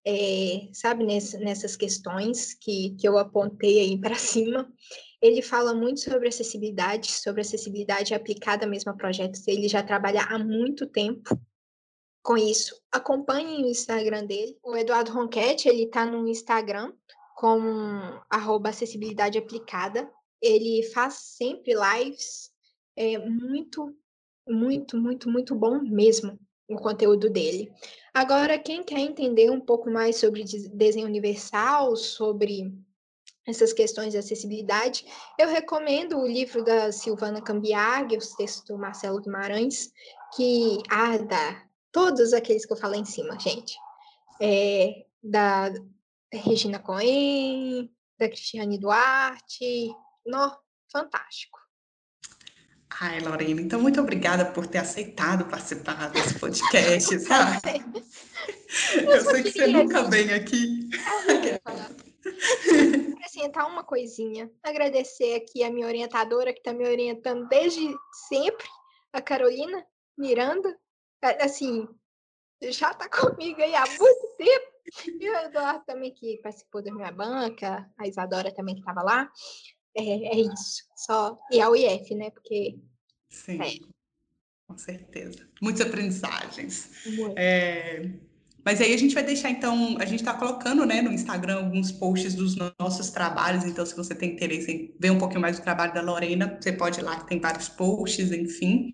é, 0.05 0.69
sabe, 0.73 1.05
ness, 1.05 1.33
nessas 1.33 1.75
questões 1.75 2.53
que, 2.53 2.95
que 2.99 3.07
eu 3.07 3.17
apontei 3.17 3.79
aí 3.79 3.99
para 3.99 4.15
cima. 4.15 4.71
Ele 5.21 5.41
fala 5.41 5.73
muito 5.73 5.99
sobre 5.99 6.29
acessibilidade, 6.29 7.11
sobre 7.11 7.41
acessibilidade 7.41 8.13
aplicada 8.13 8.65
mesmo 8.65 8.91
a 8.91 8.95
projetos. 8.95 9.45
Ele 9.47 9.67
já 9.67 9.83
trabalha 9.83 10.23
há 10.23 10.39
muito 10.39 10.87
tempo 10.87 11.37
com 12.23 12.37
isso. 12.37 12.79
Acompanhem 12.91 13.65
o 13.65 13.69
Instagram 13.69 14.25
dele. 14.25 14.57
O 14.63 14.75
Eduardo 14.75 15.11
Ronquete, 15.11 15.67
ele 15.67 15.83
está 15.83 16.05
no 16.05 16.27
Instagram 16.27 16.93
com 17.35 17.59
arroba 18.29 18.69
acessibilidade 18.69 19.37
aplicada. 19.37 20.09
Ele 20.41 20.83
faz 20.93 21.15
sempre 21.15 21.73
lives 21.73 22.49
é, 22.95 23.17
muito, 23.17 23.93
muito, 24.47 24.97
muito, 24.97 25.29
muito 25.29 25.53
bom 25.53 25.81
mesmo 25.81 26.39
o 26.69 26.77
conteúdo 26.77 27.29
dele. 27.29 27.71
Agora, 28.13 28.59
quem 28.59 28.83
quer 28.83 28.99
entender 28.99 29.49
um 29.49 29.59
pouco 29.59 29.89
mais 29.89 30.17
sobre 30.17 30.43
desenho 30.73 31.07
universal, 31.07 31.95
sobre 31.95 32.71
essas 33.45 33.73
questões 33.73 34.11
de 34.11 34.17
acessibilidade, 34.17 35.05
eu 35.37 35.49
recomendo 35.49 36.19
o 36.19 36.27
livro 36.27 36.63
da 36.63 36.91
Silvana 36.91 37.41
Cambiaghi, 37.41 38.17
os 38.17 38.35
textos 38.35 38.63
do 38.67 38.77
Marcelo 38.77 39.19
Guimarães, 39.19 39.91
que 40.35 40.77
arda 40.89 41.35
todos 41.91 42.33
aqueles 42.33 42.65
que 42.65 42.73
eu 42.73 42.77
falei 42.77 43.01
em 43.01 43.05
cima, 43.05 43.39
gente. 43.39 43.75
É, 44.39 45.05
da 45.21 45.73
Regina 46.31 46.79
Cohen, 46.79 47.91
da 48.17 48.27
Cristiane 48.27 48.77
Duarte, 48.77 49.91
no, 50.25 50.57
fantástico. 50.91 51.58
Ai, 53.01 53.19
Lorena, 53.19 53.61
então 53.61 53.79
muito 53.79 54.01
obrigada 54.01 54.45
por 54.45 54.65
ter 54.65 54.79
aceitado 54.79 55.45
participar 55.45 56.09
desse 56.09 56.39
podcast, 56.39 57.19
sabe? 57.21 57.83
Eu, 58.95 59.11
Eu 59.11 59.21
sei 59.21 59.43
que 59.43 59.51
você 59.51 59.67
nunca 59.67 60.03
vem 60.03 60.33
aqui. 60.33 60.89
Acrescentar 63.13 63.67
uma 63.67 63.83
coisinha. 63.83 64.51
Agradecer 64.63 65.35
aqui 65.35 65.63
a 65.63 65.71
minha 65.71 65.87
orientadora, 65.87 66.51
que 66.51 66.59
está 66.59 66.73
me 66.73 66.87
orientando 66.87 67.47
desde 67.47 67.95
sempre, 68.27 68.67
a 69.13 69.21
Carolina 69.21 69.85
Miranda. 70.17 70.75
Assim, 71.39 71.87
já 72.63 72.91
está 72.91 73.07
comigo 73.09 73.61
aí 73.61 73.75
há 73.75 73.85
muito 73.85 74.35
tempo. 74.37 74.79
E 75.19 75.29
o 75.29 75.35
Eduardo 75.35 75.85
também, 75.85 76.13
que 76.13 76.39
participou 76.41 76.81
da 76.81 76.91
minha 76.91 77.11
banca, 77.11 77.89
a 77.97 78.07
Isadora 78.07 78.53
também 78.53 78.75
que 78.75 78.81
estava 78.81 79.03
lá. 79.03 79.31
É, 79.95 80.03
é 80.03 80.39
isso. 80.39 80.83
Só. 80.95 81.37
E 81.51 81.59
a 81.59 81.69
UIF, 81.69 82.15
né? 82.15 82.29
Porque. 82.31 82.79
Sim. 83.29 83.61
É. 83.61 83.99
Com 84.67 84.77
certeza. 84.77 85.47
Muitas 85.61 85.87
aprendizagens. 85.87 86.91
É, 87.35 88.07
mas 88.63 88.81
aí 88.81 88.93
a 88.93 88.97
gente 88.97 89.15
vai 89.15 89.23
deixar, 89.23 89.49
então, 89.49 89.97
a 89.99 90.05
gente 90.05 90.19
está 90.19 90.33
colocando 90.33 90.85
né, 90.85 91.01
no 91.01 91.11
Instagram 91.11 91.57
alguns 91.57 91.91
posts 91.91 92.35
dos 92.35 92.55
nossos 92.77 93.09
trabalhos, 93.09 93.63
então 93.65 93.83
se 93.83 93.95
você 93.95 94.13
tem 94.13 94.33
interesse 94.33 94.71
em 94.71 94.95
ver 94.99 95.11
um 95.11 95.17
pouquinho 95.17 95.41
mais 95.41 95.57
do 95.57 95.63
trabalho 95.63 95.91
da 95.91 96.01
Lorena, 96.01 96.57
você 96.61 96.71
pode 96.71 96.99
ir 96.99 97.03
lá 97.03 97.19
que 97.19 97.27
tem 97.27 97.39
vários 97.39 97.67
posts, 97.67 98.31
enfim. 98.31 98.93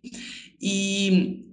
E 0.61 1.45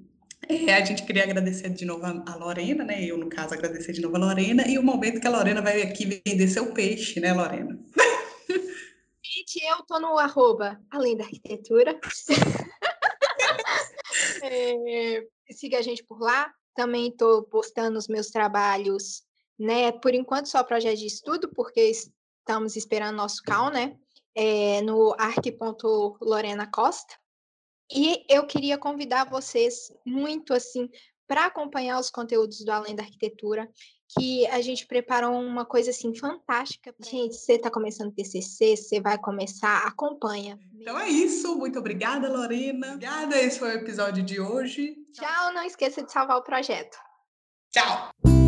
é, 0.48 0.74
a 0.74 0.84
gente 0.84 1.02
queria 1.04 1.24
agradecer 1.24 1.70
de 1.70 1.84
novo 1.84 2.04
a, 2.04 2.36
Lorena, 2.36 2.84
né? 2.84 3.04
Eu, 3.04 3.16
no 3.16 3.28
caso, 3.28 3.54
agradecer 3.54 3.92
de 3.92 4.00
novo 4.00 4.16
a 4.16 4.20
Lorena, 4.20 4.68
e 4.68 4.78
o 4.78 4.82
momento 4.82 5.20
que 5.20 5.26
a 5.26 5.30
Lorena 5.30 5.60
vai 5.60 5.82
aqui 5.82 6.22
vender 6.24 6.48
seu 6.48 6.72
peixe, 6.72 7.18
né, 7.18 7.32
Lorena? 7.32 7.78
Gente, 9.42 9.64
eu 9.64 9.82
tô 9.82 9.98
no 9.98 10.16
arroba 10.18 10.80
Além 10.88 11.16
da 11.16 11.24
Arquitetura. 11.24 11.98
é, 14.44 15.26
siga 15.50 15.78
a 15.78 15.82
gente 15.82 16.04
por 16.04 16.20
lá. 16.20 16.54
Também 16.76 17.08
estou 17.08 17.42
postando 17.42 17.98
os 17.98 18.06
meus 18.06 18.28
trabalhos, 18.28 19.24
né? 19.58 19.90
Por 19.90 20.14
enquanto, 20.14 20.46
só 20.46 20.62
projeto 20.62 20.96
de 20.96 21.06
estudo, 21.06 21.50
porque 21.52 21.80
estamos 21.80 22.76
esperando 22.76 23.16
nosso 23.16 23.42
CAL, 23.42 23.70
né? 23.70 23.98
É, 24.32 24.80
no 24.82 25.12
arc.lorena 25.18 26.70
Costa. 26.70 27.16
E 27.92 28.24
eu 28.28 28.46
queria 28.46 28.78
convidar 28.78 29.28
vocês 29.28 29.92
muito 30.06 30.54
assim 30.54 30.88
para 31.26 31.46
acompanhar 31.46 31.98
os 31.98 32.10
conteúdos 32.10 32.64
do 32.64 32.70
Além 32.70 32.94
da 32.94 33.02
Arquitetura 33.02 33.68
que 34.18 34.46
a 34.48 34.60
gente 34.60 34.86
preparou 34.86 35.34
uma 35.34 35.64
coisa 35.64 35.90
assim 35.90 36.14
fantástica. 36.14 36.94
Gente, 37.00 37.34
você 37.34 37.54
está 37.54 37.70
começando 37.70 38.12
TCC, 38.12 38.76
você 38.76 39.00
vai 39.00 39.18
começar, 39.18 39.86
acompanha. 39.86 40.58
Então 40.74 40.98
é 40.98 41.08
isso, 41.08 41.56
muito 41.56 41.78
obrigada, 41.78 42.28
Lorena. 42.28 42.88
Obrigada, 42.88 43.36
esse 43.40 43.58
foi 43.58 43.70
o 43.70 43.78
episódio 43.78 44.22
de 44.22 44.40
hoje. 44.40 44.96
Tchau, 45.12 45.52
não 45.54 45.62
esqueça 45.62 46.02
de 46.02 46.12
salvar 46.12 46.36
o 46.36 46.42
projeto. 46.42 46.98
Tchau. 47.70 48.41